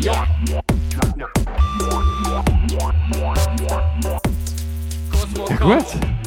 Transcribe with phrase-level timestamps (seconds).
[0.00, 0.26] Ja.
[5.60, 5.84] Gut,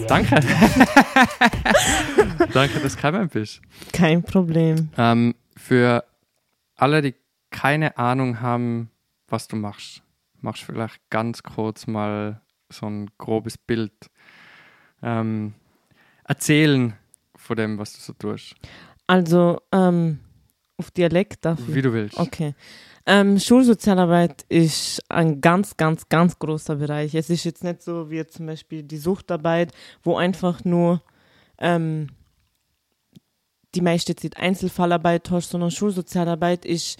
[0.08, 0.36] danke.
[2.54, 3.62] danke, dass du gekommen bist.
[3.92, 4.90] Kein Problem.
[4.98, 6.04] Ähm, für
[6.76, 7.16] alle, die
[7.50, 8.92] keine Ahnung haben,
[9.28, 10.04] was du machst,
[10.42, 13.92] machst du vielleicht ganz kurz mal so ein grobes Bild
[15.02, 15.54] ähm,
[16.24, 16.94] erzählen
[17.36, 18.56] von dem, was du so tust.
[19.14, 20.18] Also, ähm,
[20.78, 21.60] auf Dialekt ich?
[21.68, 22.18] Wie du willst.
[22.18, 22.56] Okay.
[23.06, 27.14] Ähm, Schulsozialarbeit ist ein ganz, ganz, ganz großer Bereich.
[27.14, 31.04] Es ist jetzt nicht so wie zum Beispiel die Suchtarbeit, wo einfach nur
[31.60, 32.08] ähm,
[33.76, 36.98] die meiste Zeit Einzelfallarbeit hast, sondern Schulsozialarbeit ist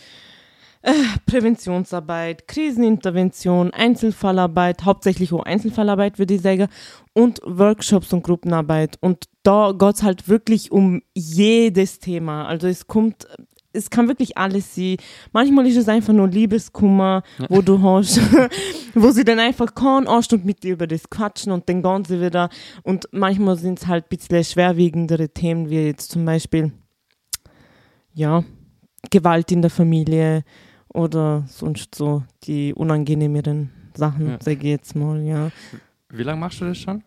[1.26, 6.68] Präventionsarbeit, Krisenintervention, Einzelfallarbeit, hauptsächlich auch Einzelfallarbeit, würde ich sagen,
[7.14, 8.98] und Workshops und Gruppenarbeit.
[9.00, 12.46] Und da geht es halt wirklich um jedes Thema.
[12.46, 13.28] Also es kommt
[13.74, 14.98] es kann wirklich alles sein.
[15.32, 18.22] Manchmal ist es einfach nur Liebeskummer, wo du hast,
[18.94, 22.22] wo sie dann einfach eine Stunde mit dir über das quatschen und dann gehen sie
[22.22, 22.50] wieder.
[22.84, 26.72] Und manchmal sind es halt ein bisschen schwerwiegendere Themen, wie jetzt zum Beispiel,
[28.14, 28.44] ja,
[29.10, 30.44] Gewalt in der Familie
[30.94, 34.38] oder sonst so die unangenehmeren Sachen, Ja.
[34.42, 35.52] sage ich jetzt mal, ja.
[36.10, 37.04] Wie lange machst du das schon?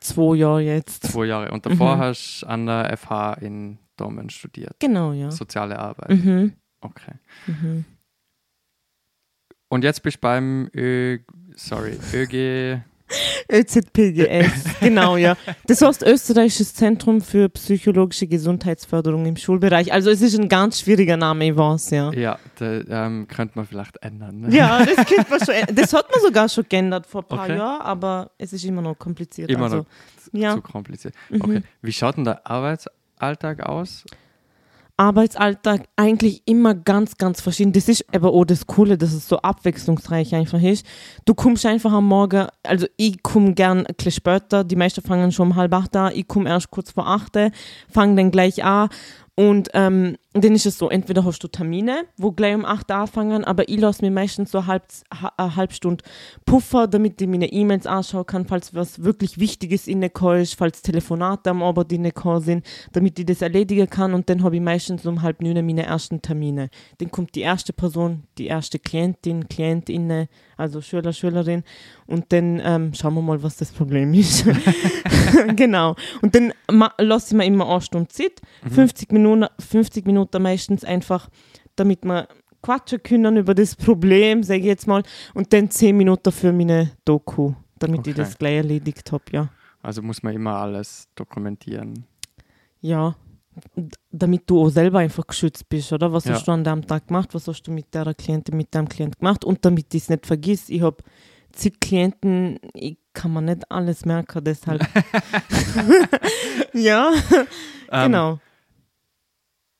[0.00, 1.04] Zwei Jahre jetzt.
[1.06, 1.50] Zwei Jahre.
[1.50, 2.00] Und davor Mhm.
[2.00, 4.76] hast du an der FH in Dortmund studiert.
[4.78, 5.30] Genau, ja.
[5.30, 6.10] Soziale Arbeit.
[6.10, 6.52] Mhm.
[6.80, 7.12] Okay.
[7.46, 7.84] Mhm.
[9.68, 11.18] Und jetzt bist du beim Ö,
[11.56, 12.80] sorry, ÖG.
[13.50, 15.36] ÖZPGS, genau, ja.
[15.66, 19.92] Das heißt Österreichisches Zentrum für psychologische Gesundheitsförderung im Schulbereich.
[19.92, 22.12] Also es ist ein ganz schwieriger Name, weiß, ja.
[22.12, 24.40] Ja, da, ähm, könnte man vielleicht ändern.
[24.40, 24.54] Ne?
[24.56, 27.56] Ja, das, könnte man schon, das hat man sogar schon geändert vor ein paar Okay.
[27.56, 29.50] Jahren, aber es ist immer noch kompliziert.
[29.50, 29.86] Immer also, noch
[30.32, 31.14] Ja, Zu kompliziert.
[31.30, 31.40] Mhm.
[31.40, 31.62] Okay.
[31.82, 34.04] Wie schaut denn der Arbeitsalltag aus?
[34.98, 37.72] Arbeitsalltag eigentlich immer ganz, ganz verschieden.
[37.72, 40.84] Das ist aber auch das Coole, dass es so abwechslungsreich einfach ist.
[41.24, 45.30] Du kommst einfach am Morgen, also ich komme gern ein bisschen später, die meisten fangen
[45.30, 47.38] schon um halb acht an, ich komme erst kurz vor acht,
[47.88, 48.88] fange dann gleich an
[49.36, 53.44] und ähm, dann ist es so, entweder hast du Termine, wo gleich um acht anfangen,
[53.44, 54.82] aber ich lasse mir meistens so halb,
[55.22, 56.04] ha- eine halbe Stunde
[56.44, 61.50] Puffer, damit ich meine E-Mails anschauen kann, falls was wirklich Wichtiges reingekommen ist, falls Telefonate
[61.50, 65.22] am Abend reingekommen sind, damit ich das erledigen kann und dann habe ich meistens um
[65.22, 66.68] halb neun meine ersten Termine.
[66.98, 71.62] Dann kommt die erste Person, die erste Klientin, Klientin, also Schüler, Schülerin
[72.06, 74.44] und dann ähm, schauen wir mal, was das Problem ist.
[75.56, 75.94] genau.
[76.22, 76.52] Und dann
[76.98, 78.40] lasse ich mir immer eine Stunde Zeit,
[78.70, 81.28] 50 Minuten, 50 Minuten meistens einfach,
[81.76, 82.28] damit wir
[82.62, 85.02] quatschen können über das Problem, sage ich jetzt mal,
[85.34, 88.22] und dann 10 Minuten für meine Doku, damit ich Okay.
[88.22, 89.48] das gleich erledigt habe, ja.
[89.82, 92.04] Also muss man immer alles dokumentieren.
[92.80, 93.14] Ja,
[94.10, 96.12] damit du auch selber einfach geschützt bist, oder?
[96.12, 96.34] Was Ja.
[96.34, 97.32] hast du an dem Tag gemacht?
[97.34, 99.44] Was hast du mit der Klientin, mit dem Klient gemacht?
[99.44, 100.96] Und damit ich es nicht vergiss, ich habe
[101.52, 104.82] zig Klienten, ich kann mir nicht alles merken, deshalb.
[106.72, 107.10] ja,
[107.90, 108.38] Ähm, genau.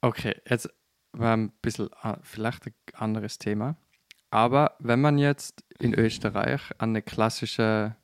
[0.01, 0.69] Okay, jetzt
[1.13, 3.77] war ein bisschen äh, vielleicht ein anderes Thema.
[4.31, 7.97] Aber wenn man jetzt in Österreich an eine klassische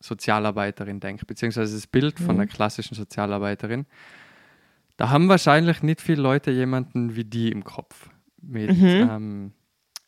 [0.00, 2.40] Sozialarbeiterin denkt, beziehungsweise das Bild von Mhm.
[2.42, 3.86] einer klassischen Sozialarbeiterin,
[4.96, 8.10] da haben wahrscheinlich nicht viele Leute jemanden wie die im Kopf.
[8.40, 9.00] Mit Mhm.
[9.00, 9.52] ähm,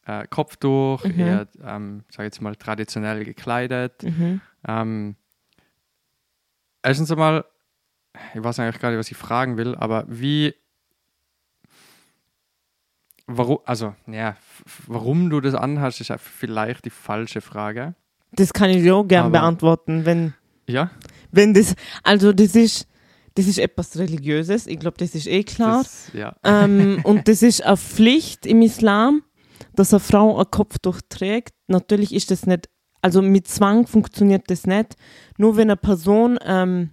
[0.07, 1.21] äh, Kopftuch, Mhm.
[1.21, 4.03] eher, ähm, sag jetzt mal, traditionell gekleidet.
[4.03, 4.41] Mhm.
[4.67, 5.17] Ähm,
[6.83, 7.45] erstens einmal,
[8.35, 10.55] ich weiß eigentlich gar nicht, was ich fragen will, aber wie,
[13.27, 14.37] warum, also, ja,
[14.87, 17.95] warum du das anhast, ist ja vielleicht die falsche Frage.
[18.33, 20.35] Das kann ich auch gern Aber- beantworten, wenn,
[20.67, 20.91] Ja,
[21.31, 22.89] wenn das, also das ist,
[23.35, 25.83] das ist etwas Religiöses, ich glaube, das ist eh klar.
[25.83, 26.35] das, ja.
[26.45, 29.23] ähm, und das ist eine Pflicht im Islam,
[29.75, 31.55] dass eine Frau ein Kopftuch trägt.
[31.67, 32.69] Natürlich ist das nicht,
[33.03, 34.95] also mit Zwang funktioniert das nicht.
[35.37, 36.91] Nur wenn eine Person, ähm,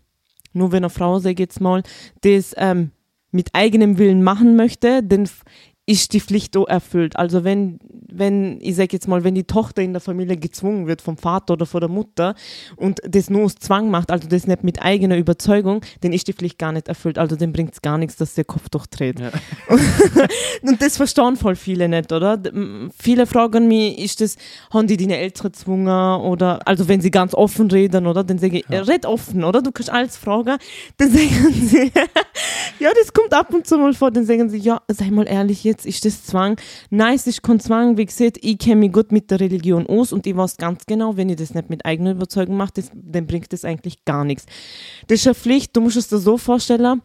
[0.54, 1.84] nur wenn eine Frau, sag ich jetzt mal,
[2.22, 2.92] das ähm,
[3.32, 5.30] mit eigenem Willen machen möchte, dann
[5.92, 7.18] ist die Pflicht erfüllt.
[7.18, 7.80] Also wenn,
[8.12, 11.54] wenn, ich sag jetzt mal, wenn die Tochter in der Familie gezwungen wird vom Vater
[11.54, 12.36] oder von der Mutter
[12.76, 16.34] und das nur aus Zwang macht, also das nicht mit eigener Überzeugung, dann ist die
[16.34, 17.18] Pflicht gar nicht erfüllt.
[17.18, 19.20] Also dann bringt es gar nichts, dass der Kopftuch trägt.
[19.20, 19.32] Ja.
[20.62, 22.42] Und das verstehen voll viele nicht, oder?
[22.98, 24.36] Viele fragen mich, ist das,
[24.72, 28.24] haben die deine Eltern gezwungen oder, also wenn sie ganz offen reden, oder?
[28.24, 28.82] Dann sage ich, ja.
[28.82, 29.62] red offen, oder?
[29.62, 30.58] Du kannst alles fragen.
[30.98, 31.92] Dann sagen sie,
[32.80, 35.64] ja, das kommt ab und zu mal vor, dann sagen sie, ja, sei mal ehrlich,
[35.64, 36.60] jetzt ist das Zwang.
[36.90, 40.12] Nein, es ist kein Zwang, wie gesagt, ich kenne mich gut mit der Religion aus
[40.12, 43.28] und ich weiß ganz genau, wenn ich das nicht mit eigener Überzeugung mache, das, dann
[43.28, 44.48] bringt das eigentlich gar nichts.
[45.06, 47.04] Das ist eine Pflicht, du musst es dir so vorstellen,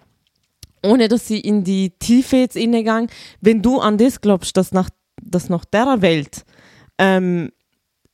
[0.82, 3.10] ohne dass sie in die Tiefe jetzt innegang,
[3.43, 4.88] wenn du an das glaubst, dass nach,
[5.22, 6.46] dass nach der Welt
[6.96, 7.52] ähm,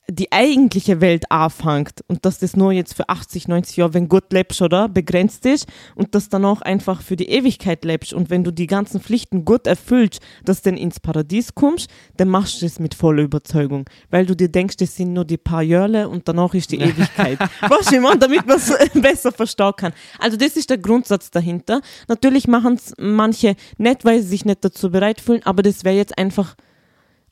[0.09, 4.33] die eigentliche Welt anfängt und dass das nur jetzt für 80, 90 Jahre, wenn Gott
[4.33, 5.65] lebst, oder, begrenzt ist
[5.95, 9.45] und dass dann auch einfach für die Ewigkeit lebst und wenn du die ganzen Pflichten
[9.45, 13.85] gut erfüllst, dass du dann ins Paradies kommst, dann machst du es mit voller Überzeugung,
[14.09, 17.39] weil du dir denkst, das sind nur die paar Jahre und danach ist die Ewigkeit.
[17.61, 19.93] Was ich meine, damit man es besser verstehen kann.
[20.19, 21.81] Also das ist der Grundsatz dahinter.
[22.09, 25.95] Natürlich machen es manche nicht, weil sie sich nicht dazu bereit fühlen, aber das wäre
[25.95, 26.55] jetzt einfach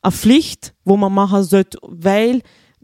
[0.00, 2.42] eine Pflicht, wo man machen sollte, weil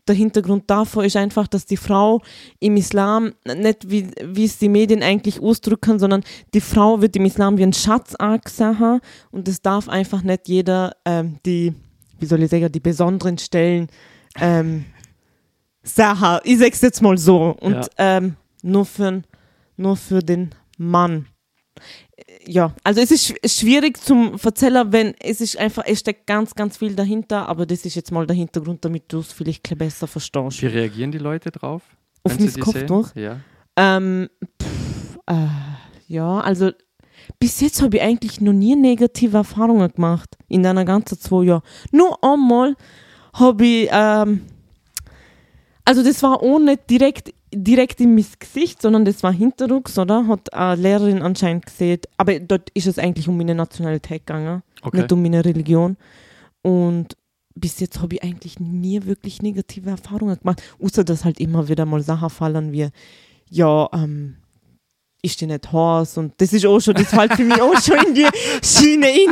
[0.09, 2.21] der Hintergrund davor ist einfach, dass die Frau
[2.61, 6.23] im Islam nicht wie, wie es die Medien eigentlich ausdrücken, sondern
[6.55, 9.01] die Frau wird im Islam wie ein Schatz angesehen
[9.31, 11.73] und es darf einfach nicht jeder ähm, die,
[12.19, 13.89] wie soll ich sagen, die besonderen Stellen
[14.41, 14.85] ähm,
[15.83, 16.41] sagen.
[16.45, 17.57] Ich sag's jetzt mal so.
[17.61, 17.87] Und Ja.
[17.99, 19.23] ähm, nur, für,
[19.77, 21.27] nur für den Mann
[22.47, 26.55] ja, also es ist sch- schwierig zum erzählen, wenn es ist einfach, es steckt ganz,
[26.55, 30.07] ganz viel dahinter, aber das ist jetzt mal der Hintergrund, damit du es vielleicht besser
[30.07, 30.63] verstehst.
[30.63, 31.83] Wie reagieren die Leute drauf?
[32.25, 33.15] Auf mein Kopftuch?
[33.15, 33.41] Ja.
[33.77, 34.29] Ähm,
[34.61, 35.47] pff, äh,
[36.09, 36.71] ja, also
[37.39, 41.63] bis jetzt habe ich eigentlich noch nie negative Erfahrungen gemacht in deiner ganzen zwei Jahren.
[41.93, 42.75] Nur einmal
[43.35, 44.43] habe ich, ähm,
[45.85, 50.27] also das war nicht direkt, direkt in mein Gesicht, sondern das war hinterrücks, oder?
[50.27, 52.01] Hat eine Lehrerin anscheinend gesehen.
[52.17, 54.99] Aber dort ist es eigentlich um meine Nationalität gegangen, Okay.
[54.99, 55.97] nicht um meine Religion.
[56.63, 57.17] Und
[57.55, 61.87] bis jetzt habe ich eigentlich nie wirklich negative Erfahrungen gemacht, außer dass halt immer wieder
[61.87, 62.89] mal Sachen fallen wie,
[63.51, 64.37] ja, ähm,
[65.23, 67.99] ist die nicht heiß und das ist auch schon, das fällt für mich auch schon
[68.07, 68.27] in die
[68.63, 69.31] Schiene in,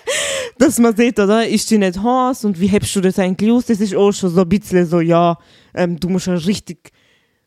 [0.58, 3.66] dass man sieht, oder, ist die nicht heiß und wie hebst du das eigentlich aus,
[3.66, 5.38] das ist auch schon so ein bisschen so, ja,
[5.74, 6.90] ähm, du musst ein richtig,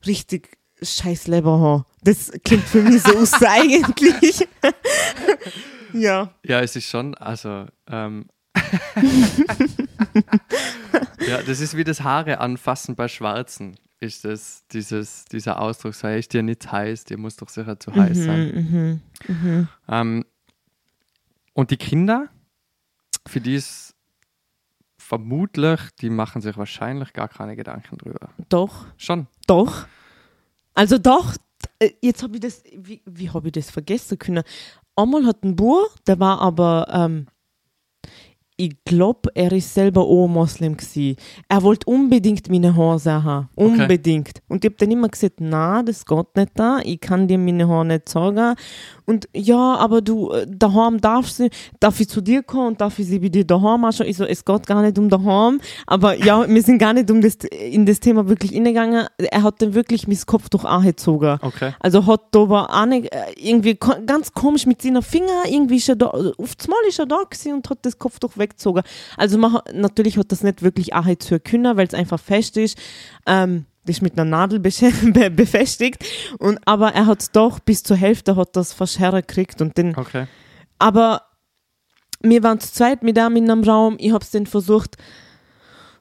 [0.07, 1.86] richtig scheiß Leber haben.
[2.04, 4.48] Das klingt für mich so aus eigentlich.
[5.94, 6.34] ja.
[6.44, 8.25] Ja, es ist schon, also, ähm,
[11.28, 13.78] ja, das ist wie das Haare anfassen bei Schwarzen.
[14.00, 17.94] Ist das dieses, dieser Ausdruck, hey, ist dir nicht heiß, dir muss doch sicher zu
[17.94, 19.01] heiß sein.
[19.28, 19.68] Mhm, mhm.
[19.88, 20.25] Ähm,
[21.54, 22.30] und die Kinder,
[23.25, 23.94] für die ist
[25.06, 28.30] vermutlich, die machen sich wahrscheinlich gar keine Gedanken drüber.
[28.50, 28.86] Doch.
[28.98, 29.28] Schon.
[29.48, 29.86] Doch.
[30.74, 31.36] Also doch,
[31.80, 34.44] äh, jetzt habe ich das, wie, wie habe ich das vergessen können?
[34.96, 37.28] Einmal hat ein Bub, der war aber, ähm,
[38.57, 41.18] ich glaube, er ist selber auch Moslem gsi.
[41.50, 43.50] Er wollte unbedingt meine Haare haben.
[43.56, 44.42] Unbedingt.
[44.48, 46.80] Und ich habe dann immer gesagt, na, das geht nicht da.
[46.84, 48.56] Ich kann dir meine Haare nicht sagen.
[49.06, 51.50] Und ja, aber du, äh, daheim darfst du,
[51.80, 54.10] darf ich zu dir kommen und darf ich sie bei dir daheim anschauen?
[54.10, 55.62] Ich so, es geht gar nicht um daheim.
[55.86, 59.07] Aber ja, wir sind gar nicht um das, in das Thema wirklich innegegangen.
[59.18, 61.38] Er hat dann wirklich mein Kopftuch angezogen.
[61.42, 61.74] Okay.
[61.80, 65.90] Also hat da aber auch nicht, äh, irgendwie ganz komisch mit seinen Fingern, irgendwie ist
[65.90, 68.84] er da, auf das Mal ist er da gewesen und hat das Kopftuch weggezogen.
[69.18, 72.78] Also man, natürlich hat das nicht wirklich auch zu können, weil es einfach fest ist.
[73.28, 76.04] Ähm, ist mit einer Nadel be befestigt.
[76.40, 80.28] Und, aber er hat doch bis zur Hälfte hat das fast hergekriegt und dann Okay.
[80.80, 81.22] aber
[82.22, 83.98] wir waren zu zweit mit ihm in einem Raum.
[84.00, 84.96] Ich habe es dann versucht,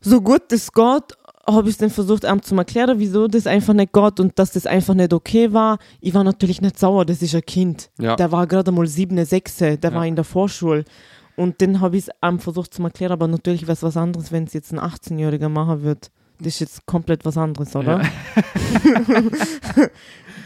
[0.01, 1.03] so gut es geht,
[1.47, 4.53] habe ich es dann versucht, ihm zu erklären, wieso das einfach nicht geht und dass
[4.53, 5.79] das einfach nicht okay war.
[6.01, 7.91] Ich war natürlich nicht sauer, das ist ein Kind.
[7.99, 8.17] Ja.
[8.17, 9.93] Der war gerade mal sieben, sechs, der Ja.
[9.95, 10.85] war in der Vorschule.
[11.37, 14.31] Und dann habe ich es ihm versucht zu erklären, aber natürlich wäre es was anderes,
[14.33, 16.11] wenn es jetzt ein 18-Jähriger machen wird.
[16.45, 18.01] Das ist jetzt komplett was anderes, oder?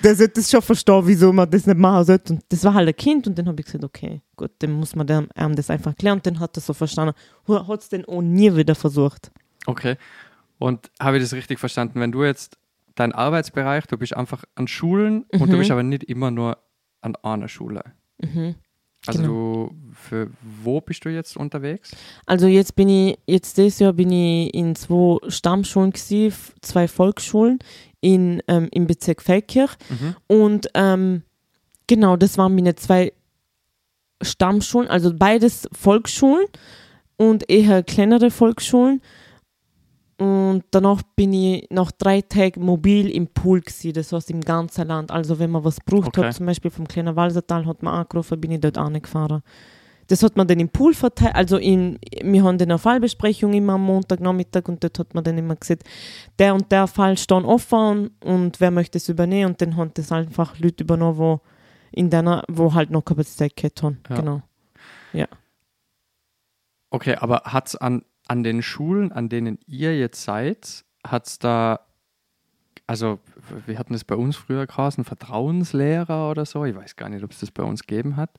[0.03, 2.33] der sollte das schon verstehen, wieso man das nicht machen sollte.
[2.35, 4.95] Und das war halt ein Kind und dann habe ich gesagt, okay, gut, dann muss
[4.95, 6.19] man dem, ihm das einfach erklären.
[6.19, 7.15] Und dann hat er so verstanden.
[7.49, 9.31] Hat es dann auch nie wieder versucht.
[9.67, 9.97] Okay.
[10.59, 12.01] Und habe ich das richtig verstanden?
[12.01, 12.57] Wenn du jetzt
[12.95, 15.59] dein Arbeitsbereich, du bist einfach an Schulen und du Mhm.
[15.59, 16.59] bist aber nicht immer nur
[17.01, 17.83] an einer Schule.
[18.23, 18.57] Mhm.
[19.07, 19.33] Also Genau.
[19.33, 20.31] du, für
[20.63, 21.93] wo bist du jetzt unterwegs?
[22.27, 27.59] Also jetzt bin ich, jetzt dieses Jahr bin ich in zwei Stammschulen gewesen, zwei Volksschulen
[28.01, 29.73] in, ähm, im Bezirk Feldkirch.
[29.89, 30.17] Mhm.
[30.27, 31.23] Und ähm,
[31.87, 33.13] genau, das waren meine zwei
[34.21, 36.47] Stammschulen, also beides Volksschulen
[37.17, 39.01] und eher kleinere Volksschulen.
[40.19, 44.89] Und danach bin ich nach drei Tagen mobil im Pool gewesen, das heißt im ganzen
[44.89, 45.13] Land.
[45.13, 46.27] Also wenn man was braucht Okay.
[46.27, 49.43] hat, zum Beispiel vom kleinen Walsertal hat man angerufen, bin ich dort angefahren.
[50.09, 53.75] Das hat man dann im Pool verteilt, also in, wir haben dann eine Fallbesprechung immer
[53.75, 55.85] am Montagnachmittag und dort hat man dann immer gesagt,
[56.39, 60.11] der und der Fall stehen offen und wer möchte es übernehmen und dann haben das
[60.11, 61.41] einfach Leute übernommen, wo
[61.93, 64.01] in deiner, wo halt noch Kapazität gehabt haben.
[64.09, 64.17] Ja.
[64.17, 64.43] Genau.
[66.91, 71.39] Okay, aber hat es an, an den Schulen, an denen ihr jetzt seid, hat es
[71.39, 71.81] da,
[72.87, 73.19] also
[73.67, 76.65] wir hatten das bei uns früher geheißen, Vertrauenslehrer oder so.
[76.65, 78.39] Ich weiß gar nicht, ob es das bei uns gegeben hat.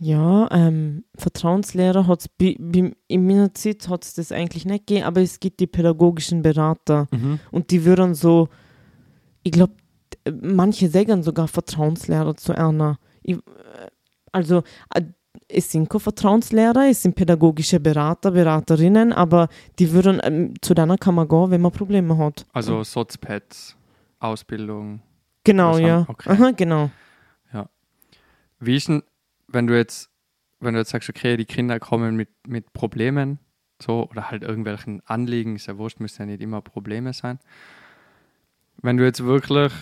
[0.00, 5.22] Ja, ähm, Vertrauenslehrer hat es, in meiner Zeit hat es das eigentlich nicht gegeben, aber
[5.22, 7.08] es gibt die pädagogischen Berater
[7.50, 8.48] und die würden so,
[9.42, 9.74] ich glaube,
[10.40, 12.98] manche sagen sogar Vertrauenslehrer zu einer.
[13.22, 13.40] Ich, äh,
[14.30, 14.62] also,
[14.94, 15.02] äh,
[15.48, 20.98] es sind keine Vertrauenslehrer, es sind pädagogische Berater, Beraterinnen, aber die würden, ähm, zu denen
[20.98, 22.46] kann man gehen, wenn man Probleme hat.
[22.52, 23.76] Also Sozpads,
[24.18, 25.00] Ausbildung.
[25.44, 26.04] Genau, ja.
[26.08, 26.30] okay.
[26.30, 26.90] Aha, genau.
[28.60, 29.02] Wie ist denn,
[29.46, 30.10] wenn du jetzt,
[30.60, 33.38] wenn du jetzt sagst, okay, die Kinder kommen mit, mit Problemen,
[33.80, 37.38] so, oder halt irgendwelchen Anliegen, ist ja wurscht, müssen ja nicht immer Probleme sein.
[38.82, 39.72] Wenn du jetzt wirklich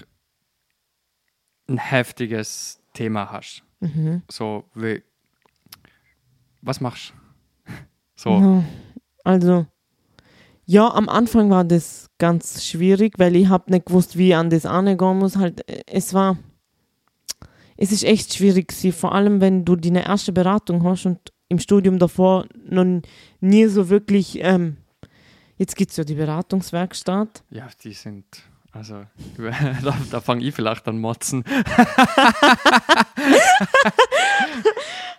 [1.68, 4.22] ein heftiges Thema hast, Mhm.
[4.30, 5.02] so wie,
[6.62, 7.12] was machst
[7.66, 7.72] du?
[8.18, 8.64] So, Ja,
[9.24, 9.66] also,
[10.64, 14.48] ja, am Anfang war das ganz schwierig, weil ich habe nicht gewusst, wie ich an
[14.50, 15.36] das angehen muss.
[15.36, 16.38] Halt, es war,
[17.76, 21.58] es ist echt schwierig, gewesen, vor allem wenn du deine erste Beratung hast und im
[21.58, 23.02] Studium davor noch
[23.40, 24.78] nie so wirklich, ähm,
[25.58, 27.44] jetzt gibt es ja die Beratungswerkstatt.
[27.50, 28.24] ja, die sind,
[28.72, 29.02] also,
[29.84, 31.44] da, da fange ich vielleicht an motzen.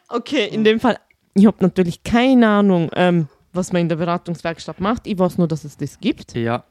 [0.09, 0.97] Okay, in dem Fall,
[1.37, 5.07] ich habe natürlich keine Ahnung, ähm, was man in der Beratungswerkstatt macht.
[5.07, 6.35] Ich weiß nur, dass es das gibt.
[6.35, 6.63] Ja,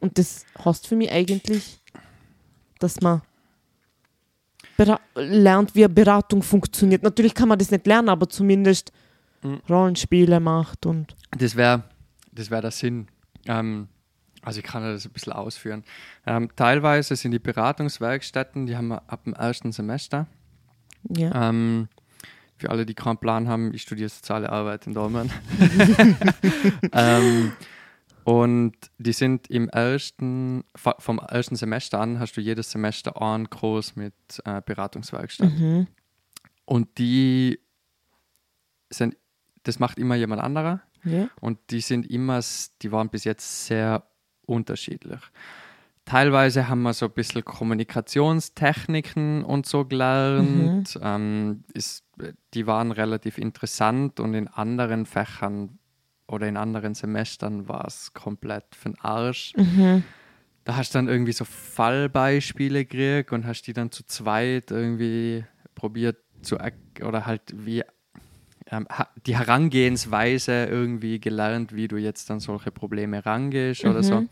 [0.00, 1.80] Und das heißt für mich eigentlich,
[2.78, 3.22] dass man
[5.14, 7.02] lernt, wie eine Beratung funktioniert.
[7.02, 8.92] Natürlich kann man das nicht lernen, aber zumindest
[9.42, 9.60] Mhm.
[9.68, 11.82] Rollenspiele macht und Das wäre
[12.32, 13.08] das wär der Sinn.
[13.46, 13.88] Ähm,
[14.40, 15.84] also ich kann das ein bisschen ausführen.
[16.26, 20.26] Ähm, teilweise sind die Beratungswerkstätten, die haben wir ab dem ersten Semester.
[21.10, 21.50] ja.
[21.50, 21.88] Ähm,
[22.56, 25.30] für alle, die keinen Plan haben, ich studiere soziale Arbeit in Dortmund.
[26.92, 27.52] ähm,
[28.24, 33.96] und die sind im ersten, vom ersten Semester an hast du jedes Semester einen Kurs
[33.96, 34.14] mit
[34.46, 35.52] äh, Beratungswerkstatt.
[35.52, 35.86] Mhm.
[36.64, 37.60] Und die
[38.88, 39.16] sind,
[39.64, 40.80] das macht immer jemand anderer.
[41.04, 41.28] ja.
[41.40, 42.40] Und die sind immer,
[42.80, 44.06] die waren bis jetzt sehr
[44.46, 45.20] unterschiedlich.
[46.04, 50.98] Teilweise haben wir so ein bisschen Kommunikationstechniken und so gelernt.
[51.02, 52.04] Ähm, ist,
[52.52, 55.78] die waren relativ interessant und in anderen Fächern
[56.26, 59.54] oder in anderen Semestern war es komplett für den Arsch.
[59.56, 60.04] Mhm.
[60.64, 65.44] Da hast du dann irgendwie so Fallbeispiele gekriegt und hast die dann zu zweit irgendwie
[65.74, 66.58] probiert zu
[67.02, 67.82] oder halt wie
[68.70, 68.86] ähm,
[69.26, 74.24] die Herangehensweise irgendwie gelernt, wie du jetzt an solche Probleme rangehst oder so.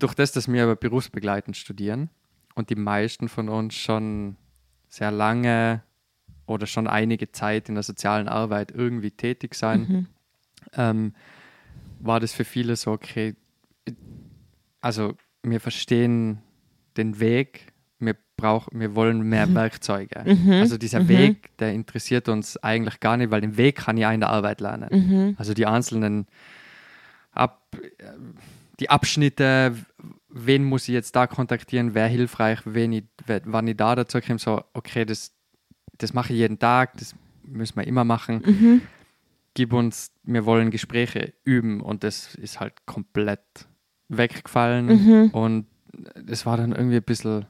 [0.00, 0.06] Mhm.
[0.06, 2.08] Durch das, dass wir aber berufsbegleitend studieren
[2.54, 4.36] und die meisten von uns schon
[4.88, 5.82] sehr lange
[6.46, 10.06] oder schon einige Zeit in der sozialen Arbeit irgendwie tätig sein, Mhm.
[10.74, 11.14] ähm,
[12.00, 13.34] war das für viele so, okay,
[14.80, 16.38] also wir verstehen
[16.96, 20.24] den Weg, wir brauchen, wir wollen mehr Werkzeuge.
[20.24, 20.52] Mhm.
[20.52, 21.08] Also dieser Mhm.
[21.08, 24.60] Weg, der interessiert uns eigentlich gar nicht, weil den Weg kann ja in der Arbeit
[24.60, 24.88] lernen.
[24.90, 25.34] Mhm.
[25.38, 26.26] Also die einzelnen
[27.32, 27.62] Ab,
[27.98, 28.04] äh,
[28.80, 29.76] die Abschnitte,
[30.28, 33.04] wen muss ich jetzt da kontaktieren, wer hilfreich, wen ich,
[33.44, 35.32] wann ich da dazu komme, so, okay, das,
[35.98, 38.42] das mache ich jeden Tag, das müssen wir immer machen.
[38.44, 38.82] Mhm.
[39.54, 43.40] Gib uns, wir wollen Gespräche üben und das ist halt komplett
[44.08, 45.30] weggefallen Mhm.
[45.30, 45.66] und
[46.28, 47.46] es war dann irgendwie ein bisschen,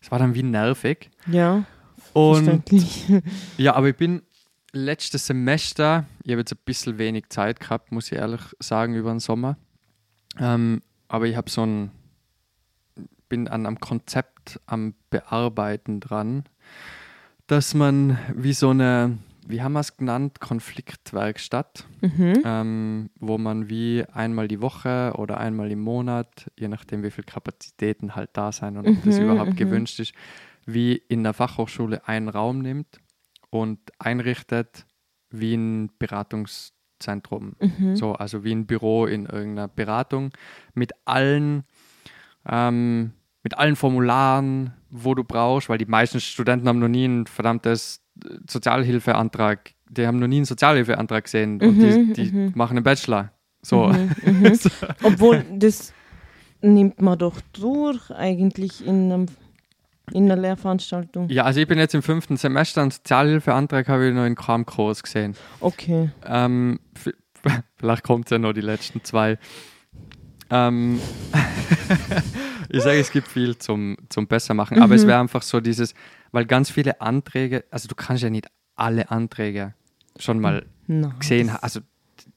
[0.00, 1.10] es war dann wie nervig.
[1.26, 1.64] Ja,
[2.12, 2.62] Und
[3.56, 4.22] ja, aber ich bin
[4.72, 9.10] letztes Semester, ich habe jetzt ein bisschen wenig Zeit gehabt, muss ich ehrlich sagen, über
[9.10, 9.56] den Sommer.
[10.38, 11.90] Ähm, aber ich habe so ein,
[13.28, 16.44] bin an einem Konzept am Bearbeiten dran,
[17.46, 22.42] dass man wie so eine, wie haben wir es genannt, Konfliktwerkstatt, Mhm.
[22.44, 27.26] ähm, wo man wie einmal die Woche oder einmal im Monat, je nachdem wie viele
[27.26, 29.56] Kapazitäten halt da sein und ob das Mhm, überhaupt mhm.
[29.56, 30.12] gewünscht ist,
[30.66, 32.98] wie in der Fachhochschule einen Raum nimmt
[33.50, 34.86] und einrichtet
[35.30, 35.90] wie ein
[37.04, 37.56] Beratungszentrum.
[37.60, 37.96] Mhm.
[37.96, 40.30] So, also wie ein Büro in irgendeiner Beratung
[40.74, 41.64] mit allen,
[42.48, 47.26] ähm, mit allen Formularen, wo du brauchst, weil die meisten Studenten haben noch nie ein
[47.26, 52.52] verdammtes äh, Sozialhilfeantrag, die haben noch nie einen Sozialhilfeantrag gesehen und Mhm, die, die mhm.
[52.54, 53.30] machen einen Bachelor.
[53.62, 53.88] So.
[53.88, 54.10] Mhm,
[54.42, 54.58] mhm.
[55.02, 55.92] Obwohl, das
[56.60, 59.26] nimmt man doch durch eigentlich in, einem,
[60.12, 61.28] in einer Lehrveranstaltung.
[61.28, 65.02] Ja, also ich bin jetzt im fünften Semester, einen Sozialhilfeantrag habe ich noch in Kramkurs
[65.02, 65.34] gesehen.
[65.60, 66.10] Okay.
[66.26, 66.80] Ähm,
[67.76, 69.38] vielleicht kommt es ja noch die letzten zwei.
[70.50, 71.00] Ähm,
[72.68, 75.94] ich sage, es gibt viel zum, zum Bessermachen, aber es wäre einfach so dieses,
[76.32, 79.74] weil ganz viele Anträge, also du kannst ja nicht alle Anträge
[80.18, 81.62] schon mal Na, gesehen haben.
[81.62, 81.80] Also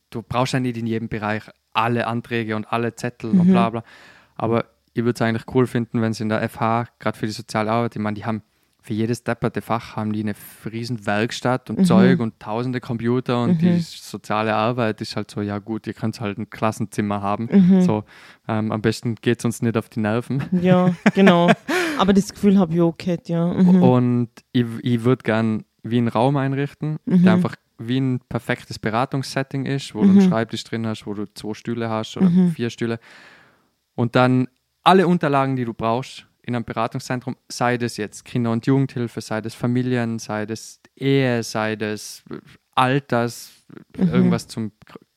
[0.10, 1.44] du brauchst ja nicht in jedem Bereich
[1.74, 3.84] alle Anträge und alle Zettel und bla bla.
[4.36, 4.66] Aber
[4.98, 7.72] ich würde es eigentlich cool finden, wenn sie in der FH, gerade für die soziale
[7.72, 8.42] Arbeit, ich meine, die haben
[8.82, 10.34] für jedes depperte Fach haben die eine
[10.72, 11.84] riesen Werkstatt und Mhm.
[11.84, 13.80] Zeug und tausende Computer und die Mhm.
[13.82, 17.50] soziale Arbeit ist halt so, ja gut, ihr könnt halt ein Klassenzimmer haben.
[17.52, 17.82] Mhm.
[17.82, 18.06] So,
[18.48, 20.42] ähm, am besten geht es uns nicht auf die Nerven.
[20.62, 21.50] Ja, genau.
[22.00, 23.46] Aber das Gefühl habe ich auch gehabt, ja.
[23.54, 23.84] Mhm.
[23.84, 27.24] Und ich, ich würde gern wie einen Raum einrichten, Mhm.
[27.24, 30.20] der einfach wie ein perfektes Beratungssetting ist, wo du Mhm.
[30.20, 32.52] einen Schreibtisch drin hast, wo du zwei Stühle hast oder Mhm.
[32.52, 33.00] vier Stühle.
[33.96, 34.48] Und dann
[34.88, 39.42] alle Unterlagen, die du brauchst in einem Beratungszentrum, sei das jetzt Kinder- und Jugendhilfe, sei
[39.42, 42.24] das Familien, sei das Ehe, sei das
[42.74, 43.52] Alters,
[43.98, 44.08] Mhm.
[44.08, 44.72] irgendwas zum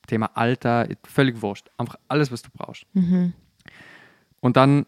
[0.08, 1.68] Thema Alter, völlig wurscht.
[1.76, 2.84] Einfach alles, was du brauchst.
[2.94, 3.32] Mhm.
[4.40, 4.86] Und dann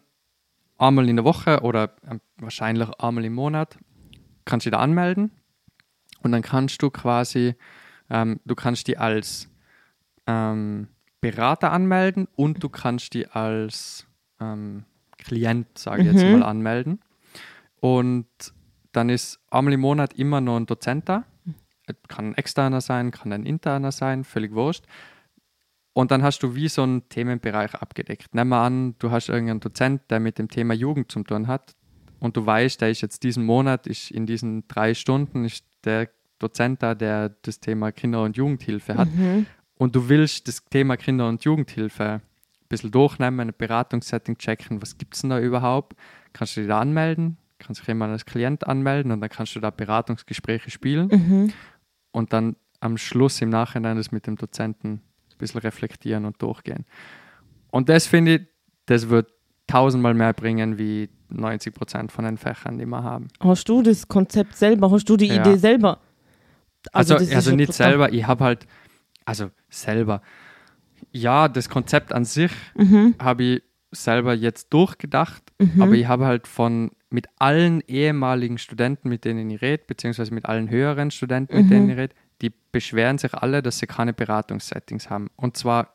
[0.77, 3.77] einmal in der Woche oder ähm, wahrscheinlich einmal im Monat
[4.43, 5.31] kannst du dich da anmelden
[6.23, 7.55] und dann kannst du quasi,
[8.09, 9.47] ähm, du kannst die als
[10.27, 10.89] ähm,
[11.21, 14.05] Berater anmelden und du kannst die als
[14.39, 14.83] ähm,
[15.17, 16.39] Klient, sage ich jetzt Mhm.
[16.39, 16.99] mal, anmelden.
[17.79, 18.27] Und
[18.91, 21.23] dann ist einmal im Monat immer noch ein Dozent da.
[22.07, 24.85] Kann ein externer sein, kann ein interner sein, völlig wurscht.
[25.93, 28.33] Und dann hast du wie so einen Themenbereich abgedeckt.
[28.33, 31.75] Nimm mal an, du hast irgendeinen Dozent, der mit dem Thema Jugend zu tun hat
[32.19, 36.09] und du weißt, der ist jetzt diesen Monat, ist in diesen drei Stunden, ist der
[36.39, 39.13] Dozent da, der das Thema Kinder- und Jugendhilfe hat.
[39.13, 39.45] Mhm.
[39.75, 42.21] Und du willst das Thema Kinder- und Jugendhilfe
[42.73, 45.95] bisschen durchnehmen, ein Beratungssetting checken, was gibt es denn da überhaupt?
[46.33, 49.59] Kannst du dich da anmelden, kannst dich jemand als Klient anmelden und dann kannst du
[49.59, 51.53] da Beratungsgespräche spielen Mhm.
[52.11, 55.01] und dann am Schluss im Nachhinein das mit dem Dozenten ein
[55.37, 56.85] bisschen reflektieren und durchgehen.
[57.71, 58.41] Und das finde ich,
[58.85, 59.31] das wird
[59.67, 63.29] tausendmal mehr bringen wie 90 Prozent von den Fächern, die wir haben.
[63.39, 64.91] Hast du das Konzept selber?
[64.91, 65.41] Hast du die Ja.
[65.41, 65.99] Idee selber?
[66.91, 68.67] Also, also ja nicht selber, ich habe halt,
[69.25, 70.21] also selber.
[71.13, 73.15] Ja, das Konzept an sich Mhm.
[73.19, 75.81] habe ich selber jetzt durchgedacht, Mhm.
[75.81, 80.45] aber ich habe halt von mit allen ehemaligen Studenten, mit denen ich rede, beziehungsweise mit
[80.47, 81.69] allen höheren Studenten, mit Mhm.
[81.69, 85.29] denen ich rede, die beschweren sich alle, dass sie keine Beratungssettings haben.
[85.35, 85.93] Und zwar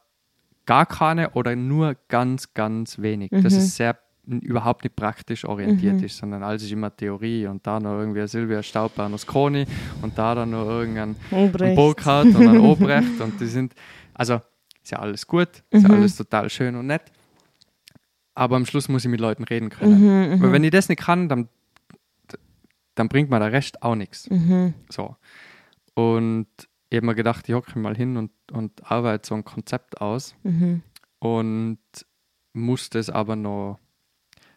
[0.65, 3.31] gar keine oder nur ganz, ganz wenig.
[3.33, 3.59] Dass Mhm.
[3.59, 6.05] es sehr überhaupt nicht praktisch orientiert Mhm.
[6.05, 9.67] ist, sondern alles ist immer Theorie und da noch irgendwie Silvia Staubern aus Kroni
[10.03, 11.17] und da dann noch irgendein.
[11.75, 13.75] Burkhardt und ein Obrecht und die sind,
[14.15, 14.41] also
[14.89, 15.95] ist ja alles gut, ist ja Mhm.
[15.97, 17.03] alles total schön und nett,
[18.35, 20.01] aber am Schluss muss ich mit Leuten reden können.
[20.01, 20.53] Mhm, Weil mhm.
[20.53, 21.49] wenn ich das nicht kann, dann,
[22.95, 24.31] dann bringt mir der Rest auch nichts.
[24.31, 24.73] Mhm.
[24.89, 25.15] So.
[25.95, 26.47] Und
[26.89, 30.35] ich habe mir gedacht, ich hocke mal hin und, und arbeite so ein Konzept aus
[30.43, 30.81] Mhm.
[31.19, 31.79] und
[32.55, 33.79] muss das aber noch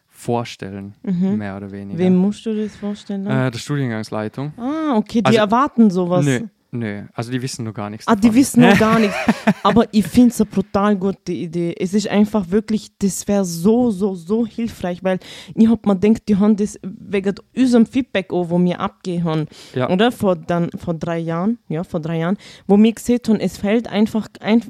[0.08, 1.36] vorstellen, Mhm.
[1.36, 1.98] mehr oder weniger.
[1.98, 3.26] Wem musst du das vorstellen?
[3.26, 4.54] äh, der Studiengangsleitung.
[4.56, 6.24] ah, okay, die also- erwarten sowas.
[6.24, 8.08] Nö, nö, also die wissen noch gar nichts.
[8.08, 8.34] Ah, die davon.
[8.34, 9.16] wissen noch gar nichts.
[9.62, 11.74] Aber ich finde es eine brutal gute Idee.
[11.78, 15.18] Es ist einfach wirklich, das wäre so, so, so hilfreich, weil
[15.54, 19.88] ich hab mir gedacht, die haben das wegen unserem Feedback auch, wo wir abgehen, Ja.
[19.90, 20.10] oder?
[20.10, 23.86] Vor, dann, vor drei Jahren, ja, vor drei Jahren, wo wir gesehen haben, es fehlt
[23.88, 24.62] einfach, ein,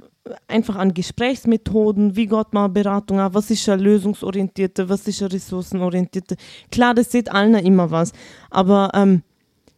[0.49, 5.33] einfach an Gesprächsmethoden, wie geht man Beratung an, was ist eine lösungsorientierte, was ist eine
[5.33, 6.37] ressourcenorientierte.
[6.71, 8.13] Klar, das sieht allen immer was,
[8.51, 9.23] aber ähm,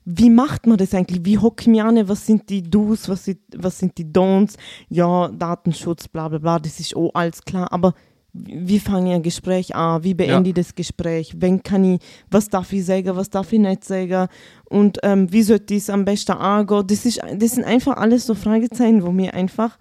[0.05, 1.25] wie macht man das eigentlich?
[1.25, 2.09] Wie hocke ich mich an?
[2.09, 3.09] Was sind die Do's?
[3.09, 4.57] Was sind, was sind die Don'ts?
[4.88, 7.73] Ja, Datenschutz, bla bla bla, das ist auch alles klar.
[7.73, 7.95] Aber
[8.35, 10.03] wie fange ich ein Gespräch an?
[10.03, 11.35] Wie beende ich das Gespräch?
[11.38, 14.29] Wenn kann ich, was darf ich sagen, was darf ich nicht sagen?
[14.64, 16.87] Und ähm, wie sollte ich es am besten angehen?
[16.87, 19.79] Das, ist, das sind einfach alles so Fragezeichen, wo mir einfach,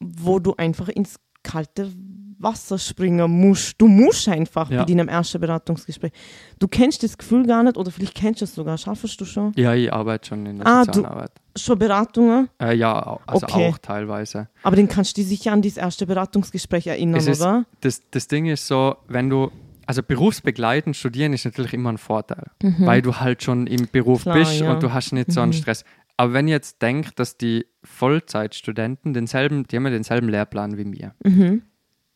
[0.00, 1.92] wo du einfach ins kalte
[2.42, 3.74] Wasser springen musst.
[3.80, 4.80] Du musst einfach Ja.
[4.80, 6.12] bei deinem ersten Beratungsgespräch.
[6.58, 8.76] Du kennst das Gefühl gar nicht oder vielleicht kennst du es sogar.
[8.78, 9.52] Schaffst du schon?
[9.56, 11.30] Ja, ich arbeite schon in der Ah, du- Sozialarbeit.
[11.56, 12.48] Schon Beratungen?
[12.60, 13.68] Äh, ja, also Okay.
[13.68, 14.48] auch teilweise.
[14.62, 17.64] Aber dann kannst du dich sicher an dieses erste Beratungsgespräch erinnern, ist- oder?
[17.80, 19.50] Das, das Ding ist so, wenn du,
[19.86, 22.86] also berufsbegleitend studieren ist natürlich immer ein Vorteil, Mhm.
[22.86, 24.72] weil du halt schon im Beruf Klar, bist ja.
[24.72, 25.56] und du hast nicht so einen Mhm.
[25.56, 25.84] Stress.
[26.16, 30.84] Aber wenn ich jetzt denke, dass die Vollzeitstudenten denselben, die haben ja denselben Lehrplan wie
[30.84, 31.62] mir, Mhm.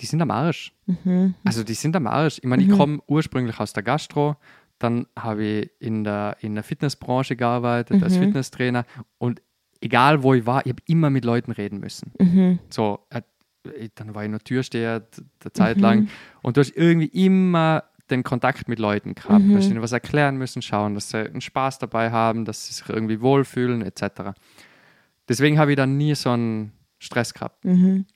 [0.00, 0.72] Die sind am Arsch.
[0.86, 1.34] Mhm.
[1.44, 2.38] Also die sind am Arsch.
[2.38, 2.76] Ich meine, ich Mhm.
[2.76, 4.36] komme ursprünglich aus der Gastro,
[4.78, 8.24] dann habe ich in der, in der Fitnessbranche gearbeitet als Mhm.
[8.24, 8.84] Fitnesstrainer
[9.18, 9.40] und
[9.80, 12.12] egal wo ich war, ich habe immer mit Leuten reden müssen.
[12.20, 12.58] Mhm.
[12.70, 13.22] So, äh,
[13.94, 15.00] dann war ich noch Türsteher
[15.42, 15.82] der Zeit Mhm.
[15.82, 16.08] lang
[16.42, 19.44] und du hast irgendwie immer den Kontakt mit Leuten gehabt.
[19.44, 19.52] Mhm.
[19.52, 22.74] Du hast ihnen was erklären müssen, schauen, dass sie einen Spaß dabei haben, dass sie
[22.74, 24.34] sich irgendwie wohlfühlen, etc.
[25.28, 27.64] Deswegen habe ich dann nie so einen Stress gehabt.
[27.64, 28.06] Mhm.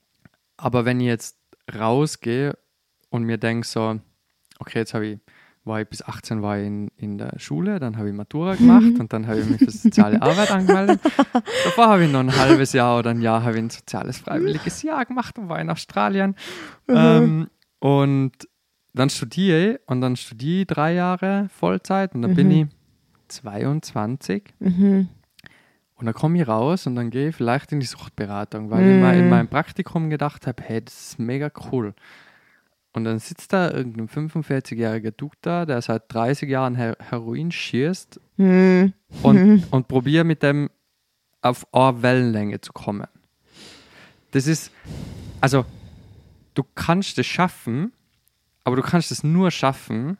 [0.57, 1.37] Aber wenn ich jetzt
[1.73, 2.57] rausgehe
[3.09, 3.99] und mir denke so,
[4.59, 5.19] okay, jetzt habe ich,
[5.63, 8.99] war ich bis 18 war ich in, in der Schule, dann habe ich Matura gemacht
[8.99, 10.99] und dann habe ich mich für soziale Arbeit angemeldet.
[11.63, 14.81] Davor habe ich noch ein halbes Jahr oder ein Jahr habe ich ein soziales freiwilliges
[14.81, 16.35] Jahr gemacht und war in Australien.
[16.87, 17.47] Ähm,
[17.79, 18.31] und
[18.93, 22.67] dann studiere ich und dann studiere ich drei Jahre Vollzeit und dann bin ich
[23.27, 25.07] 22 Mhm.
[26.01, 28.99] Und dann komme ich raus und dann gehe ich vielleicht in die Suchtberatung, weil ich
[28.99, 29.29] mal in Mhm.
[29.29, 31.93] meinem Praktikum gedacht habe, hey, das ist mega cool.
[32.93, 38.19] Und dann sitzt da irgendein 45-jähriger Dude da, der seit 30 Jahren Her Heroin schießt
[38.37, 38.93] Mhm.
[39.21, 40.69] und, und probiere mit dem
[41.43, 43.07] auf eine Wellenlänge zu kommen.
[44.31, 44.71] Das ist,
[45.39, 45.65] also,
[46.55, 47.93] du kannst es schaffen,
[48.63, 50.17] aber du kannst es nur schaffen,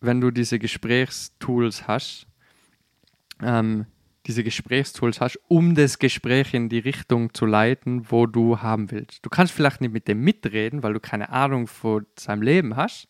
[0.00, 2.26] wenn du diese Gesprächstools hast,
[3.42, 3.86] ähm,
[4.26, 9.24] diese Gesprächstools hast, um das Gespräch in die Richtung zu leiten, wo du haben willst.
[9.24, 13.08] Du kannst vielleicht nicht mit dem mitreden, weil du keine Ahnung von seinem Leben hast,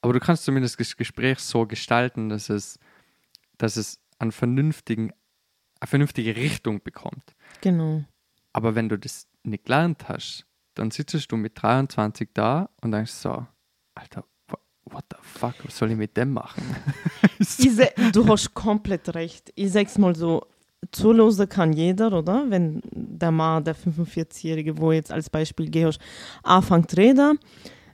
[0.00, 2.78] aber du kannst zumindest das Gespräch so gestalten, dass es,
[3.58, 5.12] dass es einen vernünftigen,
[5.80, 7.34] eine vernünftige Richtung bekommt.
[7.60, 8.04] Genau.
[8.52, 13.12] Aber wenn du das nicht gelernt hast, dann sitzt du mit 23 da und denkst
[13.12, 13.46] so,
[13.94, 14.24] Alter,
[14.90, 16.62] what the fuck, was soll ich mit dem machen?
[18.12, 19.52] Du hast komplett recht.
[19.54, 20.42] Ich sag's mal so,
[20.92, 22.44] zuhören kann jeder, oder?
[22.48, 25.98] Wenn der Mann, der 45-Jährige, wo jetzt als Beispiel gehst,
[26.42, 27.38] anfängt zu reden,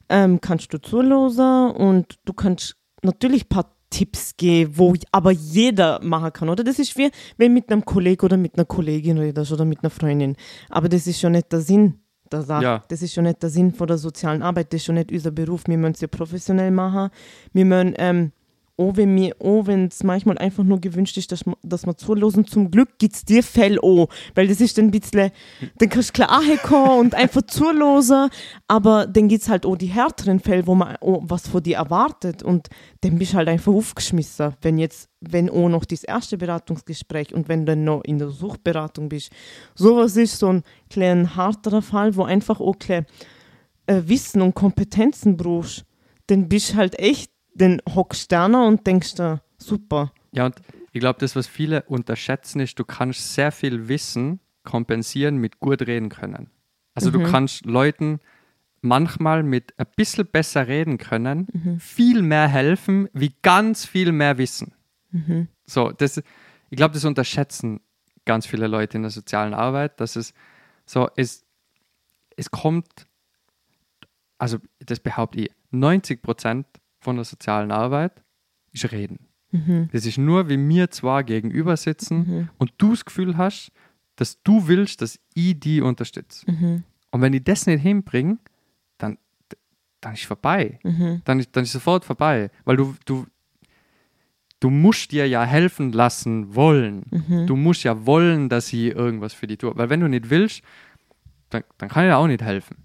[0.08, 6.00] ähm, kannst du zuhören und du kannst natürlich ein paar Tipps geben, wo aber jeder
[6.02, 6.62] machen kann, oder?
[6.62, 9.90] Das ist wie, wenn mit einem Kollegen oder mit einer Kollegin redest oder mit einer
[9.90, 10.36] Freundin.
[10.68, 12.00] Aber das ist schon nicht der Sinn
[12.32, 12.64] der Sache.
[12.64, 12.82] Ja.
[12.88, 15.30] Das ist schon nicht der Sinn von der sozialen Arbeit, das ist schon nicht unser
[15.30, 15.62] Beruf.
[15.66, 17.10] Wir müssen es ja professionell machen.
[17.52, 18.32] Wir müssen, ähm,
[18.80, 21.96] auch wenn mir, auch wenn es manchmal einfach nur gewünscht ist, dass, ma- dass wir
[21.96, 24.08] zuhören, zum Glück gibt es dir Fell auch.
[24.34, 25.30] Weil das ist dann ein bisschen,
[25.78, 28.30] dann kannst du klar ankommen und einfach zuhören,
[28.66, 32.42] aber dann gibt es halt auch die härteren Fälle, wo man was von dir erwartet
[32.42, 32.68] und
[33.02, 37.48] dann bist du halt einfach aufgeschmissen, wenn jetzt, wenn auch noch das erste Beratungsgespräch und
[37.48, 39.30] wenn du dann noch in der Suchtberatung bist.
[39.74, 43.06] Sowas ist so ein kleiner harterer Fall, wo einfach auch klein,
[43.86, 45.84] äh, Wissen und Kompetenzen brauchst,
[46.28, 50.12] dann bist du halt echt, dann hockst da und denkst dir, super.
[50.32, 50.56] Ja, und
[50.92, 55.82] ich glaube, das, was viele unterschätzen, ist, du kannst sehr viel Wissen kompensieren mit gut
[55.82, 56.50] reden können.
[56.94, 58.20] Also du kannst Leuten
[58.82, 64.74] manchmal mit ein bisschen besser reden können, viel mehr helfen, wie ganz viel mehr Wissen.
[65.64, 67.80] So, das, ich glaube, das unterschätzen
[68.24, 70.34] ganz viele Leute in der sozialen Arbeit, dass es
[70.84, 71.44] so ist,
[72.36, 73.06] es kommt,
[74.38, 76.66] also das behaupte ich, 90 Prozent
[77.00, 78.22] von der sozialen Arbeit
[78.72, 79.26] ist Reden.
[79.92, 82.24] Das ist nur, wie wir zwar gegenüber sitzen
[82.58, 83.72] und du das Gefühl hast,
[84.16, 86.44] dass du willst, dass ich die unterstütze.
[87.10, 88.38] Und wenn ich das nicht hinbringe,
[88.98, 89.18] dann,
[90.00, 90.78] dann ist vorbei.
[91.24, 92.50] Dann, ist, dann ist sofort vorbei.
[92.64, 93.26] Weil du, du,
[94.60, 97.02] du musst dir ja helfen lassen wollen.
[97.46, 99.72] Du musst ja wollen, dass ich irgendwas für die tue.
[99.76, 100.62] Weil wenn du nicht willst,
[101.48, 102.76] dann, dann kann ich dir auch nicht helfen.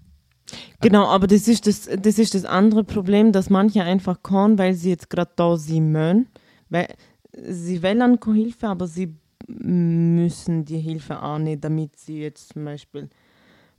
[0.80, 4.74] Genau, aber das ist das, das ist das andere Problem, dass manche einfach kommen, weil
[4.74, 6.28] sie jetzt gerade da sie mögen.
[6.68, 6.88] Weil
[7.32, 9.14] sie wollen keine Hilfe, aber sie
[9.48, 13.08] müssen die Hilfe annehmen, damit sie jetzt zum Beispiel,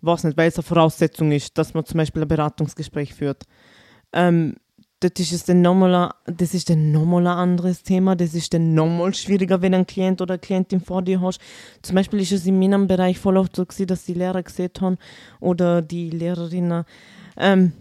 [0.01, 3.43] weiß nicht, weil es eine Voraussetzung ist, dass man zum Beispiel ein Beratungsgespräch führt.
[4.13, 4.55] Ähm,
[4.99, 8.15] das ist dann nochmal, das ist dann nochmal ein anderes Thema.
[8.15, 11.39] Das ist dann nochmal schwieriger, wenn ein Klient oder eine Klientin vor dir hast.
[11.83, 14.71] Zum Beispiel ist es in meinem Bereich voll oft so gewesen, dass die Lehrer gesehen
[14.81, 14.97] haben
[15.39, 16.83] oder die Lehrerinnen,
[17.37, 17.73] ähm,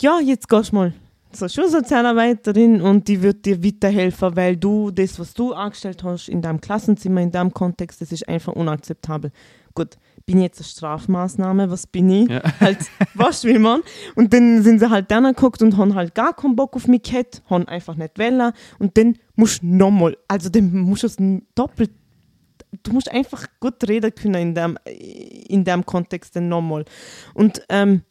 [0.00, 0.92] ja, jetzt gehst du mal
[1.34, 6.40] zur Schulsozialarbeiterin und die wird dir weiterhelfen, weil du das, was du angestellt hast in
[6.40, 9.32] deinem Klassenzimmer, in deinem Kontext, das ist einfach unakzeptabel.
[9.74, 12.30] Gut, bin ich jetzt eine Strafmaßnahme, was bin ich?
[12.30, 12.42] Ja.
[12.60, 12.78] Halt,
[13.14, 13.82] was will man?
[14.14, 17.02] Und dann sind sie halt dann geguckt und haben halt gar keinen Bock auf mich
[17.02, 21.16] gehabt, haben einfach nicht wollen und dann musst du nochmal, also dann musst du es
[21.54, 21.90] doppelt
[22.82, 26.84] du musst einfach gut reden können in dem, in dem Kontext dann nochmal.
[27.34, 28.02] Und ähm,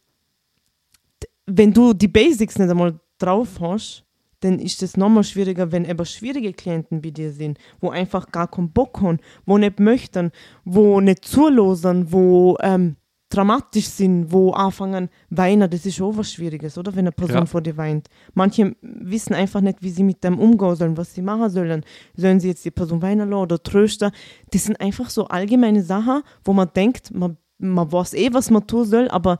[1.46, 4.03] wenn du die Basics nicht einmal drauf hast,
[4.44, 8.46] dann ist es nochmal schwieriger, wenn eben schwierige Klienten bei dir sind, wo einfach gar
[8.48, 10.32] keinen Bock haben, wo nicht möchten,
[10.64, 12.96] wo nicht zulosen, wo ähm,
[13.30, 16.92] dramatisch sind, wo anfangen weinen, das ist auch was Schwieriges, oder?
[16.94, 17.46] Wenn eine Person Ja.
[17.46, 18.08] vor dir weint.
[18.34, 21.82] Manche wissen einfach nicht, wie sie mit dem umgehen sollen, was sie machen sollen.
[22.14, 24.10] Sollen sie jetzt die Person weinen lassen oder trösten?
[24.50, 28.66] Das sind einfach so allgemeine Sachen, wo man denkt, man, man weiß eh, was man
[28.66, 29.38] tun soll, aber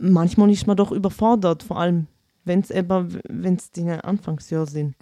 [0.00, 2.06] manchmal ist man doch überfordert, vor allem
[2.48, 4.96] wenn es eben, wenn es die Anfangsjahr sind.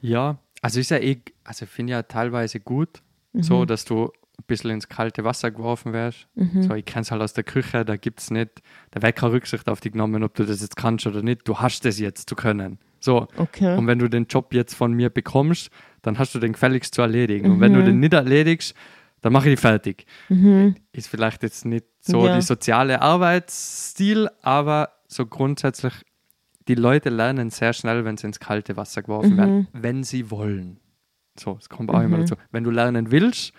[0.00, 3.02] Ja, also ist ja eh, also ich finde ja teilweise gut,
[3.34, 4.04] so dass du
[4.38, 6.26] ein bisschen ins kalte Wasser geworfen wärst.
[6.62, 9.32] So, ich kenne es halt aus der Küche, da gibt es nicht, da wird keine
[9.32, 11.46] Rücksicht auf dich genommen, ob du das jetzt kannst oder nicht.
[11.46, 12.78] Du hast es jetzt zu können.
[13.00, 13.28] So.
[13.36, 13.76] Okay.
[13.76, 15.70] Und wenn du den Job jetzt von mir bekommst,
[16.02, 17.50] dann hast du den gefälligst zu erledigen.
[17.52, 18.74] Und wenn du den nicht erledigst,
[19.20, 20.06] dann mache ich dich fertig.
[20.92, 22.36] Ist vielleicht jetzt nicht so Ja.
[22.36, 25.92] die soziale Arbeitsstil, aber so grundsätzlich
[26.68, 29.38] die Leute lernen sehr schnell, wenn sie ins kalte Wasser geworfen Mhm.
[29.38, 30.78] werden, wenn sie wollen.
[31.38, 32.36] So, es kommt auch immer dazu.
[32.50, 33.52] Wenn du lernen willst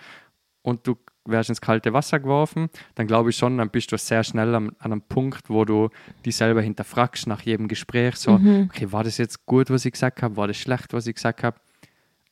[0.61, 4.23] und du wärst ins kalte Wasser geworfen, dann glaube ich schon, dann bist du sehr
[4.23, 5.89] schnell am, an einem Punkt, wo du
[6.25, 8.69] dich selber hinterfragst nach jedem Gespräch, so, Mhm.
[8.71, 11.43] okay, war das jetzt gut, was ich gesagt habe, war das schlecht, was ich gesagt
[11.43, 11.59] habe?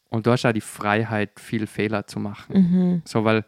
[0.10, 2.53] Und du hast auch die Freiheit, viel Fehler zu machen.
[2.58, 3.01] Mhm.
[3.05, 3.45] So, weil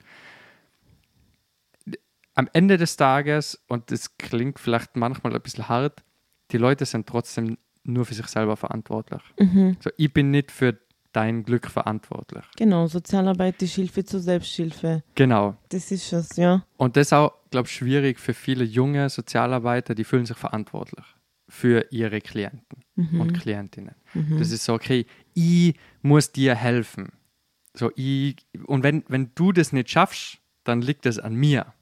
[2.36, 6.04] am Ende des Tages, und das klingt vielleicht manchmal ein bisschen hart,
[6.52, 9.22] die Leute sind trotzdem nur für sich selber verantwortlich.
[9.40, 9.78] Mhm.
[9.80, 10.78] So, ich bin nicht für
[11.14, 12.44] dein Glück verantwortlich.
[12.58, 15.04] Genau, Sozialarbeit ist Hilfe zur Selbsthilfe.
[15.16, 15.58] Genau.
[15.70, 16.66] Das ist es, ja.
[16.78, 21.06] Und das ist auch, glaube ich, schwierig für viele junge Sozialarbeiter, die fühlen sich verantwortlich
[21.50, 22.86] für ihre Klienten
[23.20, 23.96] und Klientinnen.
[24.40, 27.12] Das ist so, okay, ich muss dir helfen.
[27.74, 28.38] So, ich,
[28.68, 31.74] und wenn, wenn du das nicht schaffst, dann liegt das an mir.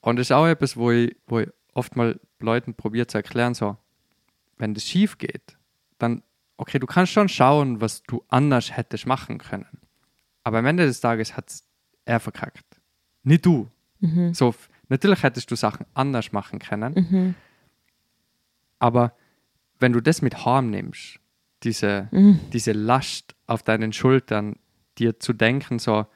[0.00, 3.54] Und das ist auch etwas, wo ich, wo ich oft mal Leuten probiere zu erklären,
[3.54, 3.76] so,
[4.58, 5.56] wenn das schief geht,
[5.98, 6.22] dann,
[6.56, 9.80] okay, du kannst schon schauen, was du anders hättest machen können.
[10.44, 11.52] Aber am Ende des Tages hat
[12.04, 12.80] er verkackt.
[13.22, 13.70] Nicht du.
[14.32, 17.34] So, f- natürlich hättest du Sachen anders machen können, Mhm.
[18.78, 19.14] aber
[19.78, 21.18] wenn du das mit Harm nimmst,
[21.62, 22.40] diese, Mhm.
[22.52, 24.56] diese Last auf deinen Schultern,
[24.98, 26.06] dir zu denken, so,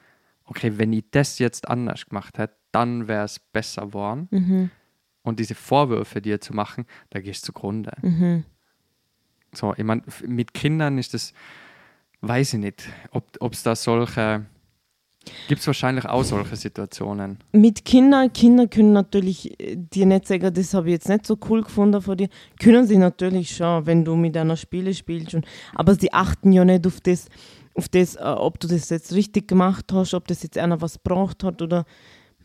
[0.43, 4.27] okay, wenn ich das jetzt anders gemacht hätte, dann wäre es besser geworden.
[4.31, 4.71] Mhm.
[5.27, 7.91] Und diese Vorwürfe dir zu machen, da gehst du zugrunde.
[8.01, 8.45] Mhm.
[9.53, 11.33] So, ich meine, mit Kindern ist das,
[12.21, 14.45] weiß ich nicht, ob es da solche,
[15.49, 17.39] gibt es wahrscheinlich auch solche Situationen.
[17.51, 21.37] Mit Kindern, Kinder können natürlich äh, dir nicht sagen, das habe ich jetzt nicht so
[21.49, 22.29] cool gefunden von dir.
[22.61, 25.35] Können sie natürlich schon, wenn du mit einer Spiele spielst.
[25.35, 27.27] Und, aber sie achten ja nicht auf das,
[27.73, 30.97] auf das äh, ob du das jetzt richtig gemacht hast, ob das jetzt einer was
[30.97, 31.85] braucht hat oder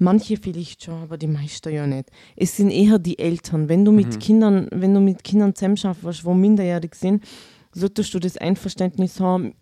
[0.03, 2.11] manche vielleicht schon, aber die meisten ja nicht.
[2.37, 3.69] Es sind eher die Eltern.
[3.69, 7.25] Wenn du mit Kindern, wenn du mit Kindern zusammenschaffst, wo minderjährig sind,
[7.73, 9.55] solltest du das Einverständnis haben,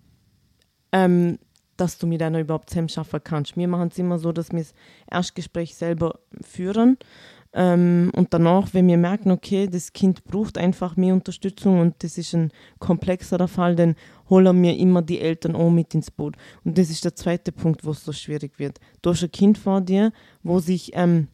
[0.93, 1.39] ähm,
[1.77, 3.57] dass du mit einer überhaupt zusammenschaffen kannst.
[3.57, 4.75] Wir machen es immer so, dass wir das
[5.11, 6.99] Erstgespräch selber führen
[7.53, 12.17] ähm, und danach, wenn wir merken, okay, das Kind braucht einfach mehr Unterstützung und das
[12.17, 13.97] ist ein komplexerer Fall, dann
[14.29, 16.37] holen wir immer die Eltern auch mit ins Boot.
[16.65, 18.79] Und das ist der zweite Punkt, wo es so schwierig wird.
[19.03, 20.13] Du hast ein Kind vor dir,
[20.45, 21.29] wo sich ähm,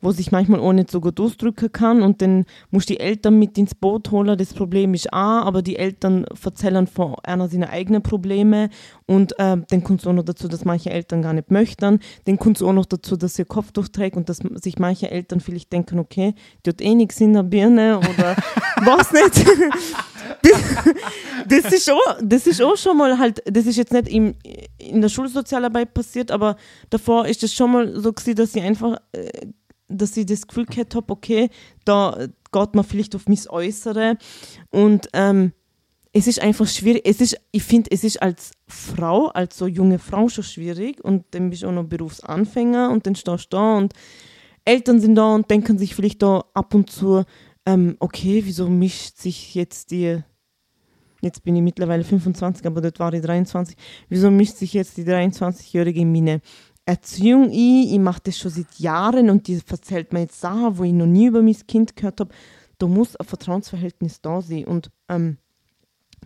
[0.00, 3.38] wo sich manchmal auch nicht so gut ausdrücken kann und dann musst du die Eltern
[3.38, 4.38] mit ins Boot holen.
[4.38, 8.70] Das Problem ist auch, aber die Eltern erzählen von einer seiner eigenen Probleme
[9.06, 11.98] und äh, dann kommt es auch noch dazu, dass manche Eltern gar nicht möchten.
[12.24, 15.40] Dann kommt es auch noch dazu, dass sie Kopf durchträgt und dass sich manche Eltern
[15.40, 16.34] vielleicht denken, okay,
[16.64, 18.36] die hat eh nichts in der Birne oder
[18.84, 19.46] was nicht.
[20.42, 24.34] das, das, ist auch, das ist auch schon mal halt, das ist jetzt nicht im,
[24.78, 26.56] in der Schulsozialarbeit passiert, aber
[26.90, 29.46] davor ist es schon mal so gewesen, dass sie einfach äh,
[29.88, 31.50] dass ich das Gefühl gehabt habe, okay,
[31.84, 34.16] da geht man vielleicht auf mein Äußere.
[34.70, 35.52] Und ähm,
[36.12, 37.02] es ist einfach schwierig.
[37.04, 41.02] Es ist, ich finde, es ist als Frau, als so junge Frau schon schwierig.
[41.02, 43.94] Und dann bist du auch noch Berufsanfänger und dann stehst du da und
[44.64, 47.24] Eltern sind da und denken sich vielleicht da ab und zu,
[47.64, 50.18] ähm, okay, wieso mischt sich jetzt die,
[51.22, 53.76] jetzt bin ich mittlerweile 25, aber dort war ich 23,
[54.10, 56.42] wieso mischt sich jetzt die 23-Jährige in meine
[56.88, 57.52] Erziehung ein?
[57.52, 61.04] Ich mache das schon seit Jahren und die erzählt mir jetzt Sachen, wo ich noch
[61.04, 62.34] nie über mein Kind gehört habe.
[62.78, 65.36] Da muss ein Vertrauensverhältnis da sein und ähm,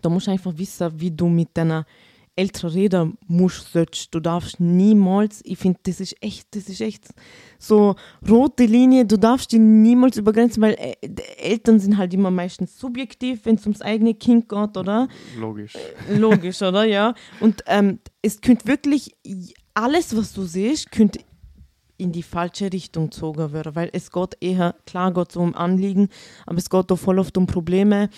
[0.01, 1.85] da musst du einfach wissen, wie du mit deiner
[2.37, 4.15] Eltern reden musst, sollst.
[4.15, 7.09] Du darfst niemals, ich finde, das ist echt, das ist echt
[7.59, 7.95] so
[8.27, 10.95] rote Linie, du darfst die niemals übergrenzen, weil äh,
[11.39, 15.09] Eltern sind halt immer meistens subjektiv, wenn es ums eigene Kind geht, oder?
[15.37, 15.73] Logisch.
[16.09, 16.85] Logisch, oder?
[16.85, 17.13] Ja.
[17.41, 19.11] Und ähm, es könnte wirklich,
[19.73, 21.19] alles, was du siehst, könnte
[21.97, 26.09] in die falsche Richtung gezogen werden, weil es geht eher, klar geht es um Anliegen,
[26.45, 28.09] aber es geht auch voll oft um Probleme,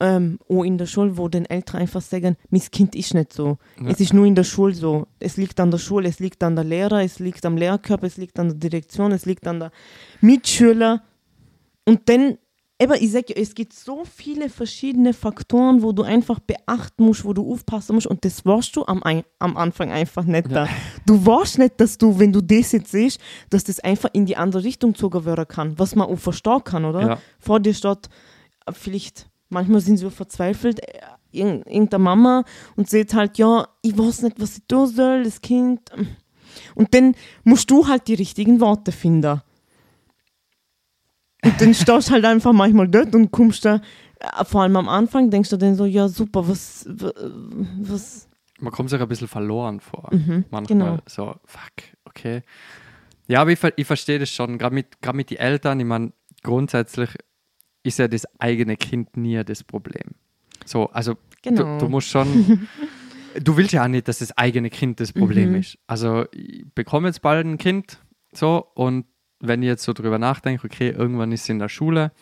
[0.00, 3.58] ähm, auch in der Schule, wo den Eltern einfach sagen, mein Kind ist nicht so.
[3.80, 3.90] Ja.
[3.90, 5.06] Es ist nur in der Schule so.
[5.20, 8.16] Es liegt an der Schule, es liegt an der Lehrer, es liegt am Lehrkörper, es
[8.16, 9.70] liegt an der Direktion, es liegt an der
[10.20, 11.02] Mitschüler.
[11.84, 12.38] Und dann,
[12.80, 17.24] eben, ich sage ja, es gibt so viele verschiedene Faktoren, wo du einfach beachten musst,
[17.24, 19.02] wo du aufpassen musst und das warst du am,
[19.38, 20.66] am Anfang einfach nicht da.
[21.06, 24.36] Du warst nicht, dass du, wenn du das jetzt siehst, dass das einfach in die
[24.36, 27.00] andere Richtung gezogen werden kann, was man auch verstehen kann, oder?
[27.02, 27.18] Ja.
[27.38, 28.08] Vor dir steht
[28.66, 31.00] äh, vielleicht, manchmal sind sie so verzweifelt, äh,
[31.32, 32.44] irgend- irgendeine Mama
[32.76, 35.90] und sieht halt, ja, ich weiß nicht, was ich tun soll, das Kind.
[36.74, 37.14] Und dann
[37.44, 39.40] musst du halt die richtigen Worte finden.
[41.44, 43.80] Und dann stehst du halt einfach manchmal dort und kommst da,
[44.20, 48.28] äh, vor allem am Anfang, denkst du dann so, ja super, was, was,
[48.60, 50.08] Man kommt sich ein bisschen verloren vor.
[50.12, 50.98] Mhm, Manchmal genau.
[51.06, 51.72] so, fuck,
[52.04, 52.42] okay.
[53.26, 56.12] Ja, aber ich, ich verstehe das schon, gerade mit, grad mit den Eltern, ich meine,
[56.42, 57.10] grundsätzlich
[57.82, 60.14] ist ja das eigene Kind nie das Problem.
[60.66, 61.78] So, also Genau.
[61.78, 62.68] du, du musst schon,
[63.42, 65.56] du willst ja auch nicht, dass das eigene Kind das Problem Mhm.
[65.56, 65.78] ist.
[65.86, 67.98] Also ich bekomme jetzt bald ein Kind,
[68.32, 69.06] so, und
[69.40, 72.12] wenn ich jetzt so drüber nachdenke, okay, irgendwann ist sie in der Schule,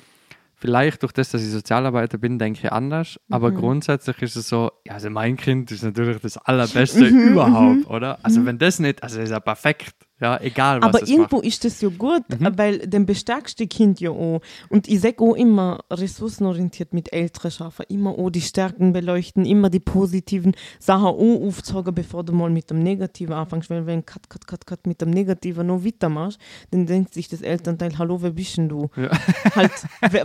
[0.55, 3.57] vielleicht durch das, dass ich Sozialarbeiter bin, denke ich anders, aber Mhm.
[3.57, 8.19] grundsätzlich ist es so, ja, also mein Kind ist natürlich das Allerbeste Mhm, überhaupt, oder?
[8.25, 11.47] Also wenn das nicht, also ist ja perfekt, ja, egal was Aber irgendwo macht.
[11.47, 12.59] ist das ja gut, Mhm.
[12.59, 14.41] weil dann bestärkst du die Kind ja auch.
[14.69, 19.71] Und ich sage auch immer, ressourcenorientiert mit Älteren schaffen, immer auch die Stärken beleuchten, immer
[19.71, 23.71] die positiven Sachen auch aufzeigen, bevor du mal mit dem Negativen anfängst.
[23.71, 26.39] Weil wenn cut, cut, cut, cut mit dem Negativen noch weitermachst,
[26.71, 28.89] dann denkt sich das Elternteil, hallo, wer bist denn du?
[28.97, 29.11] Ja.
[29.55, 29.73] Halt,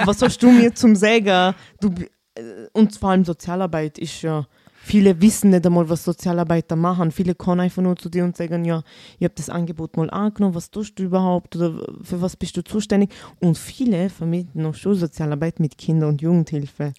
[0.06, 1.54] was hast du mir zum Sagen?
[1.80, 2.42] Du, bi- äh,
[2.74, 4.48] und vor allem Sozialarbeit ist ja,
[4.84, 7.12] viele wissen nicht einmal, was Sozialarbeiter machen.
[7.12, 8.84] Viele kommen einfach nur zu dir und sagen, ja,
[9.18, 12.64] ich habe das Angebot mal angenommen, was tust du überhaupt oder für was bist du
[12.64, 13.12] zuständig?
[13.40, 16.94] Und viele vermitteln noch Schulsozialarbeit mit Kinder- und Jugendhilfe.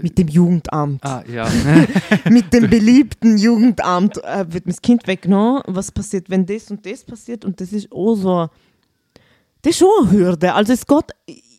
[0.00, 1.04] Mit dem Jugendamt.
[1.04, 1.48] Ah, ja.
[2.30, 5.62] Mit dem beliebten Jugendamt äh, wird mir das Kind weggenommen.
[5.66, 7.44] Was passiert, wenn das und das passiert?
[7.44, 8.48] Und das ist auch so,
[9.62, 10.54] das ist schon eine Hürde.
[10.54, 11.10] Also es geht,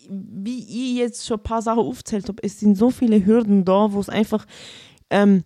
[0.09, 3.91] wie ich jetzt schon ein paar Sachen aufgezählt habe, es sind so viele Hürden da,
[3.91, 4.45] wo es einfach
[5.09, 5.43] ähm,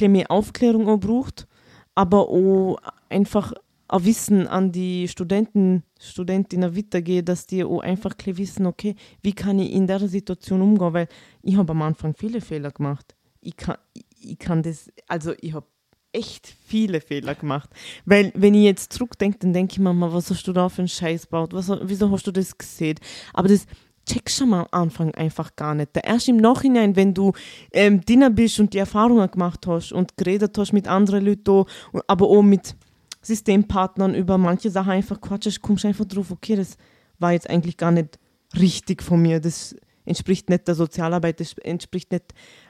[0.00, 1.46] mehr Aufklärung auch braucht,
[1.94, 2.78] aber auch
[3.08, 3.52] einfach
[3.88, 9.58] ein Wissen an die Studenten, Studentinnen weitergehen, dass die auch einfach wissen, okay, wie kann
[9.58, 11.08] ich in der Situation umgehen, weil
[11.42, 13.14] ich habe am Anfang viele Fehler gemacht.
[13.40, 13.76] Ich kann,
[14.18, 15.66] ich kann das, also ich habe
[16.12, 17.70] echt viele Fehler gemacht.
[18.04, 20.82] Weil, wenn ich jetzt zurückdenke, dann denke ich mir mal, was hast du da für
[20.82, 21.52] einen Scheiß gebaut?
[21.52, 22.98] Was, wieso hast du das gesehen?
[23.32, 23.66] Aber das
[24.06, 25.90] checkst du am Anfang einfach gar nicht.
[25.94, 27.32] Erst im Nachhinein, wenn du
[27.72, 31.64] ähm, drinnen bist und die Erfahrungen gemacht hast und geredet hast mit anderen Leuten,
[32.06, 32.74] aber auch mit
[33.22, 36.76] Systempartnern über manche Sachen einfach quatschst, kommst du einfach drauf, okay, das
[37.18, 38.18] war jetzt eigentlich gar nicht
[38.58, 39.40] richtig von mir.
[39.40, 42.24] Das entspricht nicht der Sozialarbeit, das entspricht nicht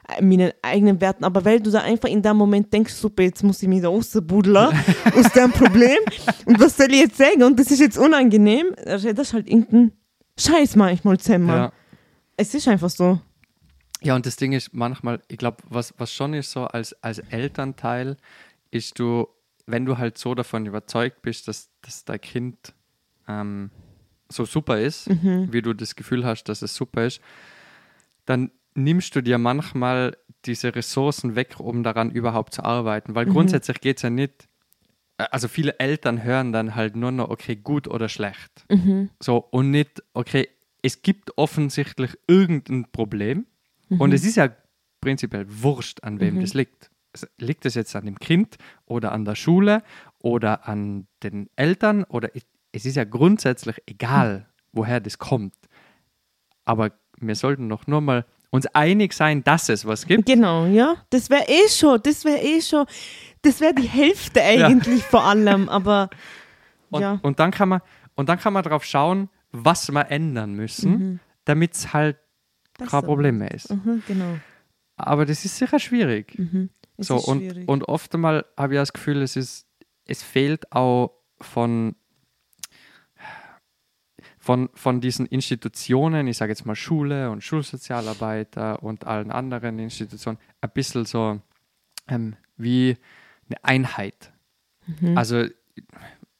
[0.07, 1.23] äh, meinen eigenen Werten.
[1.23, 3.87] Aber weil du da einfach in dem Moment denkst, super, jetzt muss ich mich da
[3.87, 4.55] rausbuddeln
[5.15, 5.97] aus dem Problem.
[6.45, 7.43] Und was soll ich jetzt sagen?
[7.43, 8.67] Und das ist jetzt unangenehm.
[8.85, 9.93] Redest halt irgendeinen
[10.39, 11.47] Scheiß manchmal zusammen.
[11.47, 11.71] ja.
[12.35, 13.19] Es ist einfach so.
[14.01, 17.19] Ja, und das Ding ist manchmal, ich glaube, was, was schon ist so als, als
[17.19, 18.17] Elternteil,
[18.71, 19.27] ist du,
[19.65, 22.73] wenn du halt so davon überzeugt bist, dass, dass dein Kind
[23.27, 23.69] ähm,
[24.29, 25.07] so super ist,
[25.51, 27.21] wie du das Gefühl hast, dass es super ist,
[28.25, 33.15] dann nimmst du dir manchmal diese Ressourcen weg, um daran überhaupt zu arbeiten.
[33.15, 34.49] Weil grundsätzlich geht es ja nicht,
[35.31, 38.65] also viele Eltern hören dann halt nur noch, okay, gut oder schlecht.
[39.19, 40.47] So, und nicht, okay,
[40.81, 43.45] es gibt offensichtlich irgendein Problem
[43.99, 44.49] und es ist ja
[45.01, 46.89] prinzipiell wurscht, an wem das liegt.
[47.37, 49.83] Liegt es jetzt an dem Kind oder an der Schule
[50.19, 55.53] oder an den Eltern oder es- ist ja grundsätzlich egal, woher das kommt.
[56.65, 60.27] Aber wir sollten doch nur mal uns einig sein, dass es was gibt.
[60.27, 60.95] Genau, ja.
[61.09, 62.85] Das wäre eh schon, das wäre eh schon,
[63.41, 66.11] das wäre die Hälfte eigentlich vor allem, aber
[66.91, 67.19] Und, ja.
[67.23, 67.81] und dann kann man
[68.13, 72.17] und dann kann man darauf schauen, was wir ändern müssen, damit es halt
[72.77, 73.01] kein Besser.
[73.01, 73.71] Problem mehr ist.
[73.71, 74.37] Mhm, genau.
[74.97, 76.39] Aber das ist sicher schwierig.
[76.97, 77.67] Es so, und, schwierig.
[77.67, 79.65] und oft einmal habe ich das Gefühl, es ist,
[80.05, 81.11] es fehlt auch
[81.41, 81.95] von,
[84.43, 90.37] von, von diesen Institutionen, ich sage jetzt mal Schule und Schulsozialarbeiter und allen anderen Institutionen,
[90.59, 91.39] ein bisschen so
[92.09, 92.97] ähm, wie
[93.47, 94.33] eine Einheit.
[94.85, 95.17] Mhm.
[95.17, 95.45] Also,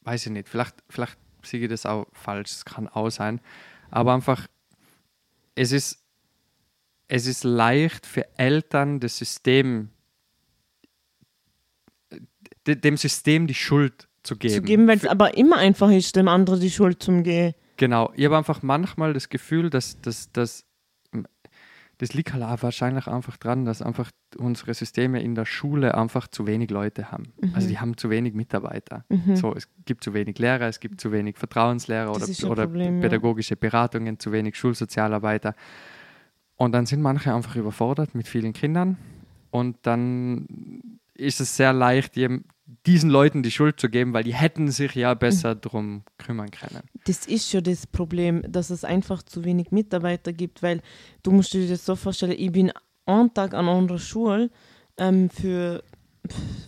[0.02, 3.40] weiß ich nicht, vielleicht, vielleicht sehe ich das auch falsch, es kann auch sein,
[3.90, 4.48] aber einfach,
[5.54, 6.04] es ist,
[7.08, 9.88] es ist leicht für Eltern, das System,
[12.66, 14.54] de- dem System die Schuld zu geben.
[14.56, 17.54] zu geben, weil es aber immer einfach ist, dem anderen die Schuld zum Gehen.
[17.76, 20.64] Genau, ich habe einfach manchmal das Gefühl, dass, dass, dass
[21.98, 26.44] das liegt halt wahrscheinlich einfach dran, dass einfach unsere Systeme in der Schule einfach zu
[26.46, 27.32] wenig Leute haben.
[27.52, 27.70] Also Mhm.
[27.70, 29.04] die haben zu wenig Mitarbeiter.
[29.34, 32.96] So, es gibt zu wenig Lehrer, es gibt zu wenig Vertrauenslehrer Das oder, oder Problem,
[32.96, 33.00] ja.
[33.00, 35.54] pädagogische Beratungen, zu wenig Schulsozialarbeiter.
[36.56, 38.96] Und dann sind manche einfach überfordert mit vielen Kindern
[39.50, 42.16] und dann ist es sehr leicht,
[42.86, 46.82] diesen Leuten die Schuld zu geben, weil die hätten sich ja besser drum kümmern können.
[47.04, 50.80] Das ist schon das Problem, dass es einfach zu wenig Mitarbeiter gibt, weil
[51.22, 52.72] du musst dir das so vorstellen, ich bin
[53.06, 54.50] einen Tag an einer Schule
[54.96, 55.82] ähm, für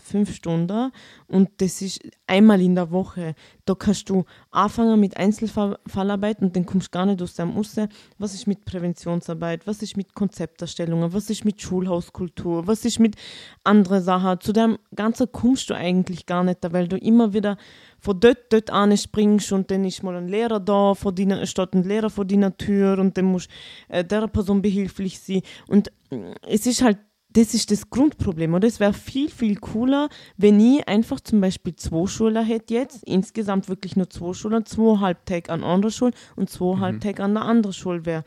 [0.03, 0.93] fünf Stunden
[1.27, 3.35] und das ist einmal in der Woche.
[3.65, 7.77] Da kannst du anfangen mit Einzelfallarbeit und dann kommst du gar nicht aus dem raus.
[8.19, 9.67] Was ist mit Präventionsarbeit?
[9.67, 11.13] Was ist mit Konzepterstellungen?
[11.13, 12.67] Was ist mit Schulhauskultur?
[12.67, 13.17] Was ist mit
[13.65, 14.41] anderen Sachen?
[14.41, 17.57] Zu dem Ganzen kommst du eigentlich gar nicht, weil du immer wieder
[17.99, 21.75] von dort, dort an springst und dann ist mal ein Lehrer da, vor deiner, steht
[21.75, 23.51] ein Lehrer vor deiner Tür und dann musst
[23.89, 25.43] äh, der Person behilflich sein.
[25.67, 26.99] Und äh, es ist halt
[27.37, 28.55] das ist das Grundproblem.
[28.55, 30.09] Und es wäre viel, viel cooler,
[30.39, 35.01] wenn ich einfach zum Beispiel zwei Schulen hätte jetzt, insgesamt wirklich nur zwei Schulen, zwei
[35.01, 36.81] Halbtag an anderer Schule und zwei mhm.
[36.81, 38.25] Halbtag an der anderen Schule wäre.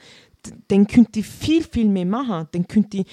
[0.68, 2.48] Dann könnte ich viel, viel mehr machen.
[2.52, 3.08] Dann könnte ich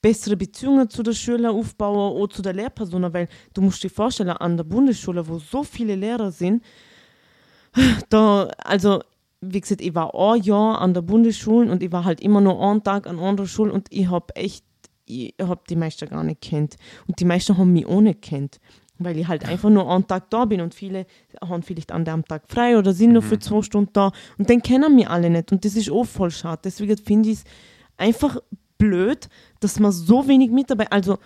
[0.00, 4.30] bessere Beziehungen zu der Schüler aufbauen oder zu der Lehrperson, weil du musst dir vorstellen,
[4.30, 6.62] an der Bundesschule, wo so viele Lehrer sind,
[8.08, 9.00] da, also
[9.40, 12.60] wie gesagt, ich war ein Jahr an der Bundesschule und ich war halt immer nur
[12.62, 14.64] einen Tag an anderer Schule und ich habe echt
[15.06, 16.76] ich habe die meisten gar nicht kennt.
[17.06, 18.60] Und die meisten haben mich auch nicht kennt.
[18.98, 21.06] Weil ich halt einfach nur einen Tag da bin und viele
[21.40, 23.14] haben vielleicht an dem Tag frei oder sind mhm.
[23.14, 25.50] nur für zwei Stunden da und dann kennen mich alle nicht.
[25.50, 26.62] Und das ist auch voll schade.
[26.64, 27.44] Deswegen finde ich es
[27.96, 28.38] einfach
[28.78, 29.28] blöd,
[29.58, 31.18] dass man so wenig Mitarbeiter, also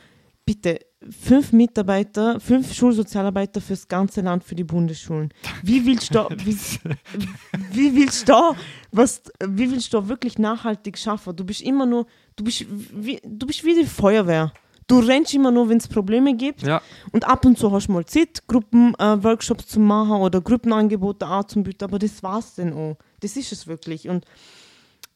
[0.46, 5.28] bitte, fünf Mitarbeiter, fünf Schulsozialarbeiter fürs ganze Land für die Bundesschulen.
[5.62, 6.56] Wie willst du, wie,
[7.72, 8.56] wie willst du,
[8.90, 11.36] was, wie willst du wirklich nachhaltig schaffen?
[11.36, 12.06] Du bist immer nur,
[12.38, 14.52] du bist wie, du bist wie die Feuerwehr.
[14.86, 16.62] Du rennst immer nur, wenn es Probleme gibt.
[16.62, 16.80] Ja.
[17.12, 21.84] Und ab und zu hast du mal Zeit, Gruppenworkshops äh, zu machen oder Gruppenangebote anzubieten,
[21.84, 22.96] aber das war's dann auch.
[23.20, 24.08] Das ist es wirklich.
[24.08, 24.24] Und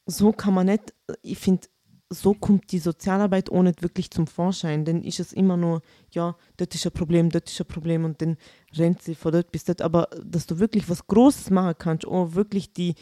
[0.05, 0.93] so kann man nicht,
[1.23, 1.69] ich finde,
[2.11, 4.85] so kommt die Sozialarbeit auch nicht wirklich zum Vorschein.
[4.85, 8.21] Dann ist es immer nur, ja, dort ist ein Problem, dort ist ein Problem und
[8.21, 8.37] dann
[8.77, 9.81] rennt sie von dort bis dort.
[9.81, 12.95] Aber dass du wirklich was Großes machen kannst, auch wirklich die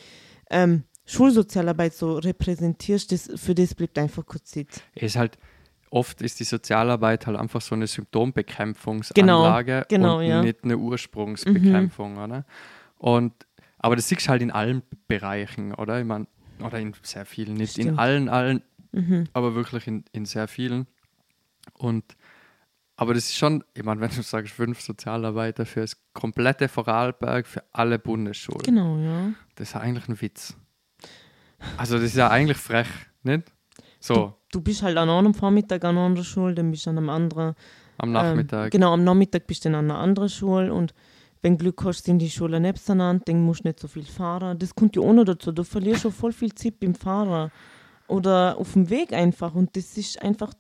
[0.51, 4.56] ähm, Schulsozialarbeit so repräsentierst, das, für das bleibt einfach kurz.
[4.56, 5.38] Es ist halt,
[5.90, 10.42] oft ist die Sozialarbeit halt einfach so eine Symptombekämpfungsanlage genau, genau, und ja.
[10.42, 12.18] nicht eine Ursprungsbekämpfung, mhm.
[12.18, 12.44] oder?
[12.98, 13.32] Und,
[13.78, 15.98] aber das siehst du halt in allen Bereichen, oder?
[15.98, 16.26] Ich meine,
[16.62, 17.88] oder in sehr vielen, nicht Stimmt.
[17.88, 19.24] in allen, allen, mhm.
[19.32, 20.86] aber wirklich in, in sehr vielen.
[21.74, 22.04] Und
[22.96, 27.46] aber das ist schon, ich meine, wenn du sagst, fünf Sozialarbeiter für das komplette Vorarlberg,
[27.46, 28.62] für alle Bundesschulen.
[28.62, 29.32] Genau, ja.
[29.54, 30.54] Das ist eigentlich ein Witz.
[31.76, 32.88] Also das ist ja eigentlich frech,
[33.22, 33.52] nicht?
[33.98, 34.14] So.
[34.14, 37.11] Du, du bist halt an einem Vormittag an einer Schule, dann bist du an einem
[37.11, 37.54] anderen.
[37.98, 38.64] Am Nachmittag.
[38.64, 40.94] Ähm, genau, am Nachmittag bist du an einer anderen Schule und
[41.42, 44.58] wenn du Glück hast, sind die Schulen nebeneinander, dann musst du nicht so viel fahren.
[44.58, 45.52] Das kommt ja auch noch dazu.
[45.52, 47.50] Du verlierst schon voll viel Zeit beim Fahren
[48.08, 49.54] oder auf dem Weg einfach.
[49.54, 50.52] Und das ist einfach.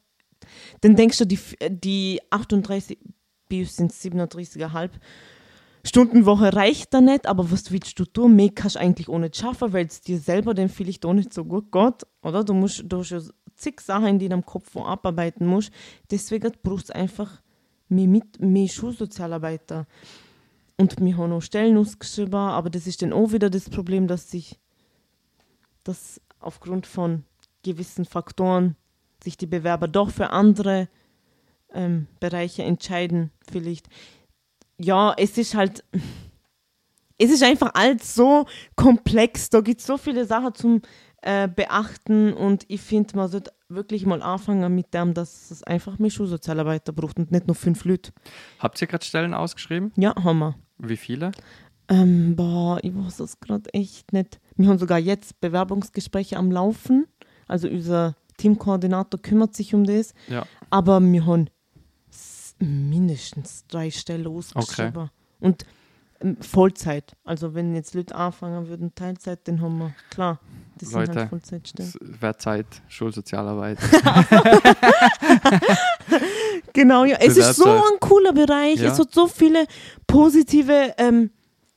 [0.80, 1.38] Dann denkst du, die,
[1.68, 2.98] die 38,
[3.48, 4.90] bis sind 37,5
[5.84, 8.36] Stundenwoche reicht da nicht, aber was willst du tun?
[8.36, 11.32] Mehr kannst du eigentlich auch nicht schaffen, weil es dir selber dann vielleicht auch nicht
[11.32, 12.06] so gut geht.
[12.22, 13.20] Oder du musst, du hast ja
[13.54, 15.70] zig Sachen, die in deinem Kopf abarbeiten musst.
[16.10, 17.40] Deswegen brauchst du einfach
[17.88, 19.86] mehr, mit, mehr Schulsozialarbeiter.
[20.76, 24.30] Und wir haben auch Stellen ausgeschrieben, aber das ist dann auch wieder das Problem, dass
[24.30, 24.58] sich
[25.84, 27.24] das aufgrund von
[27.62, 28.76] gewissen Faktoren
[29.22, 30.88] sich die Bewerber doch für andere
[31.72, 33.88] ähm, Bereiche entscheiden, vielleicht.
[34.82, 35.84] Ja, es ist halt,
[37.18, 40.82] es ist einfach alles so komplex, da gibt es so viele Sachen zum
[41.22, 45.98] äh, Beachten und ich finde, man sollte wirklich mal anfangen mit dem, dass es einfach
[45.98, 48.12] mehr Schulsozialarbeiter braucht und nicht nur fünf Leute.
[48.58, 49.92] Habt ihr gerade Stellen ausgeschrieben?
[49.96, 50.54] Ja, haben wir.
[50.78, 51.32] Wie viele?
[51.88, 54.40] Ähm, boah, ich weiß es gerade echt nicht.
[54.56, 57.06] Wir haben sogar jetzt Bewerbungsgespräche am Laufen.
[57.48, 60.14] Also unser Teamkoordinator kümmert sich um das.
[60.28, 60.46] Ja.
[60.70, 61.50] Aber wir haben
[62.60, 64.96] mindestens drei Stellen ausgeschrieben.
[64.96, 65.10] Okay.
[65.40, 65.64] Und
[66.20, 67.16] ähm, Vollzeit.
[67.24, 70.38] Also wenn jetzt Leute anfangen würden, Teilzeit, dann haben wir, klar,
[70.78, 71.92] das Leute, sind halt Vollzeitstellen.
[72.00, 73.78] Wäre Zeit, Schulsozialarbeit.
[76.72, 77.16] genau, ja.
[77.20, 78.80] Es ist so ein cooler Bereich.
[78.80, 78.92] Ja.
[78.92, 79.66] Es hat so viele
[80.06, 81.30] positive ähm,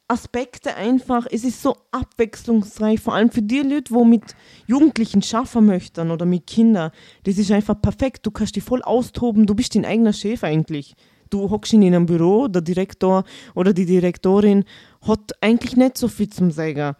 [0.08, 1.26] Aspekte einfach.
[1.32, 4.36] Es ist so abwechslungsreich, vor allem für die Leute, die mit
[4.68, 6.91] Jugendlichen schaffen möchten oder mit Kindern.
[7.24, 8.26] Das ist einfach perfekt.
[8.26, 9.45] Du kannst dich voll austoben.
[9.45, 10.95] Du bist dein eigener Chef eigentlich.
[11.30, 13.24] Du hockst in einem Büro, der Direktor
[13.56, 14.66] oder die Direktorin
[15.01, 16.95] hat eigentlich nicht so viel zum Sagen,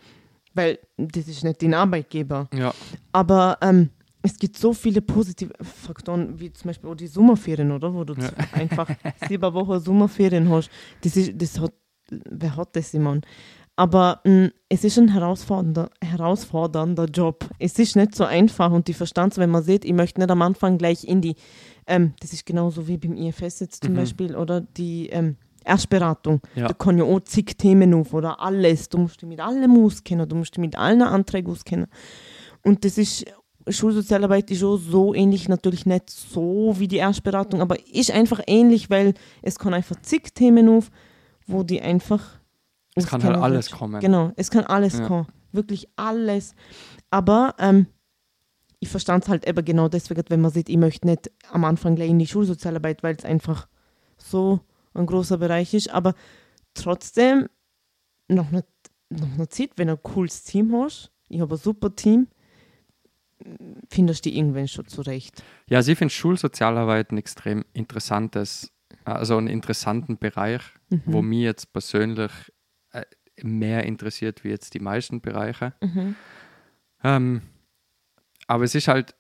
[0.56, 2.50] weil das ist nicht dein Arbeitgeber.
[2.52, 2.74] Ja.
[3.12, 3.92] Aber ähm,
[4.24, 7.94] es gibt so viele positive Faktoren, wie zum Beispiel auch die Sommerferien, oder?
[7.94, 8.32] Wo du ja.
[8.54, 8.90] einfach
[9.28, 10.72] sieben Wochen Sommerferien hast.
[11.02, 11.74] Das, ist, das hat
[12.10, 13.22] wer hat das, Simon?
[13.76, 17.50] Aber mh, mm, es ist ein herausfordernder, herausfordernder Job.
[17.60, 20.42] Es ist nicht so einfach und die Verstands, wenn man sieht, ich möchte nicht am
[20.42, 21.36] Anfang gleich in die,
[21.88, 23.98] ähm, das ist genauso wie beim IFS jetzt zum mhm.
[23.98, 26.42] Beispiel, oder die ähm, Erstberatung.
[26.56, 26.68] Ja.
[26.68, 28.90] Da kann ja auch zig Themen auf oder alles.
[28.90, 31.88] Du musst dich mit allem auskennen, du musst dich mit allen Anträgen auskennen.
[32.62, 33.26] Und das ist
[33.68, 38.90] Schulsozialarbeit ist auch so ähnlich, natürlich nicht so wie die Erstberatung, aber ist einfach ähnlich,
[38.90, 40.92] weil es kann einfach zig Themen auf,
[41.48, 42.40] wo die einfach.
[42.96, 44.00] Es kann halt alles kommen.
[44.02, 45.08] Genau, es kann alles Ja.
[45.08, 45.28] kommen.
[45.52, 46.56] Wirklich alles.
[47.10, 47.88] Aber ähm,
[48.80, 51.96] ich verstand es halt eben genau deswegen, wenn man sieht, ich möchte nicht am Anfang
[51.96, 53.68] gleich in die Schulsozialarbeit, weil es einfach
[54.18, 54.60] so
[54.94, 55.90] ein großer Bereich ist.
[55.90, 56.14] Aber
[56.74, 57.48] trotzdem
[58.28, 58.64] noch eine,
[59.10, 62.28] noch eine Zeit, wenn du ein cooles Team hast, ich habe ein super Team,
[63.90, 65.44] findest du die irgendwann schon zurecht.
[65.68, 68.72] Ja, also ich finde Schulsozialarbeit ein extrem interessantes,
[69.06, 70.62] also einen interessanten Bereich,
[71.06, 72.32] wo mich jetzt persönlich
[72.92, 73.04] äh,
[73.42, 75.74] mehr interessiert wie jetzt die meisten Bereiche.
[75.82, 76.16] Mhm.
[77.04, 77.42] Ähm,
[78.48, 79.16] aber es ist halt,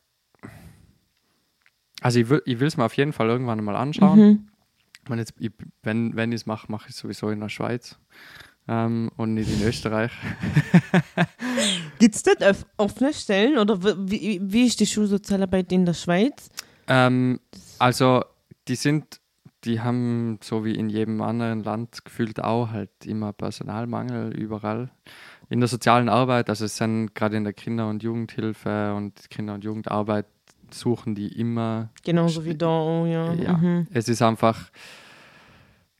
[2.02, 4.20] also ich will ich will es mir auf jeden Fall irgendwann mal anschauen.
[4.20, 4.48] Mhm.
[5.10, 7.98] Und jetzt, ich, wenn, wenn ich es mache, mache ich es sowieso in der Schweiz
[8.70, 10.12] ähm, und nicht in Österreich.
[12.00, 16.50] Gibt es dort off- offene Stellen oder wie, wie ist die Schulsozialarbeit in der Schweiz?
[16.88, 17.40] Ähm,
[17.80, 18.24] also
[18.68, 19.20] die sind,
[19.66, 24.92] die haben so wie in jedem anderen Land gefühlt auch halt immer Personalmangel überall.
[25.50, 29.54] In der sozialen Arbeit, also es sind gerade in der Kinder- und Jugendhilfe und Kinder-
[29.54, 30.26] und Jugendarbeit
[30.72, 31.92] suchen die immer.
[32.04, 33.34] Genauso wie da, oh ja.
[33.34, 33.88] Ja, Mhm.
[33.94, 34.72] es ist einfach,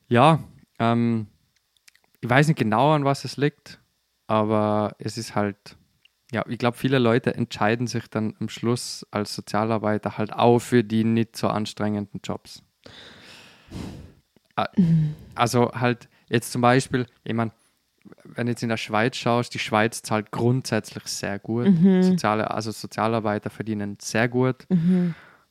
[0.08, 0.40] ja,
[0.80, 1.28] ähm,
[2.22, 3.80] ich weiß nicht genau an was es liegt,
[4.28, 5.78] aber es ist halt,
[6.32, 10.84] ja, ich glaube, viele Leute entscheiden sich dann am Schluss als Sozialarbeiter halt auch für
[10.84, 12.64] die nicht so anstrengenden Jobs.
[15.36, 17.52] Also halt jetzt zum Beispiel, ich meine,
[18.24, 21.66] wenn du jetzt in der Schweiz schaust, die Schweiz zahlt grundsätzlich sehr gut.
[22.04, 24.68] Soziale, also Sozialarbeiter verdienen sehr gut.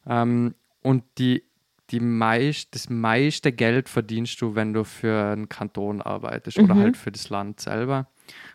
[0.06, 1.42] Ähm, und die,
[1.90, 6.96] die meist, das meiste Geld verdienst du, wenn du für einen Kanton arbeitest oder halt
[6.96, 8.06] für das Land selber.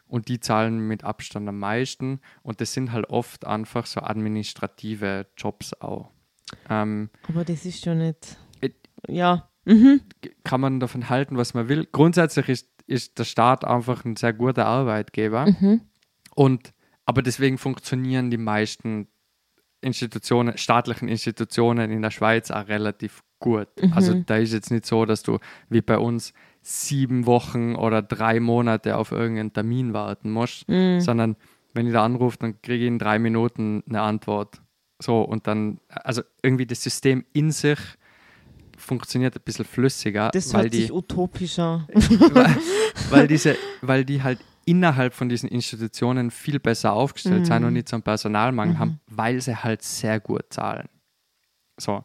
[0.07, 2.22] Und die zahlen mit Abstand am meisten.
[2.41, 6.11] Und das sind halt oft einfach so administrative Jobs auch.
[6.70, 8.38] Ähm, Aber das ist schon nicht.
[8.61, 8.76] It-
[9.07, 9.49] Ja.
[9.68, 10.01] Mhm.
[10.43, 11.88] kann man davon halten, was man will.
[11.91, 15.47] Grundsätzlich ist, ist der Staat einfach ein sehr guter Arbeitgeber.
[15.59, 15.82] Mhm.
[16.36, 16.74] Und,
[17.05, 19.07] aber deswegen funktionieren die meisten
[19.82, 23.68] Institutionen, staatlichen Institutionen in der Schweiz auch relativ gut.
[23.91, 25.38] Also da ist jetzt nicht so, dass du
[25.70, 31.36] wie bei uns sieben Wochen oder drei Monate auf irgendeinen Termin warten musst, sondern
[31.74, 34.61] wenn ich da anrufe, dann kriege ich in drei Minuten eine Antwort.
[34.99, 37.78] So, und dann, also irgendwie das System in sich
[38.88, 41.88] funktioniert ein bisschen flüssiger, Das weil hört die sich utopischer.
[41.93, 42.55] weil,
[43.09, 47.88] weil, diese, weil die halt innerhalb von diesen Institutionen viel besser aufgestellt sind und nicht
[47.88, 50.89] so einen Personalmangel haben, weil sie halt sehr gut zahlen.
[51.79, 52.03] So.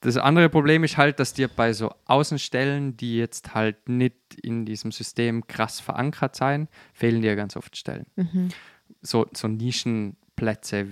[0.00, 4.66] Das andere Problem ist halt, dass dir bei so Außenstellen, die jetzt halt nicht in
[4.66, 8.06] diesem System krass verankert sein, fehlen dir ganz oft Stellen.
[9.00, 9.48] So, so
[10.34, 10.86] Nischenplätze,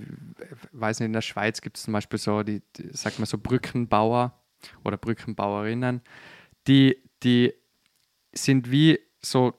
[0.71, 3.37] weiß nicht, in der Schweiz gibt es zum Beispiel so, die, die, sag mal so
[3.37, 4.33] Brückenbauer
[4.83, 6.01] oder Brückenbauerinnen,
[6.67, 7.53] die, die
[8.33, 9.53] sind wie so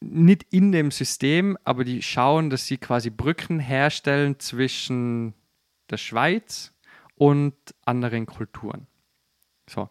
[0.00, 5.34] nicht in dem System, aber die schauen, dass sie quasi Brücken herstellen zwischen
[5.90, 6.72] der Schweiz
[7.16, 7.54] und
[7.84, 8.86] anderen Kulturen.
[9.68, 9.90] So.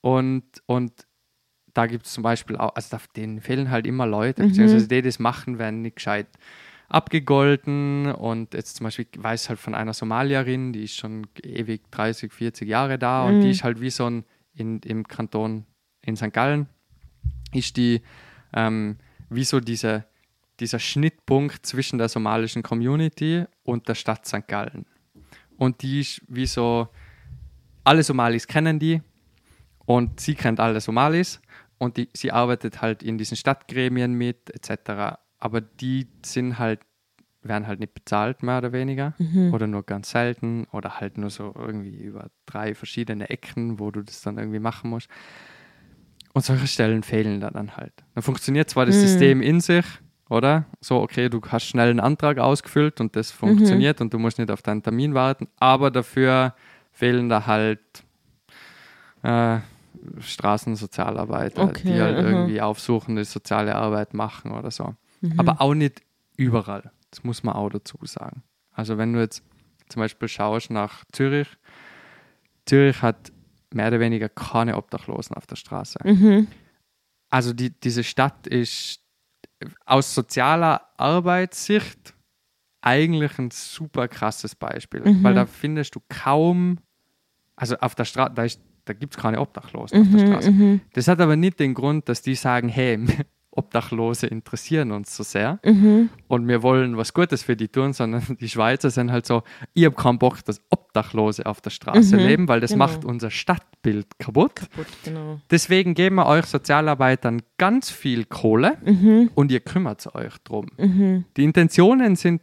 [0.00, 1.06] Und, und
[1.74, 5.02] da gibt es zum Beispiel auch, also denen fehlen halt immer Leute, beziehungsweise die, die
[5.02, 6.28] das machen, werden nicht gescheit
[6.88, 8.12] abgegolten.
[8.12, 12.32] Und jetzt zum Beispiel, ich weiß halt von einer Somalierin, die ist schon ewig 30,
[12.32, 14.24] 40 Jahre da und die ist halt wie so ein,
[14.54, 15.66] in, im Kanton
[16.02, 16.32] in St.
[16.32, 16.68] Gallen,
[17.52, 18.02] ist die
[18.52, 18.98] ähm,
[19.30, 20.04] wie so diese,
[20.60, 24.46] dieser Schnittpunkt zwischen der somalischen Community und der Stadt St.
[24.46, 24.86] Gallen.
[25.56, 26.88] Und die ist wie so,
[27.84, 29.02] alle Somalis kennen die
[29.84, 31.40] und sie kennt alle Somalis
[31.78, 35.18] und die, sie arbeitet halt in diesen Stadtgremien mit etc.
[35.38, 36.80] Aber die sind halt,
[37.42, 39.14] werden halt nicht bezahlt, mehr oder weniger.
[39.52, 44.02] Oder nur ganz selten oder halt nur so irgendwie über drei verschiedene Ecken, wo du
[44.02, 45.08] das dann irgendwie machen musst.
[46.32, 47.92] Und solche Stellen fehlen da dann halt.
[48.14, 49.84] Dann funktioniert zwar das System in sich,
[50.28, 50.64] oder?
[50.80, 54.50] So, okay, du hast schnell einen Antrag ausgefüllt und das funktioniert und du musst nicht
[54.50, 56.54] auf deinen Termin warten, aber dafür
[56.90, 57.80] fehlen da halt
[59.22, 59.58] äh,
[60.20, 62.28] Straßensozialarbeiter, Okay, die halt aha.
[62.28, 64.94] irgendwie aufsuchende soziale Arbeit machen oder so.
[65.38, 66.02] Aber auch nicht
[66.36, 66.90] überall.
[67.10, 68.42] Das muss man auch dazu sagen.
[68.72, 69.42] Also wenn du jetzt
[69.88, 71.48] zum Beispiel schaust nach Zürich,
[72.66, 73.32] Zürich hat
[73.72, 75.98] mehr oder weniger keine Obdachlosen auf der Straße.
[77.30, 79.00] Also die, diese Stadt ist
[79.84, 82.14] aus sozialer Arbeitssicht
[82.80, 86.78] eigentlich ein super krasses Beispiel, weil da findest du kaum,
[87.56, 90.50] also auf der Straße, da, ist- da gibt es keine Obdachlosen auf der Straße.
[90.92, 92.98] Das hat aber nicht den Grund, dass die sagen, hey,
[93.56, 96.10] Obdachlose interessieren uns so sehr Mhm.
[96.28, 99.42] und wir wollen was Gutes für die tun, sondern die Schweizer sind halt so,
[99.74, 102.86] ich habe keinen Bock, dass Obdachlose auf der Straße Mhm, leben, weil das genau.
[102.86, 104.56] macht unser Stadtbild kaputt.
[104.56, 105.40] Kaputt, genau.
[105.50, 109.30] Deswegen geben wir euch Sozialarbeitern ganz viel Kohle Mhm.
[109.34, 110.66] und ihr kümmert euch drum.
[110.78, 111.24] Mhm.
[111.36, 112.42] Die Intentionen sind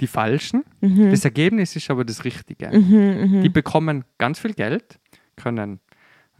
[0.00, 1.10] die falschen, Mhm.
[1.10, 2.68] das Ergebnis ist aber das Richtige.
[2.76, 3.42] Mhm.
[3.42, 4.98] Die bekommen ganz viel Geld,
[5.36, 5.78] können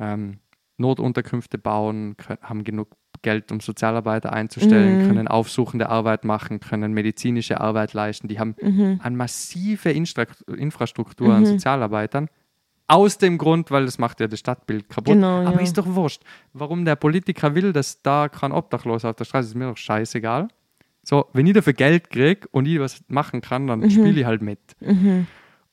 [0.01, 0.39] ähm,
[0.77, 5.07] Notunterkünfte bauen, können, haben genug Geld, um Sozialarbeiter einzustellen, Mhm.
[5.09, 8.29] können aufsuchende Arbeit machen, können medizinische Arbeit leisten.
[8.29, 9.01] Die haben Mhm.
[9.03, 11.47] eine massive Instra Infrastruktur an Mhm.
[11.47, 12.29] Sozialarbeitern.
[12.87, 15.15] Aus dem Grund, weil das macht ja das Stadtbild kaputt.
[15.15, 15.61] Genau, Aber ja.
[15.63, 16.23] ist doch wurscht.
[16.53, 19.77] Warum der Politiker will, dass da kein Obdachloser auf der Straße ist, ist mir doch
[19.79, 20.49] scheißegal.
[21.03, 23.91] So, wenn ich dafür Geld kriege und ich was machen kann, dann Mhm.
[23.91, 24.61] spiele ich halt mit.
[24.81, 25.27] Mhm.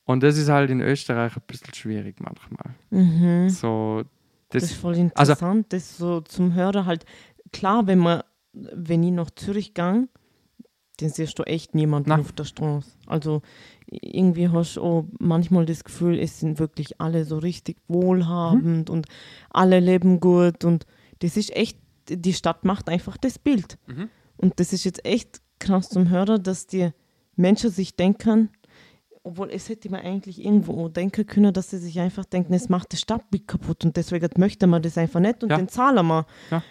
[0.06, 2.76] Und das ist halt in Österreich ein bisschen schwierig manchmal.
[2.90, 3.50] Mhm.
[3.50, 4.04] So,
[4.50, 7.06] Das, das, ist voll interessant, das so zum Hören halt.
[7.54, 8.22] Klar, wenn man,
[8.54, 10.10] wenn ich nach Zürich gang,
[10.98, 12.20] dann siehst du echt niemanden Na.
[12.20, 12.92] auf der Straße.
[13.08, 13.42] Also
[13.90, 18.94] irgendwie hast du auch manchmal das Gefühl, es sind wirklich alle so richtig wohlhabend Mhm.
[18.96, 19.08] und
[19.50, 20.86] alle leben gut und
[21.20, 21.78] das ist echt,
[22.10, 23.78] die Stadt macht einfach das Bild.
[23.88, 24.10] Mhm.
[24.38, 26.92] Und das ist jetzt echt krass zum Hören, dass die
[27.36, 28.50] Menschen sich denken,
[29.24, 32.94] obwohl es hätte man eigentlich irgendwo denken können, dass sie sich einfach denken, es macht
[32.94, 35.58] das Stadtbild kaputt und deswegen möchte man das einfach nicht und Ja.
[35.58, 36.26] den zahlen wir.
[36.50, 36.64] Ja.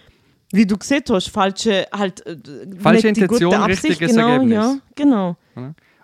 [0.52, 2.36] Wie du gesehen hast, falsche, halt, äh,
[2.78, 4.54] Falsche Intention, Absicht, richtiges genau, Ergebnis.
[4.56, 5.36] Ja, genau.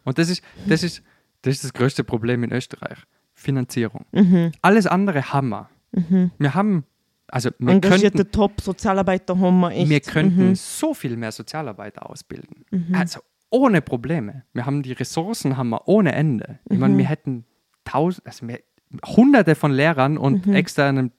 [0.05, 1.03] und das ist, das, ist,
[1.43, 2.99] das ist das größte Problem in Österreich.
[3.35, 4.07] Finanzierung.
[4.13, 4.53] Mhm.
[4.63, 5.69] Alles andere haben wir.
[5.93, 6.31] Mhm.
[6.39, 6.85] Wir haben,
[7.29, 9.89] also wir Engagierte könnten, Top-Sozialarbeiter haben wir echt.
[9.91, 10.55] wir könnten Mhm.
[10.55, 12.65] so viel mehr Sozialarbeiter ausbilden.
[12.71, 12.95] Mhm.
[12.95, 13.21] Also
[13.51, 14.45] ohne Probleme.
[14.53, 16.59] Wir haben die Ressourcen haben wir ohne Ende.
[16.71, 16.99] Ich meine, Mhm.
[16.99, 17.45] wir hätten
[17.85, 18.61] tausend, also wir,
[19.07, 20.55] hunderte von Lehrern und Mhm.
[20.55, 21.13] externen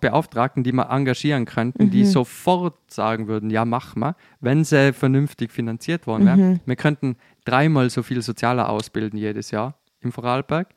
[0.00, 2.06] Beauftragten, die wir engagieren könnten, die Mhm.
[2.06, 6.50] sofort sagen würden, ja, mach mal, wenn sie vernünftig finanziert worden wären.
[6.50, 6.60] Mhm.
[6.66, 10.68] Wir könnten dreimal so viel Sozialer ausbilden jedes Jahr im Vorarlberg.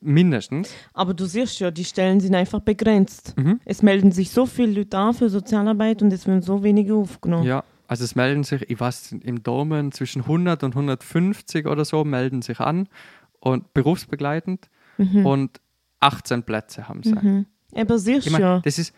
[0.00, 0.74] Mindestens.
[0.92, 3.34] Aber du siehst ja, die Stellen sind einfach begrenzt.
[3.38, 3.60] Mhm.
[3.64, 7.44] Es melden sich so viele Leute an für Sozialarbeit und es werden so wenige aufgenommen.
[7.44, 12.04] Ja, also es melden sich, ich weiß, im Domen zwischen 100 und 150 oder so
[12.04, 12.88] melden sich an
[13.40, 15.24] und berufsbegleitend Mhm.
[15.24, 15.60] und
[16.00, 17.14] 18 Plätze haben sie.
[17.74, 18.60] Aber siehst Ich meine, ja.
[18.60, 18.92] das ist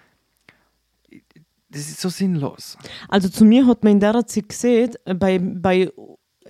[1.70, 2.76] das ist so sinnlos.
[3.08, 5.90] Also zu mir hat man in der Zeit gesehen, bei, bei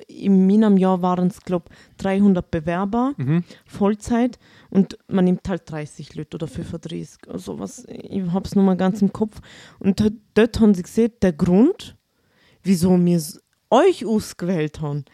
[0.09, 1.67] in meinem Jahr waren es, glaube
[1.99, 3.45] 300 Bewerber, Mhm.
[3.65, 7.87] Vollzeit, und man nimmt halt 30 Leute oder 35, oder sowas.
[7.89, 9.41] Ich habe es nur mal ganz im Kopf.
[9.79, 10.01] Und
[10.35, 11.97] dort- haben sie gesehen, der Grund,
[12.65, 13.23] wieso wir
[13.71, 15.05] euch ausgewählt haben,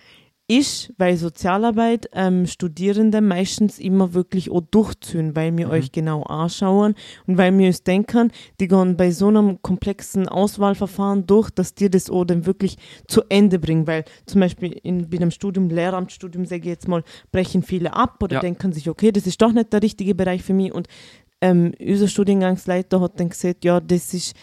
[0.51, 5.73] ist, weil Sozialarbeit ähm, Studierende meistens immer wirklich auch durchziehen, weil wir Mhm.
[5.73, 6.95] euch genau anschauen
[7.27, 11.91] und weil wir uns denken, die gehen bei so einem komplexen Auswahlverfahren durch, dass die
[11.91, 12.79] das auch dann wirklich
[13.09, 17.05] zu Ende bringen, weil zum Beispiel in, bei einem Studium, Lehramtsstudium, sage ich jetzt mal,
[17.31, 18.41] brechen viele ab oder Ja.
[18.41, 20.89] denken sich, okay, das ist doch nicht der richtige Bereich für mich und
[21.43, 24.35] ähm, unser Studiengangsleiter hat dann gesagt, ja, das ist,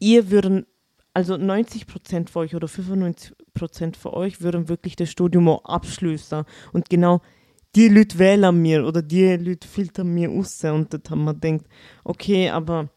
[0.00, 0.66] ihr würden
[1.14, 5.64] also 90 Prozent von euch oder 95 Prozent von euch würden wirklich das Studium auch
[5.64, 6.44] abschließen.
[6.72, 7.22] Und genau
[7.76, 10.62] die Leute wählen mir oder die Leute filtern mir raus.
[10.64, 11.66] Und das haben wir gedacht,
[12.04, 12.90] okay, aber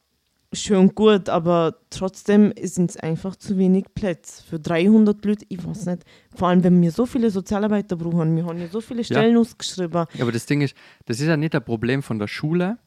[0.54, 5.46] schön gut, aber trotzdem sind es einfach zu wenig Plätze für 300 Leute.
[5.50, 6.04] Ich weiß nicht,
[6.36, 10.06] vor allem wenn wir so viele Sozialarbeiter brauchen, wir haben ja so viele Stellen ausgeschrieben.
[10.14, 12.78] Ja, aber das Ding ist, das ist ja nicht ein Problem von der Schule,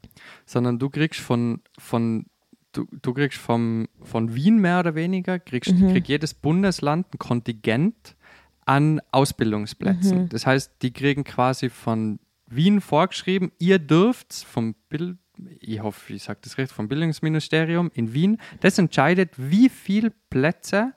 [0.47, 2.27] sondern du kriegst von, von
[2.73, 5.93] du, du kriegst vom, von Wien mehr oder weniger, kriegst, Mhm.
[5.93, 8.17] kriegt jedes Bundesland ein Kontingent
[8.67, 10.23] an Ausbildungsplätzen.
[10.23, 10.29] Mhm.
[10.29, 15.19] Das heißt, die kriegen quasi von Wien vorgeschrieben, ihr dürft vom Bild,
[15.61, 20.93] ich hoffe, ich sage das richtig, vom Bildungsministerium in Wien, das entscheidet, wie viele Plätze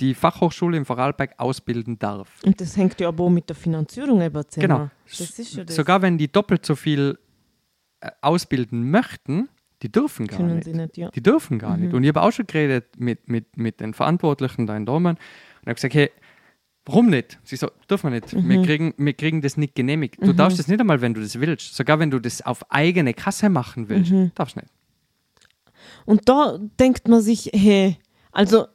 [0.00, 2.40] die Fachhochschule im Vorarlberg ausbilden darf.
[2.44, 4.90] Und das hängt ja aber auch mit der Finanzierung eben zusammen.
[5.06, 5.64] Genau.
[5.66, 5.66] Ja.
[5.68, 7.18] Sogar wenn die doppelt so viel
[8.00, 9.48] äh, ausbilden möchten,
[9.82, 10.64] die dürfen gar können nicht.
[10.64, 11.10] sie nicht, ja.
[11.10, 11.82] Die dürfen gar Mhm.
[11.84, 11.94] nicht.
[11.94, 15.18] Und ich habe auch schon geredet mit, mit, mit den Verantwortlichen da in Dortmund
[15.60, 16.10] und habe gesagt, hey,
[16.86, 17.38] warum nicht?
[17.44, 18.32] Sie so, dürfen wir nicht.
[18.32, 18.62] Wir, Mhm.
[18.64, 20.16] kriegen, wir kriegen das nicht genehmigt.
[20.20, 20.36] Du Mhm.
[20.36, 21.74] darfst das nicht einmal, wenn du das willst.
[21.74, 24.30] Sogar wenn du das auf eigene Kasse machen willst, Mhm.
[24.34, 24.72] darfst du nicht.
[26.06, 27.96] Und da denkt man sich, hey,
[28.32, 28.66] also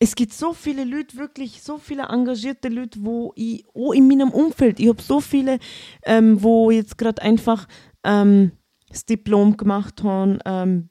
[0.00, 4.30] es gibt so viele Leute, wirklich so viele engagierte Leute, wo ich, auch in meinem
[4.30, 5.58] Umfeld, ich habe so viele,
[6.04, 7.66] ähm, wo jetzt gerade einfach
[8.04, 8.52] ähm,
[8.90, 10.88] das Diplom gemacht haben, ähm,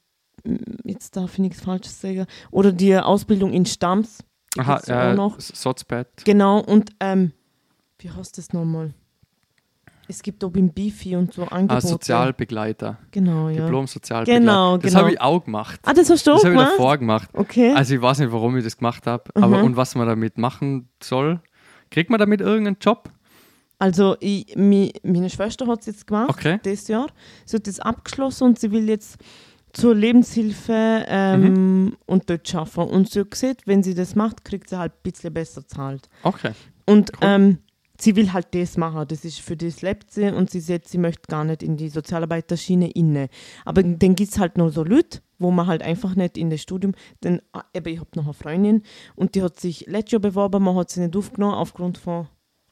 [0.84, 4.24] jetzt darf ich nichts Falsches sagen, oder die Ausbildung in Stamms.
[4.58, 5.40] Aha, äh, noch.
[5.40, 6.08] Sozbett.
[6.26, 7.32] Genau, und ähm,
[8.00, 8.94] wie heißt das nochmal?
[10.10, 11.74] Es gibt auch im Bifi und so Angebote.
[11.74, 12.98] Ah, Sozialbegleiter.
[13.12, 13.66] Genau, ja.
[13.66, 14.40] Diplom-Sozialbegleiter.
[14.40, 15.02] Genau, Das genau.
[15.04, 15.82] habe ich auch gemacht.
[15.84, 16.74] Ah, das hast du auch Das habe ich gemacht?
[16.78, 17.30] davor gemacht.
[17.34, 17.74] Okay.
[17.76, 19.66] Also ich weiß nicht, warum ich das gemacht habe, aber Mhm.
[19.66, 21.42] und was man damit machen soll.
[21.92, 23.10] Kriegt man damit irgendeinen Job?
[23.80, 26.60] Also, ich, mi, meine Schwester hat es jetzt gemacht, Okay.
[26.66, 27.08] dieses Jahr.
[27.46, 29.18] Sie hat das abgeschlossen und sie will jetzt
[29.74, 31.42] zur Lebenshilfe ähm,
[31.86, 31.98] Mhm.
[32.08, 32.90] und dort arbeiten.
[32.92, 36.10] Und sie hat gesagt, wenn sie das macht, kriegt sie halt ein bisschen besser zahlt.
[36.24, 36.52] Okay.
[36.86, 37.20] Und Cool.
[37.30, 37.58] ähm,
[38.00, 39.08] sie will halt das machen.
[39.08, 41.90] Das ist für das lebt sie und sie sagt, sie möchte gar nicht in die
[41.90, 43.30] Sozialarbeiterschiene inne.
[43.66, 46.62] Aber dann gibt es halt noch so Leute, wo man halt einfach nicht in das
[46.62, 48.82] Studium, denn ah, eben, ich habe noch eine Freundin
[49.16, 52.28] und die hat sich letztes Jahr beworben, man hat sie nicht aufgenommen aufgrund von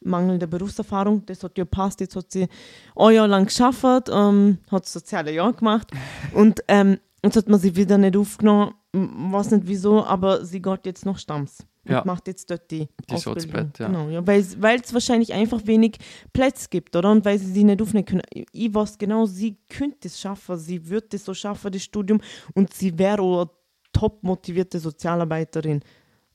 [0.06, 1.26] mangelnder Berufserfahrung.
[1.26, 2.47] Das hat ja passt, jetzt hat sie
[2.95, 5.91] ein Jahr lang geschafft, ähm, hat das soziale Jahr gemacht
[6.34, 10.86] und ähm, jetzt hat man sie wieder nicht aufgenommen, weiß nicht wieso, aber sie geht
[10.86, 11.66] jetzt noch Stamms.
[11.86, 12.03] Und Ja.
[12.03, 13.72] macht jetzt dort die, Die Ausbildung.
[13.78, 13.88] Ja.
[13.88, 15.97] Genau, ja, weil es wahrscheinlich einfach wenig
[16.34, 17.12] Plätze gibt, oder?
[17.12, 18.24] Und weil sie sie nicht aufnehmen können.
[18.51, 22.22] Ich, weiß genau, sie könnte es schaffen, sie würde es so schaffen, das Studium,
[22.56, 23.49] und sie wäre auch eine
[23.93, 25.82] top motivierte Sozialarbeiterin.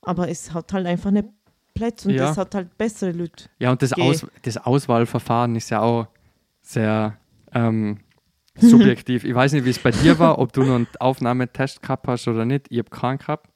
[0.03, 1.27] Aber es hat halt einfach nicht
[1.73, 2.31] Plätze und Ja.
[2.31, 3.45] es hat halt bessere Leute.
[3.59, 3.93] Ja, und das.
[3.93, 6.07] Aus, das Auswahlverfahren ist ja auch
[6.61, 7.17] sehr
[7.53, 7.99] ähm,
[8.55, 9.23] subjektiv.
[9.23, 12.27] ich weiß nicht, wie es bei dir war, ob du noch einen Aufnahmetest gehabt hast
[12.27, 12.67] oder nicht.
[12.69, 13.49] Ich habe keinen gehabt.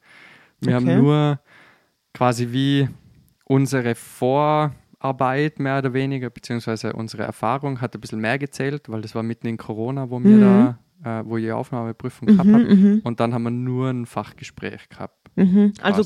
[0.62, 0.86] Wir Okay.
[0.92, 1.40] haben nur
[2.14, 2.88] quasi wie
[3.44, 9.14] unsere Vorarbeit mehr oder weniger, beziehungsweise unsere Erfahrung hat ein bisschen mehr gezählt, weil das
[9.16, 10.42] war mitten in Corona, wo wir Mhm.
[10.42, 12.76] da, äh, wo ich Aufnahmeprüfung gehabt Mhm, habe.
[12.76, 15.30] mhm, Und dann haben wir nur ein Fachgespräch gehabt.
[15.36, 15.74] mhm.
[15.82, 16.04] Also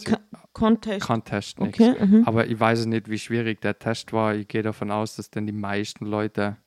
[0.53, 1.05] Contest.
[1.05, 1.79] Kein Test, nichts.
[1.79, 2.05] Okay.
[2.05, 2.23] Mhm.
[2.25, 4.35] Aber ich weiß nicht, wie schwierig der Test war.
[4.35, 6.57] Ich gehe davon aus, dass dann die meisten Leute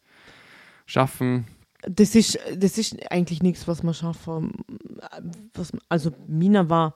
[0.87, 1.47] schaffen.
[1.83, 4.53] Das ist, das ist eigentlich nichts, was man schaffen.
[5.55, 6.95] Was, also, Mina war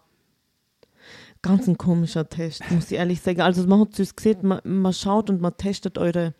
[1.43, 3.41] ganz ein komischer Test, muss ich ehrlich sagen.
[3.41, 6.35] Also, man hat es gesehen, man, man schaut und man testet eure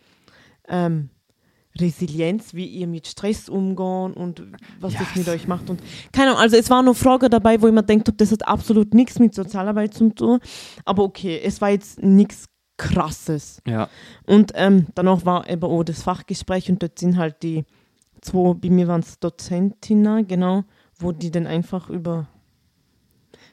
[0.69, 1.11] ähm,
[1.81, 4.43] Resilienz, wie ihr mit Stress umgeht und
[4.81, 5.01] was Ja.
[5.01, 5.69] das mit euch macht.
[5.71, 5.81] Und
[6.13, 8.47] keine Ahnung, also es waren noch Fragen dabei, wo ich mir denkt habe, das hat
[8.47, 10.39] absolut nichts mit Sozialarbeit zu tun.
[10.85, 12.47] Aber okay, es war jetzt nichts
[12.79, 13.63] Krasses.
[13.67, 13.89] Ja,
[14.27, 17.65] Und ähm, danach war eben auch das Fachgespräch und dort sind halt die
[18.21, 20.65] zwei, bei mir waren es Dozentinnen, genau,
[20.99, 22.27] wo die dann einfach über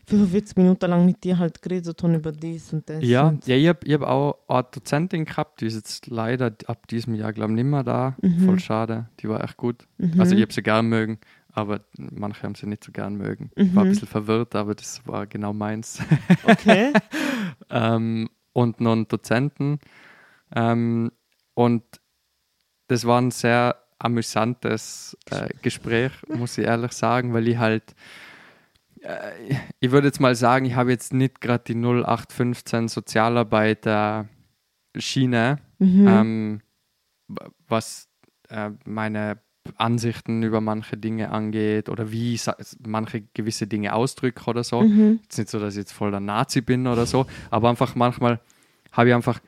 [0.08, 3.04] 45 Minuten lang mit dir halt geredet haben über dies und das.
[3.04, 6.54] ja, und, ja ich habe ich hab auch eine Dozentin gehabt, die ist jetzt leider
[6.68, 8.16] ab diesem Jahr, glaube ich, nicht mehr da.
[8.22, 8.40] Mhm.
[8.40, 9.10] Voll schade.
[9.20, 9.88] Die war echt gut.
[9.98, 10.20] mhm.
[10.20, 11.20] Also ich habe sie gern mögen,
[11.52, 13.52] aber manche haben sie nicht so gern mögen.
[13.56, 13.92] Ich war ein Mhm.
[13.94, 16.00] bisschen verwirrt, aber das war genau meins.
[16.44, 16.92] Okay.
[17.70, 19.80] ähm, und noch einen Dozenten.
[20.56, 21.12] Ähm,
[21.54, 21.84] und
[22.88, 27.96] das war ein sehr amüsantes äh, Gespräch, muss ich ehrlich sagen, weil ich halt,
[29.80, 34.28] ich würde jetzt mal sagen, ich habe jetzt nicht gerade die 0815 Sozialarbeiter
[34.98, 36.08] Schiene, Mhm.
[36.08, 36.62] ähm,
[37.68, 38.08] was
[38.50, 39.40] äh, meine
[39.78, 42.46] Ansichten über manche Dinge angeht oder wie ich
[42.86, 44.82] manche gewisse Dinge ausdrücke oder so.
[44.82, 45.20] mhm.
[45.24, 48.40] Jetzt nicht so, dass ich jetzt voll der Nazi bin oder so, aber einfach manchmal
[48.92, 49.40] habe ich einfach,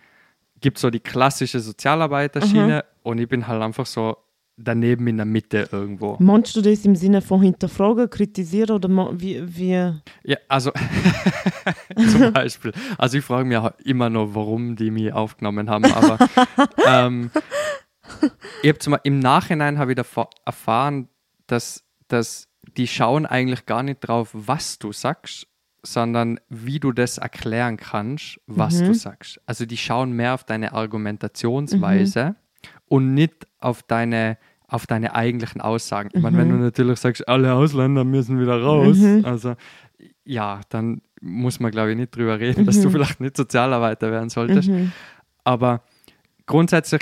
[0.62, 4.18] gibt so die klassische Sozialarbeiterschiene und ich bin halt einfach so
[4.58, 6.16] daneben in der Mitte irgendwo.
[6.20, 8.90] Meinst du das im Sinne von hinterfragen, kritisieren oder
[9.20, 9.92] wie, wie
[10.24, 10.72] Ja, also
[12.12, 12.72] zum Beispiel.
[12.98, 16.18] Also ich frage mich immer noch, warum die mich aufgenommen haben, aber
[16.88, 17.32] ähm,
[18.64, 19.98] ich hab zum, im Nachhinein habe ich
[20.46, 21.10] erfahren,
[21.48, 22.48] dass, dass
[22.78, 25.48] die schauen eigentlich gar nicht drauf, was du sagst,
[25.84, 28.86] sondern wie du das erklären kannst, was Mhm.
[28.88, 29.40] du sagst.
[29.46, 32.36] Also die schauen mehr auf deine Argumentationsweise
[32.88, 36.10] und nicht auf deine auf deine eigentlichen Aussagen.
[36.12, 39.24] Ich meine, wenn du natürlich sagst, alle Ausländer müssen wieder raus, Mhm.
[39.24, 39.54] also
[40.24, 42.94] ja, dann muss man, glaube ich, nicht drüber reden, dass du Mhm.
[42.94, 44.68] vielleicht nicht Sozialarbeiter werden solltest.
[44.70, 44.92] Mhm.
[45.44, 45.84] Aber
[46.48, 47.02] grundsätzlich,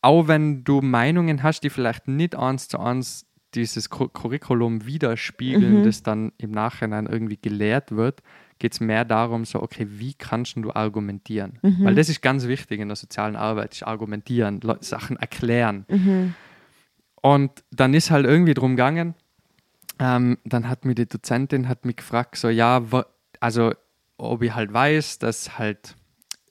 [0.00, 5.80] auch wenn du Meinungen hast, die vielleicht nicht eins zu eins dieses Cu- Curriculum widerspiegeln,
[5.80, 5.82] Mhm.
[5.84, 8.20] das dann im Nachhinein irgendwie gelehrt wird,
[8.62, 11.58] geht es mehr darum, so, okay, wie kannst du argumentieren?
[11.62, 11.84] Mhm.
[11.84, 15.84] Weil das ist ganz wichtig in der sozialen Arbeit, ist argumentieren, Leu- Sachen erklären.
[15.88, 16.34] Mhm.
[17.20, 19.14] Und dann ist halt irgendwie drum gegangen.
[19.98, 22.82] Ähm, dann hat mir die Dozentin hat mich gefragt, so ja,
[23.40, 23.72] also
[24.16, 25.96] ob ich halt weiß, dass halt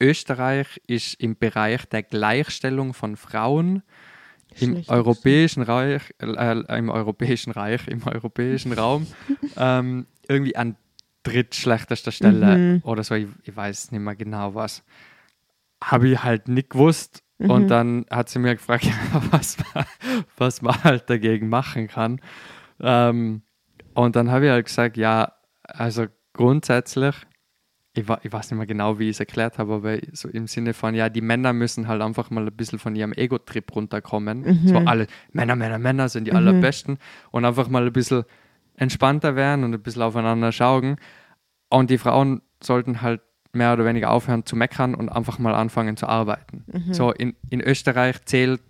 [0.02, 3.84] Österreich ist im Bereich der Gleichstellung von Frauen
[4.60, 9.08] im europäischen Reich, äh, im europäischen Reich, im europäischen Raum
[9.56, 10.76] ähm, irgendwie an
[11.24, 12.82] drittschlechtester Stelle Mhm.
[12.84, 13.16] oder so.
[13.16, 14.84] Ich, ich weiß nicht mehr genau was.
[15.84, 17.24] Habe ich halt nicht gewusst.
[17.40, 17.50] Mhm.
[17.50, 18.88] Und dann hat sie mir gefragt,
[19.32, 19.86] was, man,
[20.38, 22.20] was man halt dagegen machen kann.
[22.80, 23.42] Ähm,
[23.94, 27.16] und dann habe ich halt gesagt, ja, also grundsätzlich
[27.94, 30.74] ich, ich weiß nicht mehr genau, wie ich es erklärt habe, aber so im Sinne
[30.74, 34.46] von, ja, die Männer müssen halt einfach mal ein bisschen von ihrem Ego-Trip runterkommen.
[34.66, 37.00] So alle Männer, Männer, Männer sind die allerbesten
[37.32, 38.24] und einfach mal ein bisschen
[38.82, 40.96] entspannter werden und ein bisschen aufeinander schauen.
[41.70, 43.22] Und die Frauen sollten halt
[43.54, 46.64] mehr oder weniger aufhören zu meckern und einfach mal anfangen zu arbeiten.
[46.94, 48.62] So in, in Österreich zählt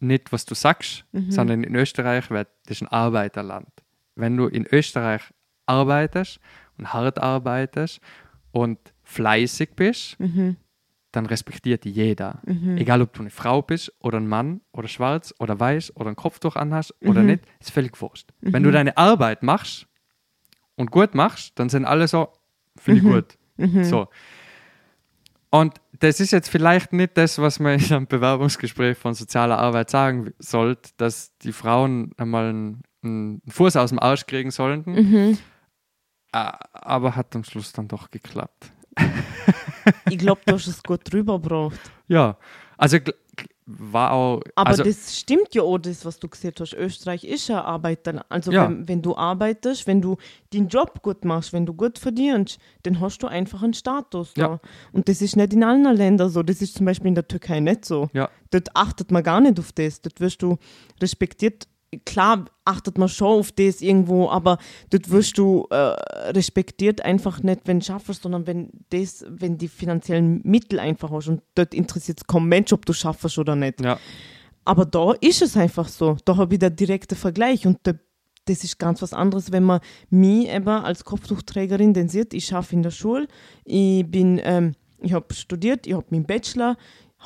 [0.00, 3.68] nicht, was du sagst, sondern in Österreich wird das ein Arbeiterland.
[4.16, 5.22] Wenn du in Österreich
[5.66, 6.40] arbeitest
[6.78, 8.00] und hart arbeitest
[8.52, 10.16] und fleißig bist,
[11.16, 12.42] dann respektiert jeder.
[12.76, 16.16] Egal, ob du eine Frau bist oder ein Mann oder schwarz oder weiß oder ein
[16.16, 18.30] Kopftuch anhast oder nicht, ist völlig wurscht.
[18.40, 19.86] Wenn du deine Arbeit machst
[20.76, 22.28] und gut machst, dann sind alle so,
[22.76, 23.38] finde ich gut.
[23.84, 24.08] So.
[25.48, 29.90] Und das ist jetzt vielleicht nicht das, was man in einem Bewerbungsgespräch von sozialer Arbeit
[29.90, 34.92] sagen sollte, dass die Frauen einmal einen, einen Fuß aus dem Arsch kriegen sollten.
[34.92, 35.38] Mhm.
[36.32, 38.70] Aber hat am Schluss dann doch geklappt.
[40.10, 41.78] Ich glaube, du hast es gut drüber gebracht.
[42.08, 42.36] Ja,
[42.76, 42.98] also
[43.68, 44.42] war auch.
[44.54, 46.72] Aber also, das stimmt ja auch, das, was du gesagt hast.
[46.72, 48.24] Österreich ist ja Arbeiter.
[48.28, 48.68] Also Ja.
[48.68, 50.16] wenn, wenn du arbeitest, wenn du
[50.52, 54.34] den Job gut machst, wenn du gut verdienst, dann hast du einfach einen Status.
[54.34, 54.42] Da.
[54.42, 54.60] Ja.
[54.92, 56.44] Und das ist nicht in allen Ländern so.
[56.44, 58.08] Das ist zum Beispiel in der Türkei nicht so.
[58.12, 60.00] ja, Dort achtet man gar nicht auf das.
[60.00, 60.58] Dort wirst du
[61.02, 61.66] respektiert.
[62.04, 64.58] Klar achtet man schon auf das irgendwo, aber
[64.90, 65.76] dort wirst du äh,
[66.32, 71.28] respektiert einfach nicht, wenn du schaffst, sondern wenn das, wenn die finanziellen Mittel einfach hast.
[71.28, 73.80] Und dort interessiert es kaum Mensch, ob du schaffst oder nicht.
[73.80, 73.98] ja,
[74.64, 76.16] Aber da ist es einfach so.
[76.24, 77.92] Da habe ich den direkten Vergleich und da,
[78.46, 79.80] das ist ganz was anderes, wenn man
[80.10, 82.34] mich eben als Kopftuchträgerin den sieht.
[82.34, 83.28] Ich arbeite in der Schule,
[83.64, 86.76] ich bin, ähm, ich habe studiert, ich habe meinen Bachelor,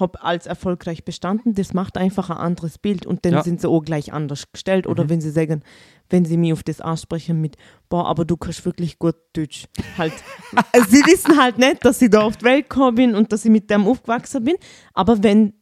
[0.01, 1.55] habe als erfolgreich bestanden.
[1.55, 3.43] Das macht einfach ein anderes Bild und dann Ja.
[3.43, 4.87] sind sie auch gleich anders gestellt.
[4.87, 5.63] Oder wenn sie sagen,
[6.09, 7.57] wenn sie mich auf das ansprechen mit,
[7.89, 9.67] boah, aber du kannst wirklich gut Deutsch.
[9.97, 10.13] Halt,
[10.89, 13.51] sie wissen halt nicht, dass ich da auf die Welt gekommen bin und dass ich
[13.51, 14.57] mit dem aufgewachsen bin.
[14.95, 15.53] Aber wenn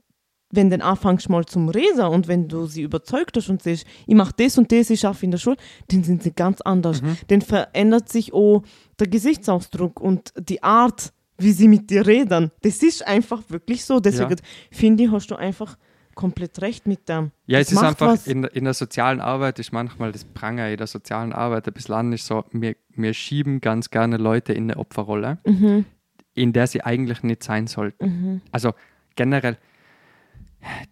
[0.51, 4.15] wenn dann anfängst mal zum Reden und wenn du sie überzeugt hast und siehst, ich
[4.15, 5.59] mache das und das, ich arbeite in der Schule,
[5.89, 7.03] dann sind sie ganz anders.
[7.27, 8.63] Dann verändert sich auch
[8.99, 12.51] der Gesichtsausdruck und die Art, wie sie mit dir reden.
[12.63, 14.01] Das ist einfach wirklich so.
[14.01, 14.37] Deswegen
[14.71, 15.77] finde ich, hast du einfach
[16.15, 17.31] komplett recht mit dem.
[17.47, 20.77] Ja, Das es ist einfach, in, in der sozialen Arbeit ist manchmal das Pranger in
[20.77, 24.79] der sozialen Arbeit ein bisschen anders so, wir, wir schieben ganz gerne Leute in eine
[24.79, 25.85] Opferrolle, Mhm.
[26.35, 28.43] in der sie eigentlich nicht sein sollten.
[28.51, 28.73] Also
[29.15, 29.59] generell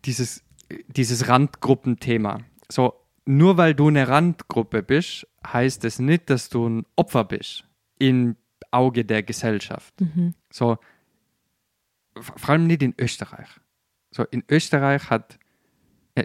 [0.04, 0.44] dieses,
[0.86, 2.38] dieses Randgruppenthema.
[2.70, 2.94] So,
[3.24, 7.64] nur weil du eine Randgruppe bist, heißt es nicht, dass du ein Opfer bist
[7.98, 8.36] im
[8.70, 9.94] Auge der Gesellschaft.
[10.50, 10.78] So,
[12.18, 13.48] v- vor allem nicht in Österreich.
[14.10, 15.38] So, in Österreich hat,
[16.14, 16.24] äh,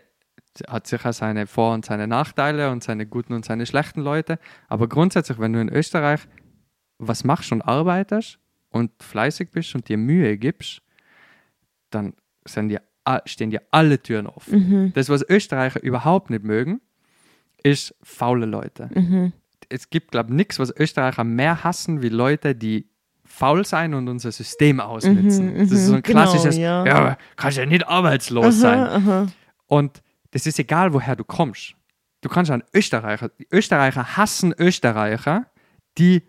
[0.68, 4.40] hat sicher seine Vor- und seine Nachteile und seine guten und seine schlechten Leute.
[4.68, 6.22] Aber grundsätzlich, wenn du in Österreich
[6.98, 10.82] was machst und arbeitest und fleißig bist und dir Mühe gibst,
[11.90, 12.14] dann
[12.46, 12.82] sind dir,
[13.26, 14.92] stehen dir alle Türen offen.
[14.94, 16.80] Das, was Österreicher überhaupt nicht mögen,
[17.64, 18.90] ist faule Leute.
[19.72, 22.88] Es gibt, glaube ich, nichts, was Österreicher mehr hassen, wie Leute, die
[23.24, 25.57] faul sein und unser System ausnutzen.
[25.57, 26.86] das ist so ein genau, klassisches, ja.
[26.86, 28.80] ja, kannst ja nicht arbeitslos sein.
[28.80, 29.28] Aha, aha.
[29.67, 30.01] Und
[30.32, 31.76] das ist egal, woher du kommst.
[32.22, 35.47] Du kannst an Österreicher, die Österreicher hassen Österreicher,
[35.97, 36.24] die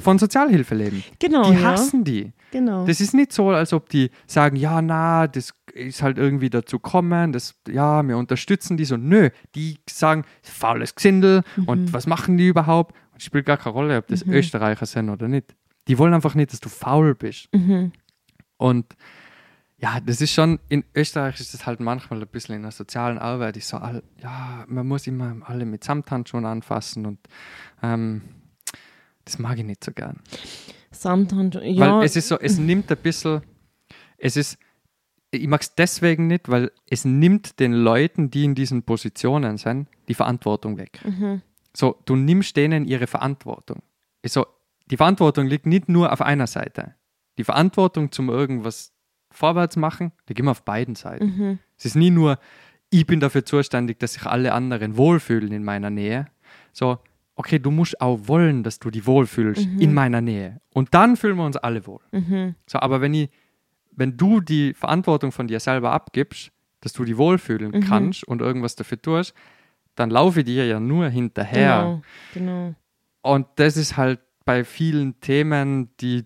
[0.00, 1.04] von Sozialhilfe leben.
[1.18, 1.72] Genau, die ja.
[1.72, 2.32] hassen die.
[2.50, 2.86] Genau.
[2.86, 6.78] Das ist nicht so, als ob die sagen, ja, na, das ist halt irgendwie dazu
[6.78, 8.96] kommen, das, ja, wir unterstützen die so.
[8.96, 11.64] Nö, die sagen, faules Gesindel Mhm.
[11.68, 12.94] und was machen die überhaupt?
[13.12, 15.54] Und es spielt gar keine Rolle, ob das Österreicher sind oder nicht.
[15.88, 17.48] Die wollen einfach nicht, dass du faul bist.
[17.54, 17.92] Mhm.
[18.56, 18.94] Und
[19.78, 23.18] ja, das ist schon, in Österreich ist es halt manchmal ein bisschen in der sozialen
[23.18, 23.56] Arbeit.
[23.56, 27.18] Ich so, all, ja, man muss immer alle mit Samthandschuhen anfassen und
[27.82, 28.22] ähm,
[29.24, 30.20] das mag ich nicht so gern.
[30.92, 31.98] Samthand, ja.
[31.98, 33.40] Weil es ist so, es nimmt ein bisschen,
[34.18, 34.56] es ist,
[35.34, 39.88] ich mag es deswegen nicht, weil es nimmt den Leuten, die in diesen Positionen sind,
[40.08, 41.00] die Verantwortung weg.
[41.74, 43.82] So, du nimmst denen ihre Verantwortung.
[44.24, 44.46] So,
[44.90, 46.94] die Verantwortung liegt nicht nur auf einer Seite.
[47.38, 48.92] Die Verantwortung zum irgendwas
[49.30, 51.58] vorwärts machen, liegt immer auf beiden Seiten.
[51.78, 52.38] Es ist nie nur,
[52.90, 56.26] ich bin dafür zuständig, dass sich alle anderen wohlfühlen in meiner Nähe.
[56.74, 56.98] So,
[57.36, 60.60] okay, du musst auch wollen, dass du die wohlfühlst in meiner Nähe.
[60.74, 62.02] Und dann fühlen wir uns alle wohl.
[62.66, 63.30] So, aber wenn ich,
[63.94, 68.74] wenn du die Verantwortung von dir selber abgibst, dass du die wohlfühlen kannst und irgendwas
[68.76, 69.34] dafür tust,
[69.94, 72.00] dann laufe ich dir ja nur hinterher.
[72.34, 72.74] Genau, genau.
[73.22, 76.24] Und das ist halt bei vielen Themen, die,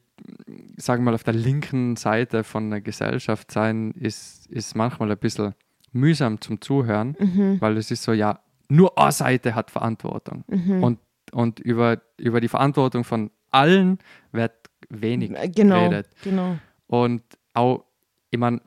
[0.78, 5.18] sagen wir mal, auf der linken Seite von der Gesellschaft sein, ist, ist manchmal ein
[5.18, 5.54] bisschen
[5.92, 7.16] mühsam zum Zuhören,
[7.60, 10.44] weil es ist so, ja, nur eine Seite hat Verantwortung.
[10.82, 10.98] Und,
[11.32, 13.98] und über, über die Verantwortung von allen
[14.32, 14.52] wird
[14.88, 16.08] wenig Äh, Genau, geredet.
[16.22, 16.56] genau.
[16.86, 17.22] Und
[17.56, 17.84] auch,
[18.30, 18.60] ich meine,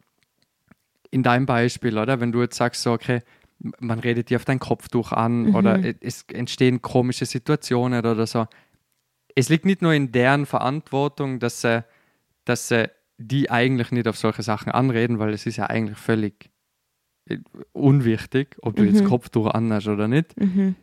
[1.12, 2.20] in deinem Beispiel, oder?
[2.20, 3.22] Wenn du jetzt sagst, so, okay,
[3.80, 8.48] man redet dir auf dein Kopftuch an oder e- es entstehen komische Situationen oder so.
[9.36, 11.84] Es liegt nicht nur in deren Verantwortung, dass sie,
[12.46, 16.50] dass sie die eigentlich nicht auf solche Sachen anreden, weil es ist ja eigentlich völlig
[17.26, 17.38] äh,
[17.74, 19.08] unwichtig, ob du jetzt Mhm.
[19.08, 20.40] Kopftuch anhast oder nicht.
[20.40, 20.76] Mhm.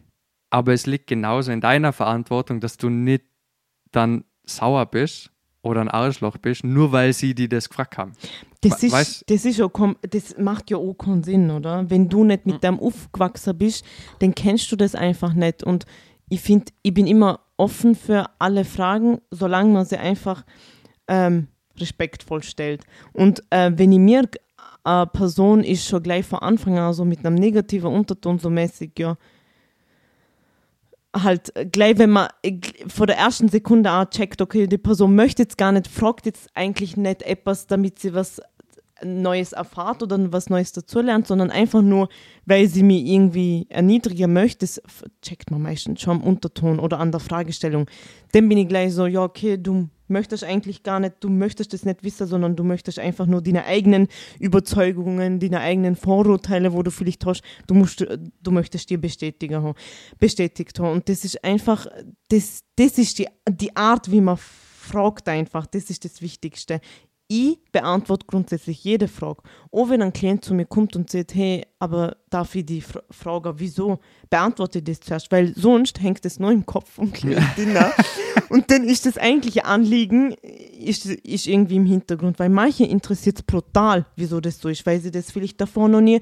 [0.51, 3.25] Aber es liegt genauso in deiner Verantwortung, dass du nicht
[3.91, 5.33] dann sauer bist
[5.67, 8.13] oder ein Arschloch bist, nur weil sie die das gefragt haben.
[8.61, 11.89] Das ist, weißt- das ist kom- das macht ja auch keinen Sinn, oder?
[11.91, 13.85] Wenn du nicht mit dem aufgewachsen bist,
[14.21, 15.63] dann kennst du das einfach nicht.
[15.63, 15.85] Und
[16.29, 20.45] ich finde, ich bin immer offen für alle Fragen, solange man sie einfach
[21.09, 21.49] ähm,
[21.79, 22.85] respektvoll stellt.
[23.13, 24.23] Und äh, wenn ich mir
[24.85, 28.93] eine Person ist schon gleich von Anfang an so mit einem negativen Unterton so mäßig,
[28.99, 29.17] ja,
[31.23, 35.15] halt äh, gleich, wenn man äh, vor der ersten Sekunde auch checkt, okay, die Person
[35.15, 38.41] möchte jetzt gar nicht, fragt jetzt eigentlich nicht etwas, damit sie was
[39.05, 42.09] Neues erfahrt oder was Neues dazulernt, sondern einfach nur,
[42.47, 44.81] weil sie mich irgendwie erniedrigen möchte, das
[45.21, 47.87] checkt man meistens schon am Unterton oder an der Fragestellung.
[48.33, 51.85] Dann bin ich gleich so, ja, okay, du möchtest eigentlich gar nicht, du möchtest das
[51.85, 56.91] nicht wissen, sondern du möchtest einfach nur deine eigenen Überzeugungen, deine eigenen Vorurteile, wo du
[56.91, 58.07] vielleicht hast, du, musst,
[58.43, 59.75] du möchtest dir bestätigen,
[60.19, 60.93] bestätigt haben.
[60.93, 61.87] Und das ist einfach,
[62.29, 64.39] das, das ist die, die Art, wie man
[64.87, 66.81] fragt einfach, das ist das Wichtigste.
[67.29, 69.43] Ich beantworte grundsätzlich jede Frage.
[69.73, 73.03] Auch wenn ein Klient zu mir kommt und sagt, hey, aber darf ich die Fra
[73.11, 73.99] Frage, wieso,
[74.31, 77.73] beantworte ich das zuerst, weil sonst hängt es nur im Kopf vom Klienten.
[77.73, 77.93] ne?
[78.49, 80.37] und dann ist das eigentliche Anliegen
[80.79, 85.01] ist, ist irgendwie im Hintergrund, weil manche interessiert es brutal, wieso das so ist, weil
[85.01, 86.21] sie das vielleicht davor noch nie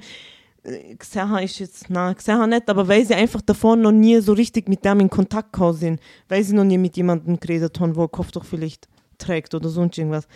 [0.63, 4.19] äh, gesehen haben, ist jetzt, na, gesehen nicht, aber weil sie einfach davor noch nie
[4.21, 7.79] so richtig mit dem in Kontakt gekommen sind, weil sie noch nie mit jemandem geredet
[7.79, 8.87] haben, wo ein Kopftuch vielleicht
[9.17, 10.27] trägt oder sonst irgendwas.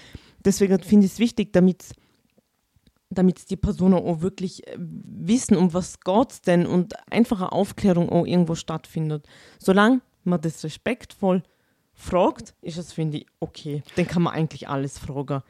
[0.46, 1.94] Deswegen finde ich es wichtig, damit
[3.10, 8.26] damit die Personen auch wirklich äh, wissen, um was geht's denn und einfache Aufklärung auch
[8.26, 9.28] irgendwo stattfindet.
[9.58, 11.44] Solange man das respektvoll
[11.94, 13.84] fragt, ist es, finde ich, okay.
[13.96, 15.42] Dann kann man eigentlich alles fragen.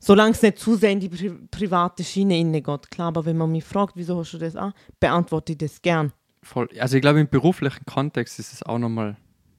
[0.00, 2.90] Solange es nicht zu sehr in die pri private Schiene hineingeht.
[2.90, 6.12] Klar, aber wenn man mich fragt, wieso hast du das an, beantworte ich das gern.
[6.42, 6.68] Voll.
[6.78, 9.16] Also ich glaube, im beruflichen Kontext ist es auch nochmal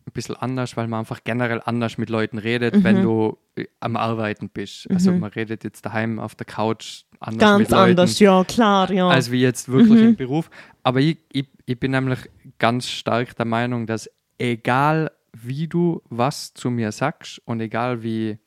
[0.10, 2.84] ein bisschen anders, weil man einfach generell anders mit Leuten redet, Mhm.
[2.84, 4.90] wenn du äh, am Arbeiten bist.
[4.92, 8.92] Also man redet jetzt daheim auf der Couch anders Ganz mit Leuten, anders, ja, klar,
[8.92, 9.08] ja.
[9.08, 10.08] als wie jetzt wirklich Mhm.
[10.10, 10.50] im Beruf.
[10.84, 12.20] Aber ich, ich, ich bin nämlich
[12.58, 18.38] ganz stark der Meinung, dass egal wie du was zu mir sagst und egal wie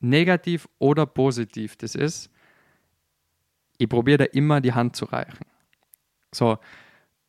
[0.00, 2.30] negativ oder positiv das ist,
[3.78, 5.44] ich probiere da immer die Hand zu reichen.
[6.32, 6.58] So,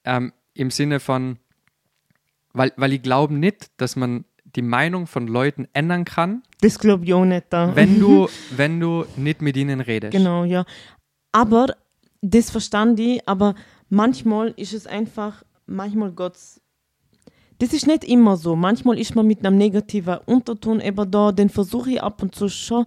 [0.04, 1.38] ähm, im Sinne von,
[2.54, 4.26] weil, weil ich glaube nicht, dass man
[4.56, 7.46] die Meinung von Leuten ändern kann, das glaube ich auch nicht.
[7.50, 7.76] Da.
[7.76, 10.12] wenn du, wenn du nicht mit ihnen redest.
[10.12, 10.66] Genau, ja.
[11.32, 11.68] Aber
[12.22, 13.56] das verstand ich, aber
[13.90, 16.62] manchmal ist es einfach, manchmal Gottes.
[17.60, 18.56] Das ist nicht immer so.
[18.56, 22.50] Manchmal ist man mit einem negativen Unterton eben da, den versuche ich ab und zu
[22.50, 22.86] schon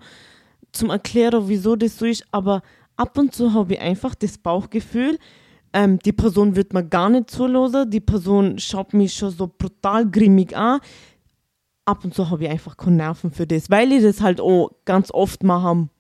[0.73, 2.63] zum Erklären, wieso das so ist, aber
[2.97, 5.19] ab und zu habe ich einfach das Bauchgefühl,
[5.75, 10.11] ähm, die Person wird mir gar nicht zuhören, die Person schaut mich schon so brutal
[10.11, 10.81] grimmig an.
[11.85, 14.71] Ab und zu habe ich einfach keine Nerven für das, weil ich das halt auch
[14.87, 15.91] ganz oft machen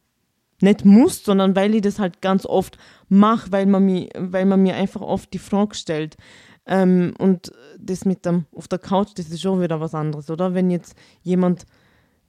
[0.61, 4.62] nicht muss, sondern weil ich das halt ganz oft mache, weil man mir, weil man
[4.62, 6.16] mir einfach oft die Frage stellt.
[6.66, 10.55] Ähm, und das mit dem auf der Couch, das ist schon wieder was anderes, oder?
[10.55, 11.66] Wenn jetzt jemand,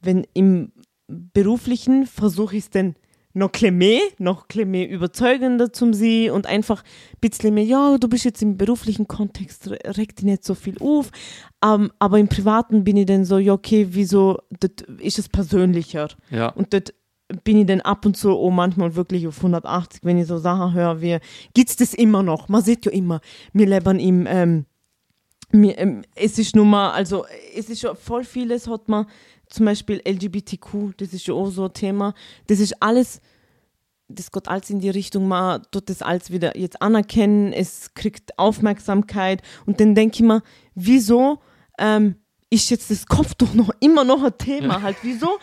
[0.02, 0.74] wenn im
[1.08, 2.96] beruflichen versuche ich es dann
[3.36, 8.24] noch mehr, noch mehr überzeugender zum sie und einfach ein bisschen mehr, ja, du bist
[8.26, 11.12] jetzt im beruflichen Kontext, re- regt dich nicht so viel auf,
[11.64, 16.08] ähm, aber im privaten bin ich dann so, ja, okay, wieso, das ist es persönlicher.
[16.32, 16.48] Ja.
[16.50, 16.94] Und dort
[17.44, 20.74] bin ich dann ab und zu auch manchmal wirklich auf 180, wenn ich so Sachen
[20.74, 21.18] höre, wie,
[21.54, 22.48] gibt's das immer noch?
[22.48, 23.20] Man sieht ja immer,
[23.52, 24.66] wir leben im, ähm,
[25.56, 27.26] mir, ähm, es ist nun mal, also
[27.56, 29.08] es ist schon voll vieles, hat man
[29.48, 32.14] zum Beispiel LGBTQ, das ist ja auch so ein Thema,
[32.48, 33.22] das ist alles,
[34.08, 38.38] das geht alles in die Richtung, man tut das alles wieder jetzt anerkennen, es kriegt
[38.38, 39.42] Aufmerksamkeit.
[39.66, 40.44] Und dann denke ich mir,
[40.76, 41.40] wieso
[41.80, 42.16] ähm,
[42.50, 45.40] ist jetzt das Kopftuch noch immer noch ein Thema halt, wieso?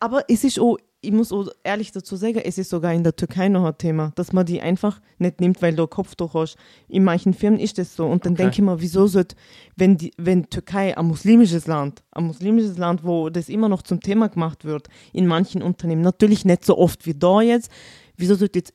[0.00, 1.32] Aber es ist auch, ich muss
[1.62, 4.60] ehrlich dazu sagen, es ist sogar in der Türkei noch ein Thema, dass man die
[4.60, 6.56] einfach nicht nimmt, weil du Kopftuch hast.
[6.88, 8.06] In manchen Firmen ist das so.
[8.06, 8.42] Und dann Okay.
[8.42, 9.36] denke ich mir, wieso sollte,
[9.76, 14.00] wenn, die, wenn Türkei ein muslimisches Land, ein muslimisches Land, wo das immer noch zum
[14.00, 17.70] Thema gemacht wird, in manchen Unternehmen, natürlich nicht so oft wie da jetzt,
[18.16, 18.74] wieso sollte jetzt,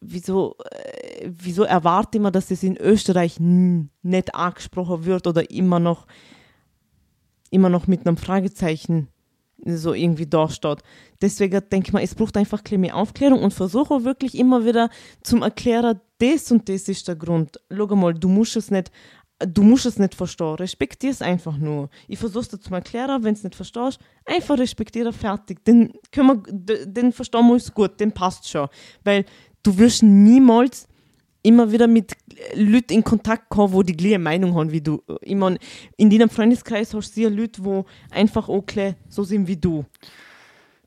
[0.00, 6.06] wieso, äh, wieso erwarte man, dass es in Österreich nicht angesprochen wird oder immer noch
[7.50, 9.08] immer noch mit einem Fragezeichen
[9.64, 10.78] so irgendwie dasteht.
[11.20, 14.90] Deswegen denke ich mal, es braucht einfach ein mehr Aufklärung und versuche wirklich immer wieder
[15.22, 17.60] zum Erklären, das und das ist der Grund.
[17.74, 18.90] Schau mal, du musst es nicht,
[19.38, 20.54] du musst es nicht verstehen.
[20.56, 21.90] Respektier es einfach nur.
[22.08, 25.64] Ich versuche es dir zu erklären, wenn es nicht verstehst, einfach respektieren, fertig.
[25.64, 28.68] Dann, können wir, dann verstehen wir uns gut, dann passt schon.
[29.04, 29.24] Weil
[29.62, 30.88] du wirst niemals
[31.42, 32.16] immer wieder mit
[32.54, 35.02] Leuten in Kontakt kommen, wo die gleiche Meinung haben wie du.
[35.22, 35.58] Ich mein,
[35.96, 38.64] in deinem Freundeskreis hast du sehr Leute, wo einfach auch
[39.08, 39.84] so sind wie du.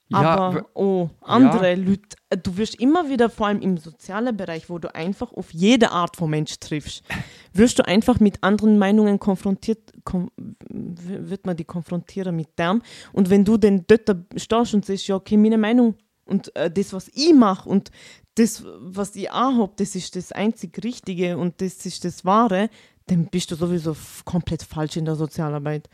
[0.09, 4.77] Ja, Aber oh, andere Leute, du wirst immer wieder, vor allem im sozialen Bereich, wo
[4.77, 7.03] du einfach auf jede Art von Mensch triffst,
[7.53, 10.29] wirst du einfach mit anderen Meinungen konfrontiert, kom
[10.69, 12.81] wird man die konfrontieren mit dem.
[13.11, 15.95] Und wenn du dann dort stehst und sagst, ja, okay, meine Meinung
[16.25, 17.89] und äh, das, was ich mache und
[18.35, 22.69] das, was ich auch habe, das ist das einzig Richtige und das ist das Wahre,
[23.07, 25.89] dann bist du sowieso komplett falsch in der Sozialarbeit.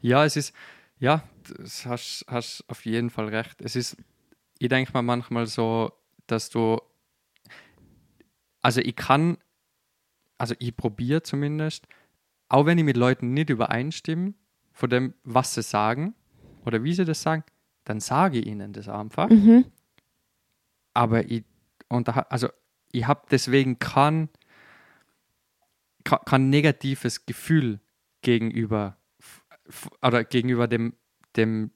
[0.00, 0.52] Ja, es ist,
[0.98, 1.22] ja,
[1.56, 3.60] das hast, hast auf jeden Fall recht.
[3.60, 3.96] Es ist,
[4.58, 5.90] ich denke mal manchmal so,
[6.26, 6.78] dass du,
[8.60, 9.38] also ich kann,
[10.38, 11.86] also ich probiere zumindest,
[12.48, 14.34] auch wenn ich mit Leuten nicht übereinstimme,
[14.72, 16.14] von dem, was sie sagen
[16.64, 17.44] oder wie sie das sagen,
[17.84, 19.28] dann sage ich ihnen das einfach.
[19.28, 19.64] Mhm.
[20.94, 21.44] Aber ich,
[21.90, 22.48] und da, also
[22.92, 24.28] ich habe deswegen kein,
[26.04, 27.80] kein, negatives Gefühl
[28.22, 28.96] gegenüber
[30.02, 30.94] oder gegenüber dem,
[31.36, 31.70] dem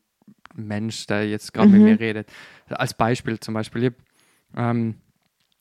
[0.54, 1.74] Mensch, der jetzt gerade Mhm.
[1.74, 2.32] mit mir redet.
[2.68, 3.92] Als Beispiel zum Beispiel, ich,
[4.56, 4.96] ähm,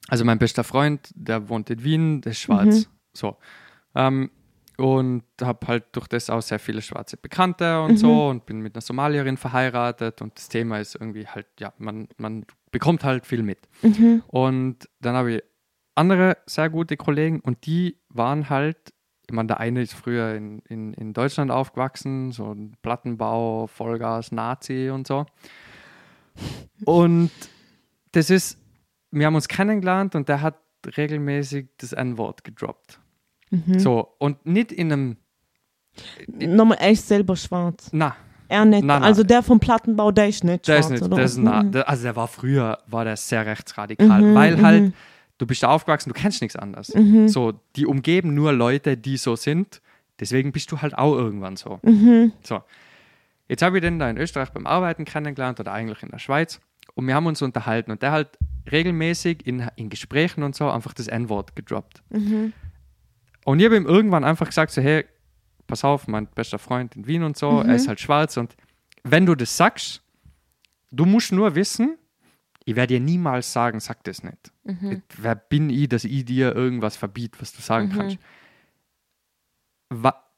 [0.08, 2.90] also mein bester Freund, der wohnt in Wien, der ist schwarz.
[3.14, 3.38] So.
[3.96, 4.32] Ähm,
[4.78, 8.76] und habe halt durch das auch sehr viele schwarze Bekannte und so und bin mit
[8.76, 13.44] einer Somalierin verheiratet und das Thema ist irgendwie halt, ja, man, man bekommt halt viel
[13.44, 13.60] mit.
[13.82, 14.24] Mhm.
[14.28, 15.44] Und dann habe ich
[15.96, 18.94] andere sehr gute Kollegen und die waren halt,
[19.28, 24.32] ich meine, der eine ist früher in, in, in Deutschland aufgewachsen, so ein Plattenbau, Vollgas,
[24.32, 25.26] Nazi und so.
[26.86, 27.32] Und
[28.12, 28.58] das ist,
[29.12, 30.60] wir haben uns kennengelernt und der hat
[30.98, 33.00] regelmäßig das N-Wort gedroppt.
[33.54, 33.80] Mhm.
[33.80, 35.18] So, und nicht in einem,
[36.28, 37.90] Nochmal, er ist selber schwarz.
[37.92, 38.16] na,
[38.50, 38.84] Er nicht.
[38.84, 39.04] Nein, nein.
[39.04, 41.16] Also der vom Plattenbau, der ist nicht der schwarz, ist nicht, oder?
[41.18, 41.72] der ist na, Mhm.
[41.72, 44.62] der, also der war früher, war der sehr rechtsradikal, Mhm, weil mhm.
[44.66, 44.94] halt,
[45.38, 46.94] du bist da aufgewachsen, du kennst nichts anderes.
[46.96, 47.28] Mhm.
[47.28, 49.82] So, die umgeben nur Leute, die so sind.
[50.20, 51.80] Deswegen bist du halt auch irgendwann so.
[51.84, 52.32] Mhm.
[52.44, 52.62] So.
[53.48, 56.60] Jetzt habe ich den da in Österreich beim Arbeiten kennengelernt oder eigentlich in der Schweiz.
[56.96, 58.30] Und wir haben uns unterhalten und der halt
[58.72, 62.02] regelmäßig in, in Gesprächen und so einfach das N-Wort gedroppt.
[62.10, 62.54] Mhm.
[63.46, 65.06] Und ich habe ihm irgendwann einfach gesagt: so, hey,
[65.68, 67.70] pass auf, mein bester Freund in Wien und so, Mhm.
[67.70, 68.38] er ist halt schwarz.
[68.38, 68.56] Und
[69.04, 70.02] wenn du das sagst,
[70.92, 71.98] du musst nur wissen,
[72.66, 74.52] ich werde dir niemals sagen, sag das nicht.
[74.64, 75.02] Mhm.
[75.18, 77.92] Wer bin ich, dass ich dir irgendwas verbiete, was du sagen Mhm.
[77.92, 78.18] kannst?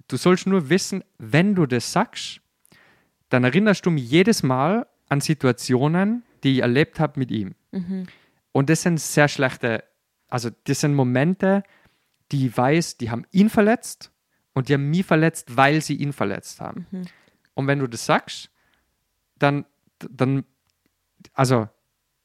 [0.07, 2.41] Du sollst nur wissen, wenn du das sagst,
[3.29, 7.55] dann erinnerst du mich jedes Mal an Situationen, die ich erlebt habe mit ihm.
[7.71, 8.05] Mhm.
[8.51, 9.83] Und das sind sehr schlechte,
[10.27, 11.63] also das sind Momente,
[12.31, 14.11] die weiß, die haben ihn verletzt
[14.53, 16.87] und die haben mich verletzt, weil sie ihn verletzt haben.
[16.91, 17.05] Mhm.
[17.53, 18.49] Und wenn du das sagst,
[19.37, 19.65] dann,
[20.09, 20.43] dann
[21.33, 21.67] also,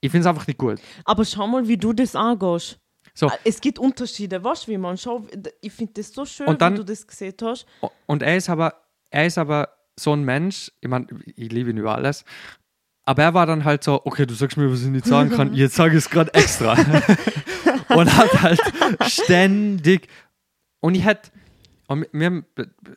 [0.01, 0.81] ich finde es einfach nicht gut.
[1.05, 2.79] Aber schau mal, wie du das angehst.
[3.15, 3.27] So.
[3.29, 5.27] Ah, Es gibt Unterschiede, weißt du, wie man schau,
[5.61, 7.67] ich finde das so schön, dann- wie du das gesehen hast.
[8.07, 8.75] Und er ist aber,
[9.11, 12.25] er ist aber so ein Mensch, ich meine, ich liebe ihn über alles,
[13.11, 15.53] aber er war dann halt so, okay, du sagst mir, was ich nicht sagen kann,
[15.55, 16.75] jetzt sage ich es gerade extra.
[17.89, 18.61] und hat halt
[19.09, 20.07] ständig,
[20.79, 21.33] und ich hätte,
[21.89, 22.47] und wir haben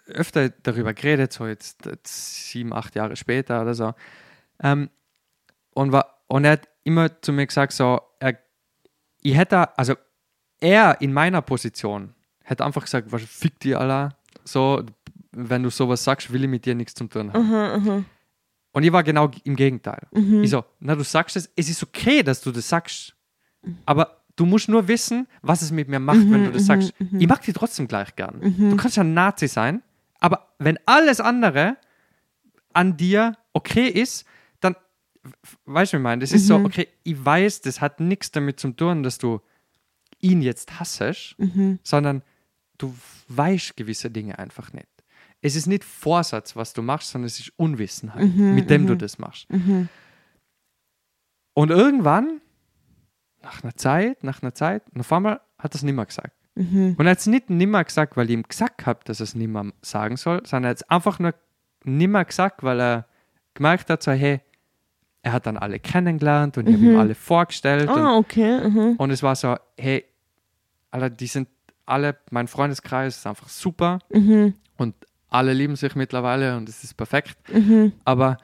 [0.06, 3.96] öfter darüber geredet, so jetzt, jetzt sieben, acht Jahre später oder so,
[4.62, 4.92] ähm,
[5.72, 8.38] und, war, und er hat immer zu mir gesagt, so, er,
[9.24, 9.96] ich hätte, also
[10.60, 14.10] er in meiner Position hätte einfach gesagt, was fick dir, Allah,
[14.44, 14.84] so,
[15.32, 17.48] wenn du sowas sagst, will ich mit dir nichts zu tun haben.
[17.48, 18.06] Mhm, mhm,
[18.74, 20.08] Und ich war genau im Gegenteil.
[20.12, 20.44] mhm.
[20.44, 23.16] Ich so, na, du sagst es, es ist okay, dass du das sagst,
[23.86, 26.94] aber du musst nur wissen, was es mit mir macht, wenn du das mhm, sagst.
[27.00, 27.22] mhm.
[27.22, 28.40] Ich mag dich trotzdem gleich gern.
[28.42, 28.72] Mhm.
[28.72, 29.82] Du kannst ja ein Nazi sein,
[30.20, 31.78] aber wenn alles andere
[32.74, 34.26] an dir okay ist,
[34.60, 34.76] dann,
[35.66, 36.66] weißt du, wie ich meine, das ist so, Mhm.
[36.66, 39.40] okay, ich weiß, das hat nichts damit zu tun, dass du
[40.20, 41.78] ihn jetzt hassest, Mhm.
[41.84, 42.24] sondern
[42.80, 42.96] du
[43.28, 44.88] weißt gewisse Dinge einfach nicht.
[45.46, 48.94] Es ist nicht Vorsatz, was du machst, sondern es ist Unwissenheit, Mhm, mit dem du
[48.94, 48.98] mhm.
[49.00, 49.50] das machst.
[49.52, 49.90] Mhm.
[51.54, 52.42] Und irgendwann,
[53.42, 56.34] nach einer Zeit, nach einer Zeit, und auf einmal hat er es nimmer gesagt.
[56.56, 56.96] Mhm.
[56.98, 59.36] Und er hat es nicht nimmer gesagt, weil ich ihm gesagt habe, dass er es
[59.36, 61.34] nimmer sagen soll, sondern er hat es einfach nur
[61.84, 63.08] nimmer gesagt, weil er
[63.54, 64.40] gemerkt hat, so, hey,
[65.24, 66.92] er hat dann alle kennengelernt und ich habe Mhm.
[66.94, 67.90] ihm alle vorgestellt.
[67.90, 68.70] Und, Ah, okay.
[68.70, 68.96] Mhm.
[68.98, 70.06] und es war so, hey,
[70.92, 71.48] Alter, die sind
[71.86, 74.00] alle, mein Freundeskreis ist einfach super.
[74.12, 74.54] Mhm.
[74.78, 74.96] Und
[75.34, 77.36] alle lieben sich mittlerweile und es ist perfekt.
[77.52, 77.92] Mhm.
[78.06, 78.38] Aber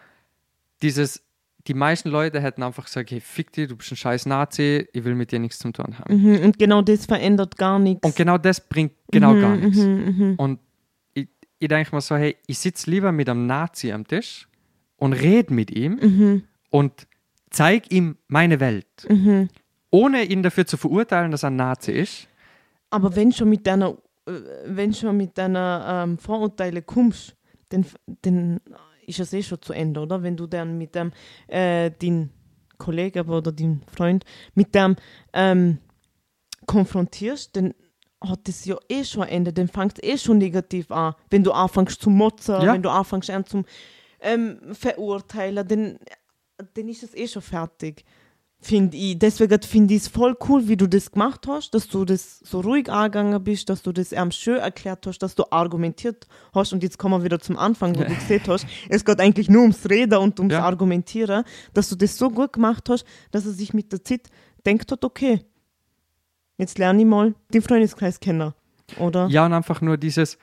[0.82, 1.24] dieses,
[1.68, 5.04] die meisten Leute hätten einfach gesagt, hey, fick dich, du bist ein scheiß Nazi, ich
[5.04, 6.16] will mit dir nichts zu tun haben.
[6.22, 6.40] Mhm.
[6.46, 8.06] Und genau das verändert gar nichts.
[8.06, 9.78] Und genau das bringt genau Mhm, gar nichts.
[9.78, 10.36] mhm, mhm.
[10.38, 10.60] Und
[11.14, 11.28] ich,
[11.60, 14.48] ich denke mir so, hey, ich sitze lieber mit einem Nazi am Tisch
[14.98, 16.44] und rede mit ihm Mhm.
[16.72, 17.08] und
[17.52, 18.86] zeige ihm meine Welt,
[19.92, 22.28] ohne ihn dafür zu verurteilen, dass er ein Nazi ist.
[22.92, 23.98] Aber wenn schon mit deiner,
[24.66, 27.36] wenn schon mit deiner ähm, Vorurteile kommst,
[27.70, 27.86] dann,
[28.22, 28.60] dann
[29.06, 30.22] ist es eh schon zu Ende, oder?
[30.22, 31.12] Wenn du dann mit dem,
[31.48, 32.30] äh, dein
[32.78, 34.24] Kollege oder dein Freund
[34.56, 34.96] mit dem
[35.34, 35.80] ähm,
[36.66, 37.74] konfrontierst, dann
[38.22, 41.16] hat das ja eh schon ein Ende, dann fängt es eh schon negativ an.
[41.30, 42.74] Wenn du anfängst zu motzen, Ja.
[42.74, 43.66] wenn du anfängst an zum
[44.22, 46.00] ähm, verurteilen, dann,
[46.74, 48.04] dann ist es eh schon fertig.
[48.62, 49.18] Finde ich.
[49.18, 52.60] Deswegen finde ich es voll cool, wie du das gemacht hast, dass du das so
[52.60, 56.74] ruhig angegangen bist, dass du das ähm, schön erklärt hast, dass du argumentiert hast.
[56.74, 59.62] Und jetzt kommen wir wieder zum Anfang, wo du gesehen hast, es geht eigentlich nur
[59.62, 60.64] ums Reden und ums Ja.
[60.64, 64.28] Argumentieren, dass du das so gut gemacht hast, dass er sich mit der Zeit
[64.66, 65.40] denkt hat, okay,
[66.58, 68.54] jetzt lerne ich mal den Freundeskreis kennen.
[68.98, 69.28] Oder?
[69.30, 70.38] Ja, und einfach nur dieses,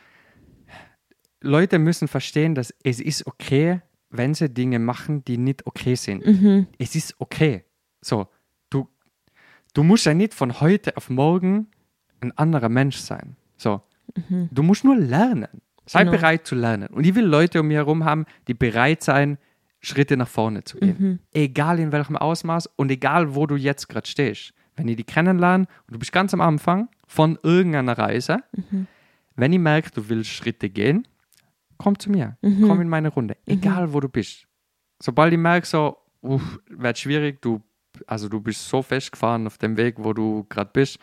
[1.43, 6.25] Leute müssen verstehen, dass es ist okay, wenn sie Dinge machen, die nicht okay sind.
[6.25, 6.67] Mhm.
[6.79, 7.66] Es ist okay.
[8.07, 8.29] So,
[8.71, 8.89] du,
[9.75, 11.67] du musst ja nicht von heute auf morgen
[12.21, 13.37] ein anderer Mensch sein.
[13.57, 13.83] So,
[14.51, 15.61] du musst nur lernen.
[15.87, 16.09] Sei Mhm.
[16.11, 16.19] Genau.
[16.19, 16.89] bereit zu lernen.
[16.89, 19.39] Und ich will Leute um mich herum haben, die bereit sein,
[19.81, 20.97] Schritte nach vorne zu gehen.
[20.99, 21.19] Mhm.
[21.33, 24.53] Egal in welchem Ausmaß und egal, wo du jetzt gerade stehst.
[24.77, 28.39] Wenn ich die kennenlerne und du bist ganz am Anfang von irgendeiner Reise,
[28.71, 28.87] Mhm.
[29.37, 31.07] wenn ich merke, du willst Schritte gehen,
[31.79, 32.37] komm zu mir.
[32.43, 32.67] Mhm.
[32.67, 33.37] Komm in meine Runde.
[33.47, 34.47] Egal, wo du bist.
[35.01, 37.61] Sobald ich merke, so, uff, wird schwierig, du,
[38.07, 40.99] also du bist so festgefahren auf dem Weg, wo du gerade bist,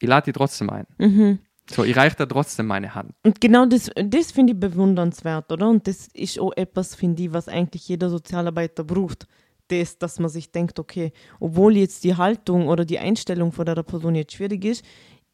[0.00, 0.86] ich lade dich trotzdem ein.
[0.98, 1.38] Mhm.
[1.70, 3.12] So, ich reiche dir trotzdem meine Hand.
[3.24, 5.68] Und genau das, das finde ich bewundernswert, oder?
[5.68, 9.26] Und das ist auch etwas, finde ich, was eigentlich jeder Sozialarbeiter braucht.
[9.68, 13.82] Das, dass man sich denkt, okay, obwohl jetzt die Haltung oder die Einstellung von der
[13.82, 14.84] Person jetzt schwierig ist,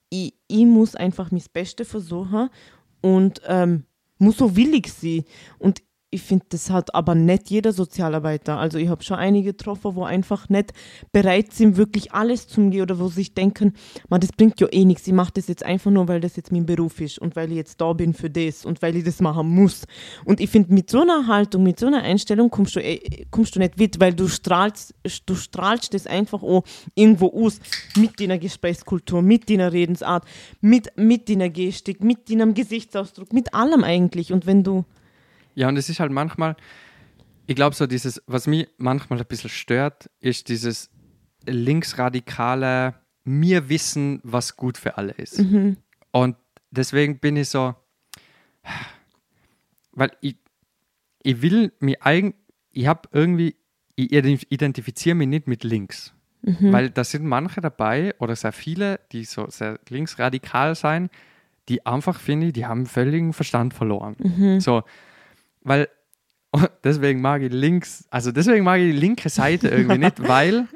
[0.09, 2.51] ich, ich muss einfach mein Bestes versuchen
[3.01, 3.85] und ähm,
[4.19, 5.25] muss so willig sein.
[5.59, 5.83] Und
[6.15, 8.59] ich finde, das hat aber nicht jeder Sozialarbeiter.
[8.59, 10.73] Also ich habe schon einige getroffen, wo einfach nicht
[11.13, 13.73] bereit sind, wirklich alles zu gehen oder wo sich denken,
[14.09, 15.07] man, das bringt ja eh nichts.
[15.07, 17.57] Ich mache das jetzt einfach nur, weil das jetzt mein Beruf ist und weil ich
[17.57, 19.87] jetzt da bin für das und weil ich das machen muss.
[20.25, 23.57] Und ich finde, mit so einer Haltung, mit so einer Einstellung kommst du, eh- kommst
[23.57, 24.95] du nicht weit, weil du strahlst,
[25.27, 26.63] du strahlst das einfach auch
[26.95, 27.59] irgendwo aus
[27.97, 30.25] mit deiner Gesprächskultur, mit deiner Redensart,
[30.61, 34.33] mit, mit deiner Gestik, mit deinem Gesichtsausdruck, mit allem eigentlich.
[34.33, 34.85] Und wenn du
[35.55, 36.57] Ja, und es ist halt manchmal,
[37.47, 40.91] ich glaube so dieses, was mich manchmal ein bisschen stört, ist dieses
[41.47, 42.95] linksradikale,
[43.25, 45.39] mir wissen, was gut für alle ist.
[46.11, 46.37] Und
[46.71, 47.75] deswegen bin ich so,
[49.93, 50.37] weil ich,
[51.23, 52.35] ich will mich eigentlich,
[52.71, 53.57] ich habe irgendwie,
[53.97, 56.13] ich ident- identifiziere mich nicht mit links.
[56.73, 61.09] Weil da sind manche dabei oder sehr viele, die so sehr linksradikal sein,
[61.69, 64.17] die einfach, finde ich, die haben völligen Verstand verloren.
[64.61, 64.83] So,
[65.65, 65.89] weil
[66.85, 70.69] deswegen mag ich links, also deswegen mag ich die linke Seite irgendwie nicht, weil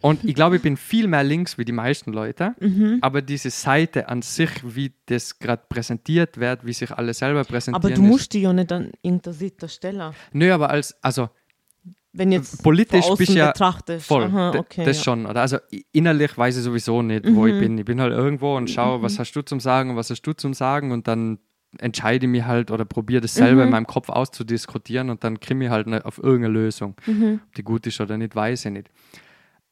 [0.00, 2.54] und ich glaube, ich bin viel mehr links wie die meisten Leute,
[3.00, 7.74] aber diese Seite an sich, wie das gerade präsentiert wird, wie sich alle selber präsentieren.
[7.84, 10.14] Aber du ist- musst dich ja nicht an irgendeiner Seite stellen.
[10.32, 11.30] Nö, aber als, also
[12.12, 14.06] Wenn jetzt politisch bist ja betrachtest.
[14.06, 15.14] voll, Aha, okay, das ja.
[15.16, 15.22] Mhm.
[15.22, 15.26] schon.
[15.26, 15.40] Oder?
[15.40, 15.58] Also
[15.90, 17.76] innerlich weiß ich sowieso nicht, wo ich bin.
[17.76, 20.32] Ich bin halt irgendwo und schaue, was hast du zum Sagen und was hast du
[20.32, 21.40] zum Sagen und dann
[21.80, 23.66] entscheide ich mich halt oder probiere das selber Mhm.
[23.68, 26.94] in meinem Kopf auszudiskutieren und dann kriege ich halt auf irgendeine Lösung.
[27.06, 27.40] Mhm.
[27.46, 28.90] Ob die gut ist oder nicht, weiß ich nicht.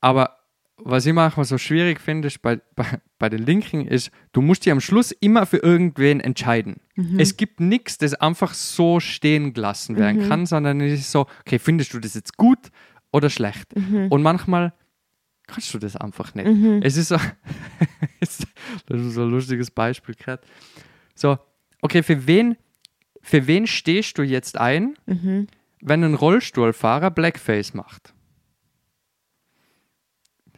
[0.01, 0.37] Aber
[0.79, 4.67] was ich manchmal so schwierig finde ist bei, bei, bei den Linken ist, du musst
[4.67, 6.77] dich am Schluss immer für irgendwen entscheiden.
[6.97, 7.19] Mhm.
[7.19, 10.29] Es gibt nichts, das einfach so stehen gelassen werden Mhm.
[10.29, 12.59] kann, sondern es ist so, okay, findest du das jetzt gut
[13.13, 13.75] oder schlecht?
[13.75, 14.09] Mhm.
[14.11, 14.75] Und manchmal
[15.47, 16.47] kannst du das einfach nicht.
[16.85, 17.17] Es ist so,
[18.21, 18.41] das
[19.01, 20.43] ist so ein lustiges Beispiel gerade.
[21.15, 21.39] So,
[21.83, 22.57] okay, für wen,
[23.23, 25.47] für wen stehst du jetzt ein, Mhm.
[25.81, 28.13] wenn ein Rollstuhlfahrer Blackface macht?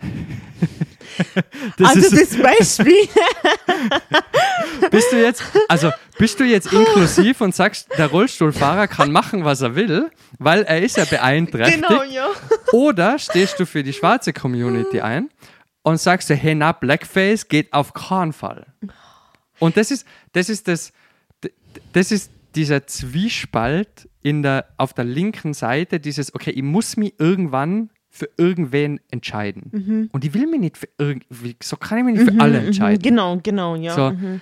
[1.79, 2.95] Das also ist, das Beispiel.
[4.91, 9.61] bist du jetzt, also bist du jetzt inklusiv und sagst, der Rollstuhlfahrer kann machen, was
[9.61, 11.87] er will, weil er ist ja beeinträchtigt.
[11.89, 12.29] genau, ja.
[12.73, 15.29] Oder stehst du für die schwarze Community ein
[15.83, 18.67] und sagst, hey, na, Blackface geht auf keinen Fall.
[19.59, 20.93] Und das ist, das ist das,
[21.93, 27.15] das ist dieser Zwiespalt in der, auf der linken Seite, dieses, okay, ich muss mich
[27.19, 30.09] irgendwann für irgendwen entscheiden.
[30.13, 33.03] Und ich will mich nicht für irgendwie, so kann ich mich nicht für alle entscheiden.
[33.03, 33.95] Genau, genau, ja.
[33.95, 34.11] So.
[34.11, 34.41] Mhm.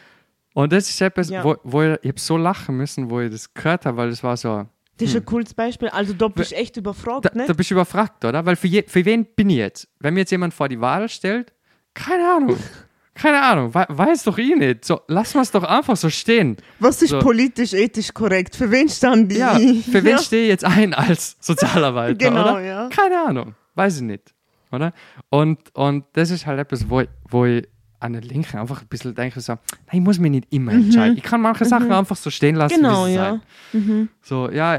[0.54, 1.44] Und das ist etwas, Ja.
[1.44, 4.22] wo, wo ich, ich hab so lachen müssen, wo ich das gehört habe, weil das
[4.22, 4.66] war so,
[4.96, 5.88] Das ist ein cooles Beispiel.
[5.88, 7.30] Also da bist du echt überfragt, Hm.
[7.34, 7.46] da, ne?
[7.48, 8.46] da bist du überfragt, oder?
[8.46, 9.88] Weil für, je, für wen bin ich jetzt?
[10.00, 11.52] Wenn mir jetzt jemand vor die Wahl stellt,
[11.92, 12.56] keine Ahnung.
[13.20, 14.84] Keine Ahnung, we weiß doch ich nicht.
[14.84, 16.56] So, lass mal es doch einfach so stehen.
[16.78, 17.18] Was ist so.
[17.18, 18.54] politisch, ethisch korrekt?
[18.54, 19.38] Für wen stand die?
[19.38, 20.18] Ja, für wen Ja.
[20.18, 22.60] stehe ich jetzt ein als Sozialarbeiter, Genau, oder?
[22.60, 22.88] ja.
[22.90, 24.34] Keine Ahnung, weiß ich nicht,
[24.70, 24.92] oder?
[25.30, 27.66] Und, und das ist halt etwas, wo ich, wo ich
[28.00, 29.60] an der Linken einfach ein bisschen denke, so, nein,
[29.92, 31.16] ich muss mich nicht immer entscheiden.
[31.16, 32.82] Ich kann manche Sachen einfach so stehen lassen, Mhm.
[32.82, 33.40] Genau, wie sie ja.
[33.72, 34.08] sein.
[34.20, 34.74] So, ja,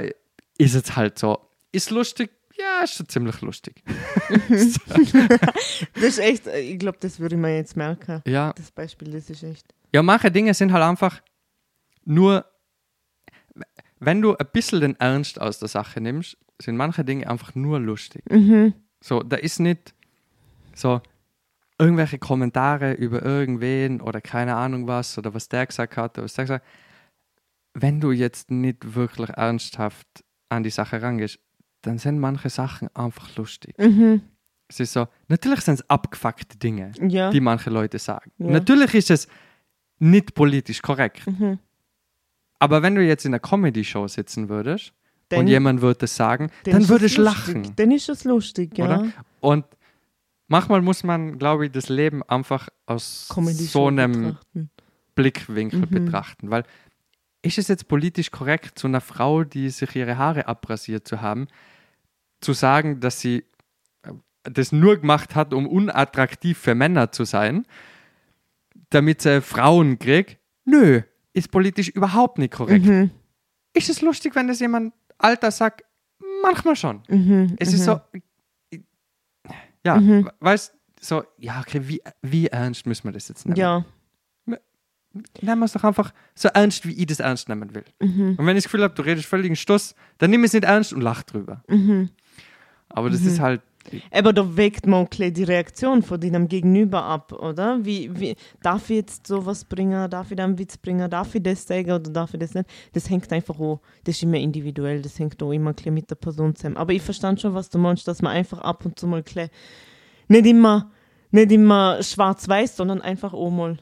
[0.59, 1.39] ist jetzt halt so.
[1.72, 2.30] Ist lustig?
[2.60, 3.84] Ja, ist schon ziemlich lustig.
[5.94, 8.22] Das ist echt, äh, ich glaube, das würde ich mir jetzt merken.
[8.28, 9.74] Ja, Das Beispiel, das ist echt.
[9.94, 11.22] Ja, manche Dinge sind halt einfach
[12.06, 12.46] nur,
[14.00, 17.80] wenn du ein bisschen den Ernst aus der Sache nimmst, sind manche Dinge einfach nur
[17.80, 18.24] lustig.
[19.02, 19.94] So, da ist nicht
[20.74, 21.02] so
[21.80, 26.34] irgendwelche Kommentare über irgendwen oder keine Ahnung was oder was der gesagt hat oder was
[26.34, 26.72] der gesagt hat.
[27.74, 30.08] Wenn du jetzt nicht wirklich ernsthaft
[30.50, 31.40] an die Sache rangehst,
[31.88, 33.76] dann sind manche Sachen einfach lustig.
[34.69, 37.30] Es ist so, natürlich sind es abgefuckte Dinge Ja.
[37.31, 38.31] die manche Leute sagen.
[38.38, 38.51] Ja.
[38.51, 39.27] Natürlich ist es
[39.99, 41.22] nicht politisch korrekt.
[42.59, 44.93] Aber wenn du jetzt in einer Comedy-Show sitzen würdest
[45.30, 47.47] Dann- und jemand würde das sagen, Dann dann ist würde es ich lustig.
[47.55, 47.73] lachen.
[47.76, 48.85] Dann ist es lustig, ja.
[48.85, 49.11] Oder?
[49.41, 49.65] Und
[50.47, 54.69] manchmal muss man, glaube ich, das Leben einfach aus so einem betrachten.
[55.15, 55.89] Blickwinkel Mhm.
[55.89, 56.49] betrachten.
[56.49, 56.64] Weil
[57.43, 61.47] ist es jetzt politisch korrekt, zu einer Frau, die sich ihre Haare abrasiert zu haben,
[62.41, 63.43] zu sagen, dass sie
[64.03, 64.11] äh,
[64.43, 67.65] das nur gemacht hat, um unattraktiv für Männer zu sein,
[68.89, 70.38] damit sie Frauen kriegt?
[70.65, 71.01] Nö,
[71.34, 72.85] ist politisch überhaupt nicht korrekt.
[72.85, 73.11] Mhm.
[73.73, 75.84] Ist es lustig, wenn das jemand Alter sagt?
[76.41, 77.01] Manchmal schon.
[77.09, 77.55] Mhm.
[77.59, 77.99] Es ist so,
[79.84, 83.57] ja, we- weißt so, ja, okay, wie, wie ernst müssen wir das jetzt nehmen?
[83.57, 83.85] Ja.
[84.45, 87.85] nehmen wir es doch einfach so ernst, wie ich das ernst nehmen will.
[88.01, 88.35] Mhm.
[88.38, 90.91] Und wenn ich das Gefühl habe, du redest völligen Stuss, dann nimm es nicht ernst
[90.93, 91.64] und lach drüber.
[91.68, 92.09] Mhm.
[92.89, 93.61] Aber das ist halt,
[94.11, 97.84] Aber da wägt man gleich die Reaktion von deinem Gegenüber ab, oder?
[97.84, 100.09] Wie, wie, darf ich jetzt sowas bringen?
[100.09, 101.09] Darf ich da einen Witz bringen?
[101.09, 102.69] Darf ich das sagen oder darf ich das nicht?
[102.93, 106.55] Das hängt einfach auch, das ist immer individuell, das hängt auch immer mit der Person
[106.55, 106.77] zusammen.
[106.77, 109.23] Aber ich verstand schon, was du meinst, dass man einfach ab und zu mal
[110.27, 110.91] nicht immer,
[111.31, 113.77] nicht immer schwarz-weiß, sondern einfach auch mal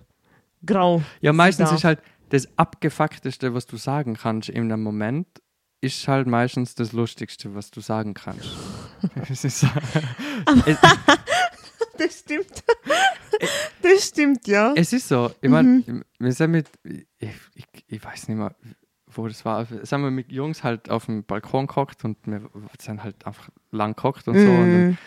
[0.66, 1.02] grau.
[1.22, 1.78] ja, meistens darf.
[1.78, 2.00] ist halt
[2.30, 5.28] das Abgefuckteste, was du sagen kannst in einem Moment,
[5.82, 8.50] ist halt meistens das Lustigste, was du sagen kannst.
[11.98, 12.64] Das stimmt.
[13.82, 14.74] das stimmt, ja.
[14.76, 15.32] es ist so.
[15.42, 18.54] Ich meine, wir sind mit, ich, ich, ich weiß nicht mehr,
[19.08, 19.66] wo das war.
[19.66, 22.50] Sind wir mit Jungs halt auf dem Balkon gehockt und wir
[22.80, 24.42] sind halt einfach lang gehockt und so.
[24.42, 24.98] Und dann,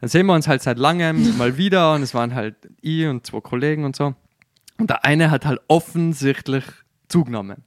[0.00, 3.26] dann sehen wir uns halt seit langem mal wieder und es waren halt ich und
[3.26, 4.14] zwei Kollegen und so.
[4.78, 6.64] Und der eine hat halt offensichtlich
[7.08, 7.64] zugenommen.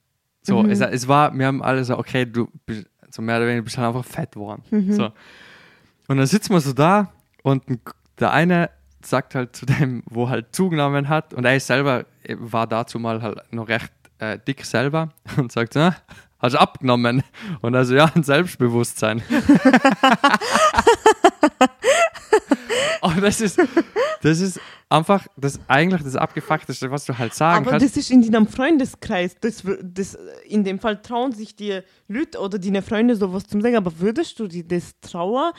[0.47, 3.63] So, es, es war, wir haben alle so, okay, du bist so mehr oder weniger
[3.63, 4.63] bist halt einfach fett geworden.
[4.93, 5.11] So.
[6.07, 7.11] Und dann sitzen wir so da
[7.43, 7.63] und
[8.19, 8.69] der eine
[9.01, 13.21] sagt halt zu dem, wo halt zugenommen hat, und er selber, er war dazu mal
[13.21, 15.95] halt noch recht äh, dick selber und sagt, so, "Ah,
[16.39, 17.23] hast du abgenommen?
[17.61, 19.21] Und also ja, ein Selbstbewusstsein.
[23.07, 23.59] und das ist,
[24.21, 24.59] das ist
[24.89, 27.85] einfach das eigentlich das Abgefuckteste, was du halt sagen Aber kannst.
[27.85, 29.35] das ist in deinem Freundeskreis.
[29.41, 33.75] Das, das, in dem Fall trauen sich dir Leute oder deine Freunde sowas zum sagen.
[33.75, 35.51] Aber würdest du dir das trauen?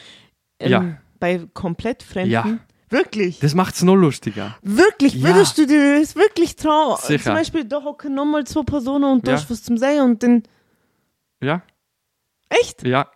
[0.60, 0.98] ähm, Ja.
[1.20, 2.30] Bei komplett Fremden?
[2.30, 2.58] Ja.
[2.90, 3.38] Wirklich?
[3.40, 4.56] Das macht es noch lustiger.
[4.62, 5.14] wirklich?
[5.14, 5.28] Ja.
[5.34, 6.96] Würdest du dir das wirklich trauen?
[7.02, 7.24] Sicher.
[7.24, 9.36] Zum Beispiel, da hocken nochmal zwei Personen und du Ja.
[9.36, 10.42] hast was zum sagen und dann.
[11.42, 11.62] Ja,
[12.48, 12.82] Echt?
[12.86, 13.10] ja,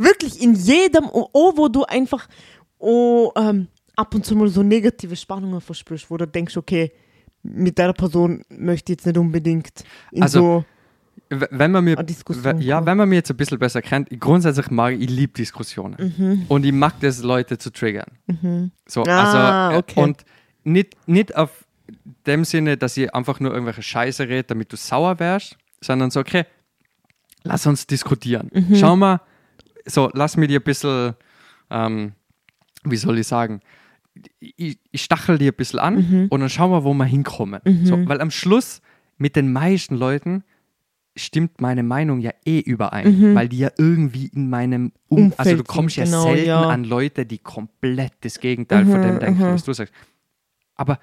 [0.00, 2.28] Wirklich in jedem, oh, wo du einfach
[2.78, 6.92] oh, ähm, ab und zu mal so negative Spannungen verspürst, wo du denkst, okay,
[7.42, 10.64] mit der Person möchte ich jetzt nicht unbedingt in Also, so
[11.30, 11.96] wenn man mir
[12.60, 16.14] Ja, wenn man mir jetzt ein bisschen besser kennt, ich grundsätzlich mag ich, liebe Diskussionen.
[16.16, 16.46] Mhm.
[16.48, 18.06] Und ich mag das, Leute zu triggern.
[18.86, 20.00] So, Ah, also, okay.
[20.00, 20.24] und
[20.64, 21.66] nicht, nicht auf
[22.26, 26.20] dem Sinne, dass ich einfach nur irgendwelche Scheiße rede, damit du sauer wärst, sondern so,
[26.20, 26.44] okay,
[27.42, 28.50] lass uns diskutieren.
[28.52, 28.76] Mhm.
[28.76, 29.20] Schau mal,
[29.86, 31.14] so, lass mir dir ein bisschen,
[31.70, 32.12] ähm,
[32.84, 33.60] wie soll ich sagen,
[34.40, 36.26] ich, ich stachel dir ein bisschen an Mhm.
[36.30, 37.60] und dann schauen wir, wo wir hinkommen.
[37.84, 38.80] So, weil am Schluss
[39.16, 40.42] mit den meisten Leuten
[41.16, 45.24] stimmt meine Meinung ja eh überein, weil die ja irgendwie in meinem um Mhm.
[45.26, 46.68] Umfeld also du kommst ja genau, selten ja.
[46.68, 49.92] an Leute, die komplett das Gegenteil von dem denken, was du sagst.
[50.76, 50.98] Aber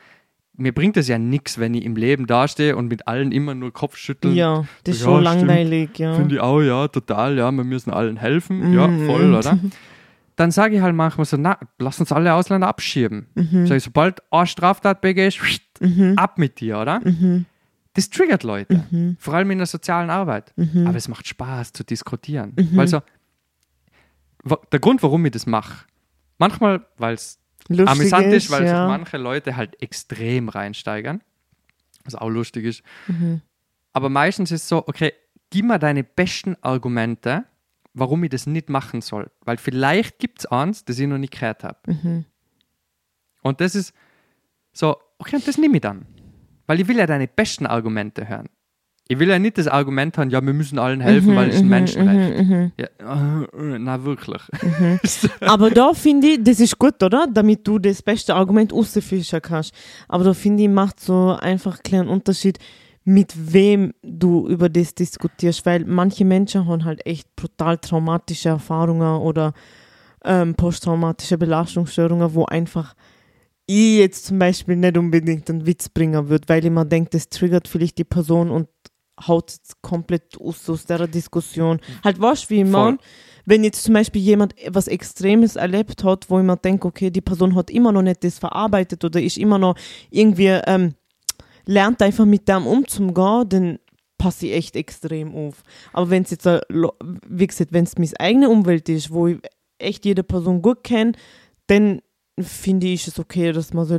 [0.58, 3.74] mir bringt es ja nichts, wenn ich im Leben dastehe und mit allen immer nur
[3.74, 4.36] Kopf schütteln.
[4.36, 5.42] Ja, das ist Ja, schon stimmt.
[5.48, 6.16] langweilig, ja.
[6.16, 8.74] Finde ich auch, ja, total, ja, wir müssen allen helfen.
[8.74, 9.06] Ja, Mhm.
[9.06, 9.60] voll, oder?
[10.36, 13.28] Dann sage ich halt manchmal so, na, lass uns alle Ausländer abschieben.
[13.36, 13.68] Mhm.
[13.68, 15.40] Sag ich, sobald eine Straftat begehst,
[16.18, 17.02] ab mit dir, oder?
[17.94, 19.16] das triggert Leute, Mhm.
[19.20, 20.52] vor allem in der sozialen Arbeit.
[20.58, 20.86] Mhm.
[20.86, 22.52] Aber es macht Spaß zu diskutieren.
[22.58, 22.76] Mhm.
[22.76, 23.02] Weil so,
[24.72, 25.86] der Grund, warum ich das mache,
[26.38, 27.40] manchmal, weil es
[27.70, 28.70] amüsant ist, weil ja.
[28.70, 31.22] sich manche Leute halt extrem reinsteigern,
[32.04, 32.84] was auch lustig ist.
[33.08, 33.42] Mhm.
[33.94, 35.14] Aber meistens ist es so, okay,
[35.50, 37.46] gib mir deine besten Argumente,
[37.96, 39.32] warum ich das nicht machen soll.
[39.44, 41.80] Weil vielleicht gibt es eins, das ich noch nicht gehört habe.
[41.88, 42.26] Mhm.
[43.42, 43.94] Und das ist
[44.74, 46.06] so, okay, und das nehme ich dann.
[46.68, 48.48] Weil ich will ja deine besten Argumente hören.
[49.08, 51.58] Ich will ja nicht das Argument haben, ja, wir müssen allen helfen, Mhm, weil es
[51.58, 52.40] ein mhm, Menschenrecht.
[52.48, 52.72] mhm, mhm.
[52.78, 54.42] Ja, äh, na wirklich.
[55.42, 57.28] Aber da finde ich, das ist gut, oder?
[57.32, 59.76] Damit du das beste Argument rausfischen kannst.
[60.08, 62.58] Aber da finde ich, macht so einfach einen kleinen Unterschied,
[63.06, 69.22] mit wem du über das diskutierst, weil manche Menschen haben halt echt brutal traumatische Erfahrungen
[69.22, 69.54] oder
[70.26, 72.96] ähm, posttraumatische Belastungsstörungen, wo einfach
[73.68, 77.30] ich jetzt zum Beispiel nicht unbedingt einen Witz bringen würde, weil ich mir denke, das
[77.30, 78.68] triggert vielleicht die Person und
[79.28, 81.80] haut jetzt komplett aus, aus der Diskussion.
[82.04, 82.98] Halt, weißt du, wie ich meine?
[83.46, 87.22] Wenn jetzt zum Beispiel jemand was Extremes erlebt hat, wo ich mir denke, okay, die
[87.22, 89.76] Person hat immer noch nicht das verarbeitet oder ist immer noch
[90.10, 90.96] irgendwie, ähm,
[91.66, 93.80] lernt einfach mit dem umzugehen, dann
[94.18, 95.64] passe ich echt extrem auf.
[95.94, 96.94] Aber wenn es jetzt, Lo-
[97.28, 99.40] wie gesagt, wenn es meine eigene Umwelt ist, wo ich
[99.78, 101.14] echt jede Person gut kenne,
[101.68, 102.02] dann
[102.40, 103.98] finde ich es okay, dass man so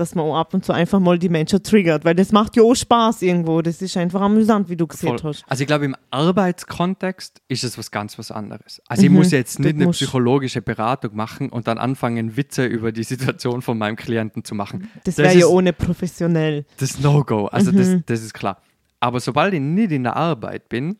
[0.00, 2.74] dass man ab und zu einfach mal die Menschen triggert, weil das macht ja auch
[2.74, 3.62] Spaß irgendwo.
[3.62, 5.30] Das ist einfach amüsant, wie du gesehen Voll.
[5.34, 5.44] hast.
[5.46, 8.82] Also ich glaube, im Arbeitskontext ist es was ganz was anderes.
[8.88, 12.64] Also ich Mhm, muss jetzt nicht eine musst- psychologische Beratung machen und dann anfangen, Witze
[12.66, 14.88] über die Situation von meinem Klienten zu machen.
[15.04, 16.64] Das Das wäre ja ohne professionell.
[16.78, 17.46] Das No-Go.
[17.46, 17.76] Also Mhm.
[17.76, 18.60] das, das ist klar.
[19.00, 20.96] Aber sobald ich nicht in der Arbeit bin,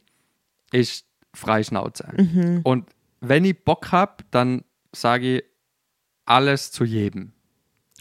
[0.73, 1.05] ist
[1.35, 2.09] Freischnauze.
[2.17, 2.61] Mhm.
[2.65, 2.87] Und
[3.21, 4.63] wenn ich Bock habe, dann
[4.95, 5.45] sage ich
[6.27, 7.33] alles zu jedem.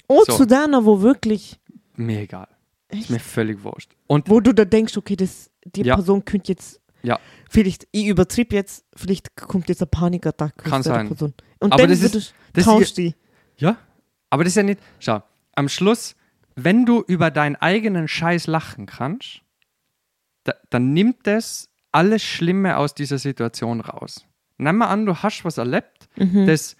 [0.10, 0.36] Oh, So.
[0.38, 1.60] zu deiner, wo wirklich,
[1.95, 2.48] Mir egal.
[2.90, 3.10] Ist Echt?
[3.11, 3.91] mir völlig wurscht.
[4.07, 5.95] Und wo du da denkst, okay, das, die Ja.
[5.95, 7.19] Person könnte jetzt, Ja.
[7.49, 11.07] vielleicht, ich übertrieb jetzt, vielleicht kommt jetzt eine Panikattacke Kann sein.
[11.07, 11.34] Person.
[11.60, 13.15] Und Aber dann das ist- das dich.
[13.57, 13.77] ja,
[14.31, 14.80] aber das ist ja nicht.
[14.99, 15.22] Schau,
[15.56, 16.15] am Schluss,
[16.56, 19.41] wenn du über deinen eigenen Scheiß lachen kannst,
[20.45, 24.26] da, dann nimmt das alles Schlimme aus dieser Situation raus.
[24.57, 26.48] Nimm mal an, du hast was erlebt, Mhm.
[26.48, 26.76] das,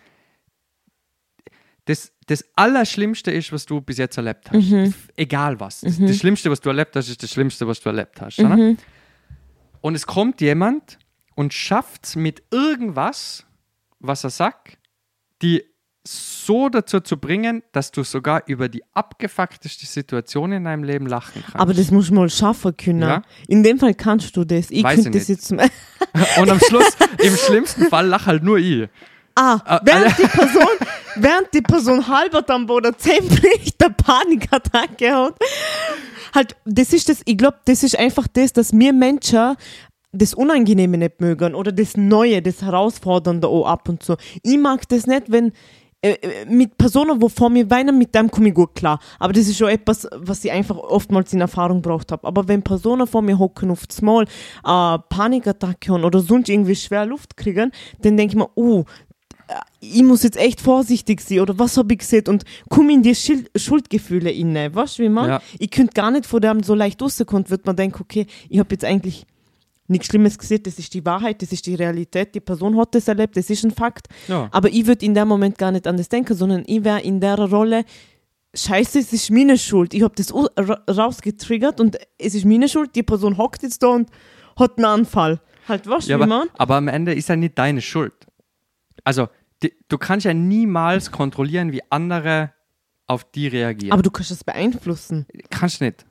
[1.85, 4.69] das, das Allerschlimmste ist, was du bis jetzt erlebt hast.
[4.69, 4.93] Mhm.
[5.15, 5.81] Egal was.
[5.81, 8.39] Das, das Schlimmste, was du erlebt hast, ist das Schlimmste, was du erlebt hast.
[8.39, 8.77] Mhm.
[9.81, 10.99] Und es kommt jemand
[11.35, 13.45] und schafft es mit irgendwas,
[13.99, 14.77] was er sagt,
[15.41, 15.64] die
[16.06, 21.43] so dazu zu bringen, dass du sogar über die abgefuckteste Situation in deinem Leben lachen
[21.43, 21.57] kannst.
[21.57, 23.01] Aber das musst du mal schaffen können.
[23.01, 23.22] Ja.
[23.47, 24.72] In dem Fall kannst du das.
[24.72, 28.57] Ich Weiß könnte ich das jetzt und am Schluss, im schlimmsten Fall, lach halt nur
[28.57, 28.88] ich.
[29.41, 30.68] Ah, Ah, während die Person,
[31.16, 35.36] während die Person halbert am Boden zähnbricht, der Panikattacke hat.
[36.36, 39.56] Halt, das ist das, ich glaube, das ist einfach das, dass wir Menschen
[40.11, 44.18] das Unangenehme nicht mögen oder das Neue, das Herausfordernde auch ab und zu.
[44.44, 45.53] Ich mag das nicht, wenn
[46.02, 48.99] äh, äh, mit Personen, wo vor mir weinen, mit dem komme ich gut klar.
[49.20, 52.28] Aber das ist schon etwas, was ich einfach oftmals in Erfahrung gebracht habe.
[52.28, 56.76] Aber wenn Personen vor mir hocken auf das Mal, äh, Panikattacke haben oder sonst irgendwie
[56.76, 57.72] schwer Luft kriegen,
[58.02, 58.84] dann denke ich mir, oh,
[59.80, 63.16] ich muss jetzt echt vorsichtig sein oder was habe ich gesehen und komme in die
[63.16, 64.74] Schil Schuldgefühle inne.
[64.74, 65.30] Weißt du, wie man?
[65.30, 65.42] Ja.
[65.58, 68.70] Ich könnte gar nicht vor dem so leicht rauskommen, wird man denken, okay, ich habe
[68.72, 69.26] jetzt eigentlich
[69.88, 73.08] nichts Schlimmes gesehen, das ist die Wahrheit, das ist die Realität, die Person hat das
[73.08, 74.08] erlebt, das ist ein Fakt.
[74.28, 74.48] Ja.
[74.52, 77.20] Aber ich würde in dem Moment gar nicht an das denken, sondern ich wäre in
[77.20, 77.86] der Rolle,
[78.54, 79.94] scheiße, es ist meine Schuld.
[79.94, 84.10] Ich habe das rausgetriggert und es ist meine Schuld, die Person hockt jetzt da und
[84.58, 85.42] hat einen Anfall.
[85.68, 88.14] Halt, du, Ja, wie aber, aber am Ende ist ja nicht deine Schuld.
[89.04, 89.28] Also,
[89.88, 92.53] du kannst ja niemals kontrollieren, wie andere
[93.07, 93.91] auf die reagieren.
[93.91, 95.26] Aber du kannst es beeinflussen.
[95.49, 96.06] kannst nicht.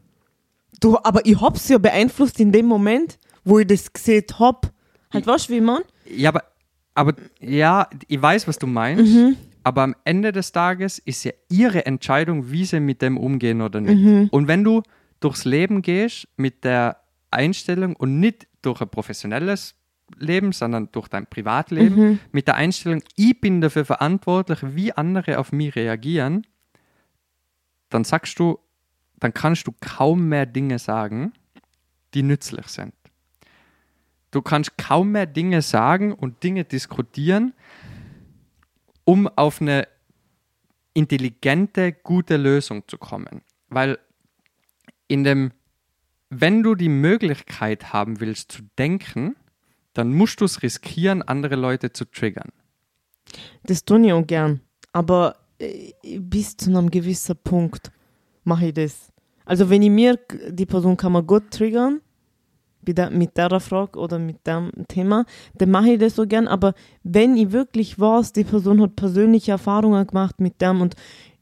[0.80, 4.72] Du, aber ich hab's ja beeinflusst in dem Moment, wo ich das gesehen hab.
[5.12, 5.82] Halt, weißt du, wie man?
[6.04, 6.44] Ja, aber,
[6.94, 9.12] aber ja, ich weiß, was du meinst.
[9.12, 9.36] Mhm.
[9.64, 13.80] Aber am Ende des Tages ist ja ihre Entscheidung, wie sie mit dem umgehen oder
[13.80, 14.32] nicht.
[14.32, 14.82] Und wenn du
[15.20, 16.98] durchs Leben gehst mit der
[17.30, 19.74] Einstellung und nicht durch ein professionelles
[20.16, 25.52] Leben, sondern durch dein Privatleben, mit der Einstellung, ich bin dafür verantwortlich, wie andere auf
[25.52, 26.46] mich reagieren,
[27.90, 28.58] dann sagst du,
[29.18, 31.32] dann kannst du kaum mehr Dinge sagen,
[32.14, 32.94] die nützlich sind.
[34.30, 37.54] Du kannst kaum mehr Dinge sagen und Dinge diskutieren,
[39.04, 39.88] um auf eine
[40.92, 43.42] intelligente, gute Lösung zu kommen.
[43.68, 43.98] Weil
[45.06, 45.52] in dem,
[46.28, 49.36] wenn du die Möglichkeit haben willst zu denken,
[49.98, 52.50] dann musst du es riskieren, andere Leute zu triggern.
[53.64, 54.60] Das tue ich auch gern.
[54.92, 57.90] Aber äh, bis zu einem gewissen Punkt
[58.44, 59.12] mache ich das.
[59.44, 60.18] Also wenn ich mir,
[60.50, 62.00] die Person kann man gut triggern,
[62.86, 65.24] mit der, mit der Frage oder mit dem Thema,
[65.56, 66.46] dann mache ich das so gern.
[66.46, 70.94] Aber wenn ich wirklich weiß, die Person hat persönliche Erfahrungen gemacht mit dem und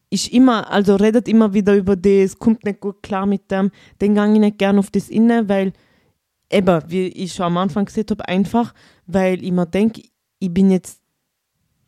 [0.08, 4.14] ist immer, also redet immer wieder über das, kommt nicht gut klar mit dem, dann
[4.14, 5.72] gehe ich nicht gern auf das inne, weil
[6.51, 8.74] eben, wie ich schon am Anfang gesagt habe, einfach,
[9.06, 10.02] weil ich mir denke,
[10.39, 11.01] ich bin jetzt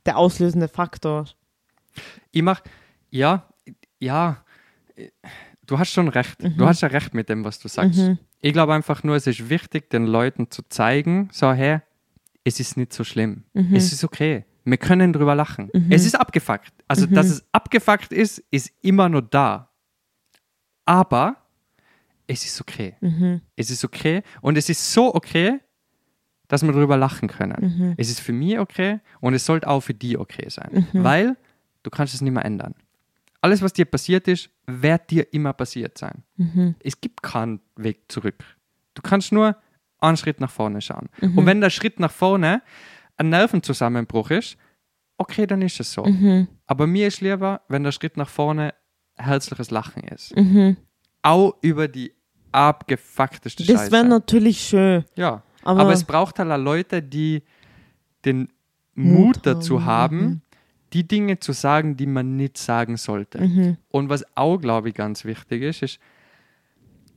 [0.07, 1.27] der auslösende Faktor.
[2.31, 2.61] Ich mach,
[3.11, 3.49] ja,
[3.99, 4.45] ja,
[5.67, 6.37] du hast schon recht.
[6.57, 7.99] Du hast ja recht mit dem, was du sagst.
[7.99, 8.19] Mhm.
[8.41, 11.81] Ich glaube einfach nur, es ist wichtig, den Leuten zu zeigen, so, hey,
[12.45, 13.45] es ist nicht so schlimm.
[13.53, 13.75] Mhm.
[13.75, 14.45] Es ist okay.
[14.65, 15.71] Wir können drüber lachen.
[15.91, 16.73] Es ist abgefuckt.
[16.87, 17.15] Also, Mhm.
[17.15, 19.71] dass es abgefuckt ist, ist immer nur da.
[20.85, 21.37] Aber
[22.29, 22.95] es ist okay.
[23.01, 23.41] Mhm.
[23.57, 25.59] Es ist okay und es ist so okay,
[26.47, 27.77] dass wir drüber lachen können.
[27.77, 27.95] Mhm.
[27.97, 31.37] Es ist für mich okay und es sollte auch für die okay sein, weil
[31.83, 32.75] du kannst es nicht mehr ändern.
[33.41, 36.23] Alles, was dir passiert ist, wird dir immer passiert sein.
[36.37, 36.75] Mhm.
[36.81, 38.45] Es gibt keinen Weg zurück.
[38.95, 39.57] Du kannst nur
[40.01, 41.09] einen Schritt nach vorne schauen.
[41.21, 42.63] Und wenn der Schritt nach vorne
[43.17, 44.57] ein Nervenzusammenbruch ist,
[45.19, 46.05] okay, dann ist es so.
[46.05, 46.49] Mhm.
[46.67, 48.75] Aber mir ist lieber, wenn der Schritt nach vorne
[49.17, 50.37] herzliches Lachen ist.
[50.37, 50.77] Mhm.
[51.23, 52.13] Auch über die
[52.53, 53.93] abgefuckteste Das Scheiße.
[53.93, 55.05] wäre natürlich schön.
[55.16, 57.43] Ja, Aber, aber, es braucht halt Leute, die
[58.25, 58.49] den
[58.95, 60.43] Mut, Mut dazu haben, haben,
[60.93, 63.41] die Dinge zu sagen, die man nicht sagen sollte.
[63.41, 63.77] Mhm.
[63.91, 65.99] Und was auch, glaube ich, ganz wichtig ist, ist,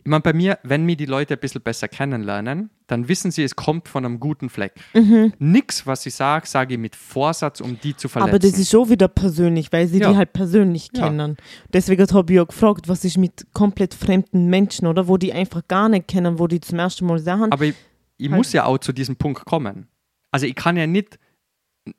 [0.04, 3.44] ich meine, bei mir, wenn mir die Leute ein bisschen besser kennenlernen, dann wissen sie,
[3.44, 4.74] es kommt von einem guten Fleck.
[4.94, 5.34] Mhm.
[5.40, 8.30] Nix, was ich sage, sage ich mit Vorsatz, um die zu verletzen.
[8.30, 10.12] aber das ist schon wieder persönlich, weil sie Ja.
[10.12, 11.04] die halt persönlich Ja.
[11.08, 11.38] kennen.
[11.72, 15.08] Deswegen habe ich auch gefragt, was ist mit komplett fremden Menschen, oder?
[15.08, 17.52] Wo die einfach gar nicht kennen, wo die zum ersten Mal sagen.
[17.52, 17.76] Aber ich,
[18.18, 19.88] ich Halt- muss ja auch zu diesem Punkt kommen.
[20.32, 21.20] Also ich kann ja nicht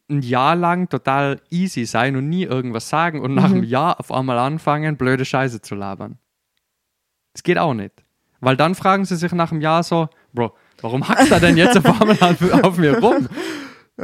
[0.09, 3.55] ein Jahr lang total easy sein und nie irgendwas sagen und nach Mhm.
[3.57, 6.19] einem Jahr auf einmal anfangen, blöde Scheiße zu labern.
[7.33, 8.05] Das geht auch nicht.
[8.41, 11.77] Weil dann fragen sie sich nach einem Jahr so, Bro, warum hackst du denn jetzt
[11.79, 13.29] auf einmal auf, auf mir rum?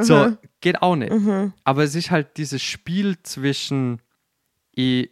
[0.01, 1.11] So, geht auch nicht.
[1.11, 1.55] Mhm.
[1.65, 4.01] Aber es ist halt dieses Spiel zwischen,
[4.71, 5.11] ich,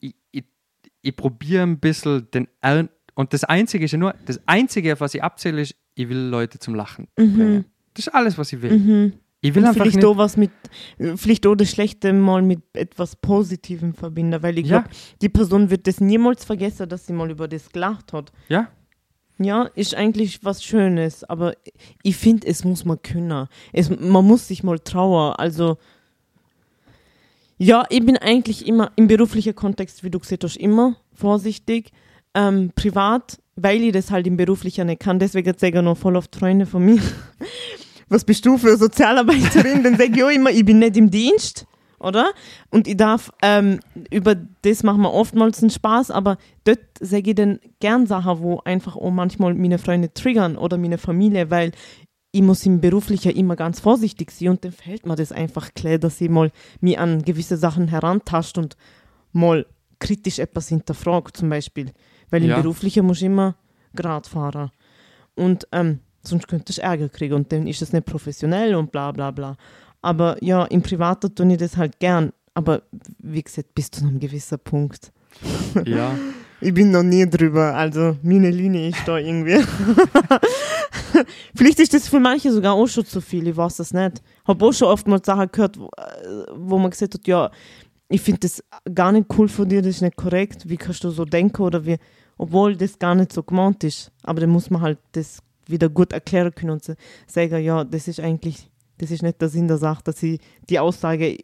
[0.00, 0.44] ich, ich,
[1.02, 5.14] ich probiere ein bisschen den Ern und das Einzige ist ja nur, das Einzige, was
[5.14, 7.66] ich abzähle, ist, ich will Leute zum Lachen bringen.
[7.94, 8.78] Das ist alles, was ich will.
[8.78, 9.12] Mhm.
[9.46, 10.50] Ich will Und einfach vielleicht nicht, auch was mit,
[11.16, 14.80] vielleicht auch das Schlechte mal mit etwas Positivem verbinden, weil ich Ja.
[14.80, 18.32] glaube, die Person wird das niemals vergessen, dass sie mal über das gelacht hat.
[18.48, 18.68] ja,
[19.38, 21.52] Ja, ist eigentlich was Schönes, aber
[22.02, 23.48] ich finde, es muss man können.
[23.72, 25.34] Es, man muss sich mal trauen.
[25.36, 25.76] Also,
[27.58, 31.90] ja, ich bin eigentlich immer im beruflichen Kontext, wie du gesagt hast, immer vorsichtig.
[32.34, 36.16] Ähm, privat, weil ich das halt im beruflichen nicht kann, deswegen sage ich noch voll
[36.16, 37.00] oft Freunde von mir.
[38.08, 39.82] Was bist du für eine Sozialarbeiterin?
[39.84, 41.66] Dann sage ich auch immer, ich bin nicht im Dienst,
[41.98, 42.30] oder?
[42.70, 43.80] Und ich darf, ähm,
[44.10, 48.60] über das machen wir oftmals einen Spaß, aber dort sage ich dann gern Sachen, wo
[48.64, 51.72] einfach auch manchmal meine Freunde triggern oder meine Familie, weil
[52.32, 55.98] ich muss im Beruflichen immer ganz vorsichtig sein und dann fällt mir das einfach klar,
[55.98, 56.50] dass ich mal
[56.80, 58.76] mich an gewisse Sachen herantascht und
[59.32, 59.64] mal
[59.98, 61.92] kritisch etwas hinterfragt zum Beispiel.
[62.30, 62.60] Weil im Ja.
[62.60, 63.56] Beruflichen muss ich immer
[63.94, 64.70] gerade fahren.
[65.34, 69.12] Und ähm, sonst könnte ich Ärger kriegen und dann ist es nicht professionell und bla
[69.12, 69.56] bla bla.
[70.02, 72.32] Aber ja, im Privaten tue ich das halt gern.
[72.54, 72.82] Aber
[73.18, 75.12] wie gesagt, bis zu einem gewissen Punkt.
[75.84, 76.14] ja.
[76.58, 79.62] Ich bin noch nie drüber, also meine Linie ist da irgendwie.
[81.54, 84.22] Vielleicht ist das für manche sogar auch schon zu viel, ich weiß das nicht.
[84.46, 87.50] Habe auch schon oftmals Sachen gehört, wo, äh, wo man gesagt hat, ja,
[88.08, 91.10] ich finde das gar nicht cool von dir, das ist nicht korrekt, wie kannst du
[91.10, 91.98] so denken oder wie,
[92.38, 94.10] obwohl das gar nicht so gemeint ist.
[94.22, 96.84] Aber dann muss man halt das wieder gut erklären können und
[97.26, 100.78] sagen, ja, das ist eigentlich, das ist nicht der Sinn der Sache, dass sie die
[100.78, 101.38] Aussage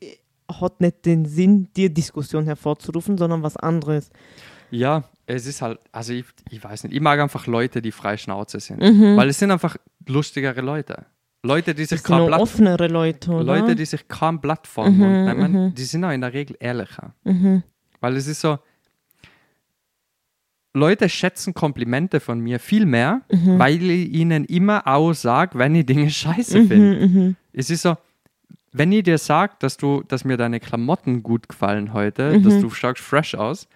[0.49, 4.11] hat nicht den Sinn, die Diskussion hervorzurufen, sondern was anderes.
[4.71, 8.17] Ja, es ist halt, also ich, ich weiß nicht, ich mag einfach Leute, die frei
[8.17, 8.81] Schnauze sind.
[8.81, 9.17] Mhm.
[9.17, 9.77] Weil es sind einfach
[10.07, 11.07] lustigere Leute.
[11.45, 13.45] Leute, die sich Blatt, offenere Leute, oder?
[13.45, 15.75] Leute, die sich vor den Mhm, mhm.
[15.75, 17.15] die sind auch in der Regel ehrlicher.
[17.25, 17.63] mhm.
[18.01, 18.59] Weil es ist so,
[20.75, 23.59] Leute schätzen Komplimente von mir viel mehr, Mhm.
[23.59, 27.07] weil ich ihnen immer auch sage, wenn ich Dinge scheiße finde.
[27.09, 27.37] Mhm, mhm.
[27.53, 27.97] Es ist so,
[28.73, 32.43] wenn ich dir sage, dass du, dass mir deine Klamotten gut gefallen heute, Mhm.
[32.43, 33.69] dass du schaust fresh aus,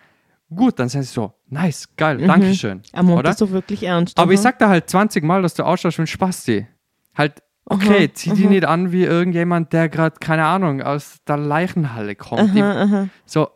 [0.54, 2.26] gut, dann sind sie so, nice, geil, Mhm.
[2.28, 2.82] Dankeschön.
[2.92, 3.34] Er Oder?
[3.34, 4.18] so wirklich ernst.
[4.18, 4.44] Aber ich aha.
[4.44, 6.66] sag da halt 20 Mal, dass du ausschaust wie ein Spasti.
[7.14, 8.50] Halt, okay, Aha, zieh die aha.
[8.50, 12.54] nicht an wie irgendjemand, der gerade, keine Ahnung, aus der Leichenhalle kommt.
[12.54, 13.08] Die, Aha, aha.
[13.26, 13.48] so,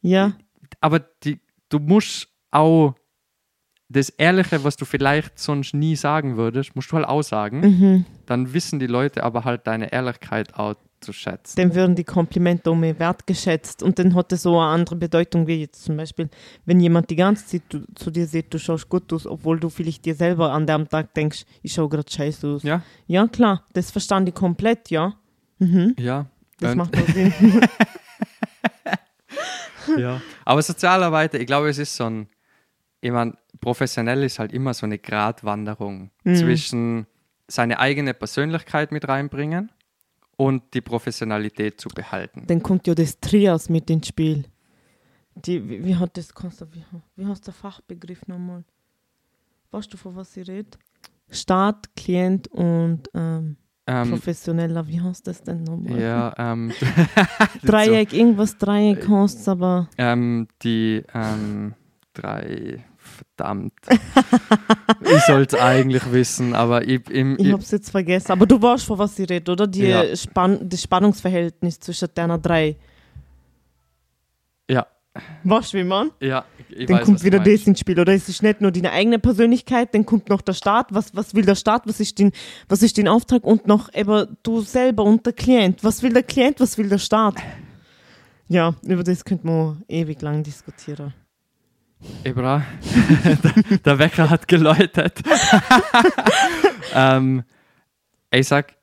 [0.00, 0.34] Ja,
[0.80, 1.40] aber die,
[1.70, 2.94] du musst auch
[3.88, 7.60] das Ehrliche, was du vielleicht sonst nie sagen würdest, musst du halt auch sagen.
[7.60, 8.04] mhm.
[8.26, 11.60] Dann wissen die Leute aber halt deine Ehrlichkeit auch zu schätzen.
[11.60, 15.46] Dann würden die Komplimente auch mehr wertgeschätzt und dann hat es so eine andere Bedeutung,
[15.46, 16.30] wie jetzt zum Beispiel,
[16.64, 20.06] wenn jemand die ganze Zeit zu dir sieht, du schaust gut aus, obwohl du vielleicht
[20.06, 22.62] dir selber an dem Tag denkst, ich schaue gerade scheiße aus.
[22.62, 25.14] Ja, Ja, klar, das verstand ich komplett, ja.
[25.58, 26.26] Mhm, ja.
[26.58, 27.32] das macht auch Sinn.
[29.98, 30.20] ja.
[30.46, 32.28] Aber Sozialarbeiter, ich glaube, es ist so ein,
[33.04, 36.34] ich meine, professionell ist halt immer so eine Gratwanderung Mhm.
[36.36, 37.06] zwischen
[37.46, 39.70] seine eigene Persönlichkeit mit reinbringen
[40.38, 42.44] und die Professionalität zu behalten.
[42.46, 44.44] dann kommt ja das Trias mit ins Spiel.
[45.34, 46.84] Die, wie, wie hat das wie,
[47.16, 48.64] wie heißt der Fachbegriff nochmal?
[49.70, 50.70] Weißt du, von was ich rede?
[51.28, 53.56] Staat, Klient und ähm,
[53.86, 56.00] Ähm, Professioneller, wie heißt das denn nochmal?
[56.00, 56.72] ja, ähm,
[57.62, 61.74] Dreieck, irgendwas Dreieck heißt es, aber ähm, die ähm,
[62.14, 62.82] drei,
[63.14, 63.72] verdammt.
[65.00, 68.32] ich sollte es eigentlich wissen, aber ich, im, ich hab's jetzt vergessen.
[68.32, 69.66] Aber du weißt, von was ich rede, oder?
[69.66, 70.14] Die Ja.
[70.16, 72.76] Spann das Spannungsverhältnis zwischen deiner drei.
[74.70, 74.86] ja,
[75.44, 76.10] Weißt du, wie man?
[76.20, 78.12] ja, ich Dann weiß, kommt wieder das ins Spiel, oder?
[78.12, 80.88] Es ist nicht nur deine eigene Persönlichkeit, dann kommt noch der Staat.
[80.90, 81.86] Was, was will der Staat?
[81.86, 82.32] Was ist, den,
[82.68, 83.44] was ist dein Auftrag?
[83.44, 85.84] Und noch eben du selber und der Klient.
[85.84, 86.58] Was will der Klient?
[86.58, 87.36] Was will der Staat?
[88.48, 91.14] Ja, über das könnte man ewig lang diskutieren.
[92.24, 92.62] Ibra,
[93.42, 95.20] der, der Wecker hat geläutet.
[96.94, 97.42] ähm,
[98.32, 98.74] ich sag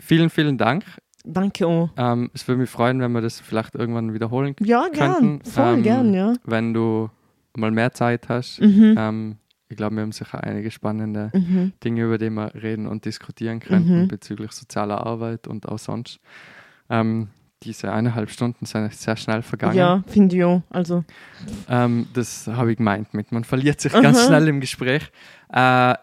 [0.00, 0.84] vielen, vielen Dank.
[1.24, 1.90] Danke auch.
[1.96, 5.12] Ähm, es würde mich freuen, wenn wir das vielleicht irgendwann wiederholen können, Ja, gern.
[5.14, 6.32] Könnten, Voll ähm, gern, ja.
[6.44, 7.10] wenn du
[7.56, 8.60] mal mehr Zeit hast.
[8.60, 8.94] Mhm.
[8.96, 9.36] Ähm,
[9.68, 11.72] ich glaube, wir haben sicher einige spannende Mhm.
[11.84, 14.08] Dinge, über die wir reden und diskutieren könnten Mhm.
[14.08, 16.20] bezüglich sozialer Arbeit und auch sonst.
[16.88, 17.28] Ähm,
[17.62, 19.76] diese eineinhalb Stunden sind sehr schnell vergangen.
[19.76, 20.62] Ja, finde ich auch.
[20.70, 21.04] Also,
[21.68, 23.32] Ähm, das habe ich gemeint mit.
[23.32, 24.26] Man verliert sich ganz Aha.
[24.26, 25.10] schnell im Gespräch.
[25.52, 25.94] Äh,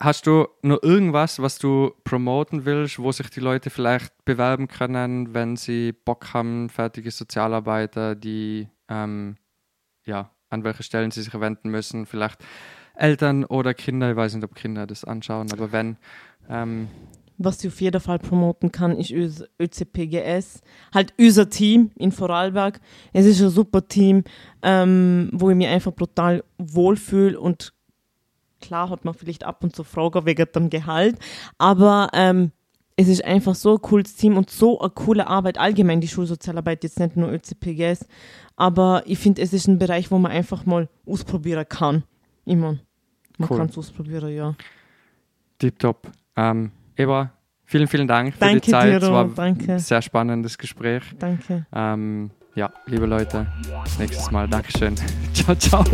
[0.00, 5.34] hast du noch irgendwas, was du promoten willst, wo sich die Leute vielleicht bewerben können,
[5.34, 9.36] wenn sie Bock haben, fertige Sozialarbeiter, die ähm,
[10.04, 12.44] ja, an welche Stellen sie sich wenden müssen, vielleicht
[12.94, 15.96] Eltern oder Kinder, ich weiß nicht, ob Kinder das anschauen, aber wenn,
[16.48, 16.88] ähm,
[17.38, 20.60] was ich auf jeden Fall promoten kann, ist unser ÖCPGS.
[20.92, 22.80] Halt unser Team in Vorarlberg.
[23.12, 24.24] Es ist ein super Team,
[24.62, 27.72] ähm, wo ich mich einfach brutal wohlfühle und
[28.60, 31.16] klar hat man vielleicht ab und zu Fragen wegen dem Gehalt,
[31.58, 32.50] aber ähm,
[32.96, 36.82] es ist einfach so ein cooles Team und so eine coole Arbeit, allgemein die Schulsozialarbeit,
[36.82, 38.06] jetzt nicht nur ÖCPGS,
[38.56, 42.02] aber ich finde, es ist ein Bereich, wo man einfach mal ausprobieren kann.
[42.44, 42.78] Immer.
[43.38, 43.58] Man Cool.
[43.58, 44.56] kann es ausprobieren, ja.
[45.60, 46.10] tipptopp.
[46.34, 47.30] Ähm, Eva,
[47.64, 48.90] vielen, vielen Dank für Danke die Zeit.
[48.90, 49.74] dir, es war danke.
[49.74, 51.04] ein sehr spannendes Gespräch.
[51.16, 51.64] Danke.
[51.72, 53.46] Ähm, ja, liebe Leute,
[54.00, 54.48] nächstes Mal.
[54.48, 54.96] Dankeschön.
[55.32, 55.84] ciao, ciao.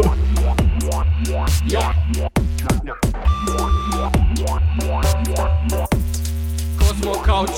[6.79, 7.51] Cosmo Couch.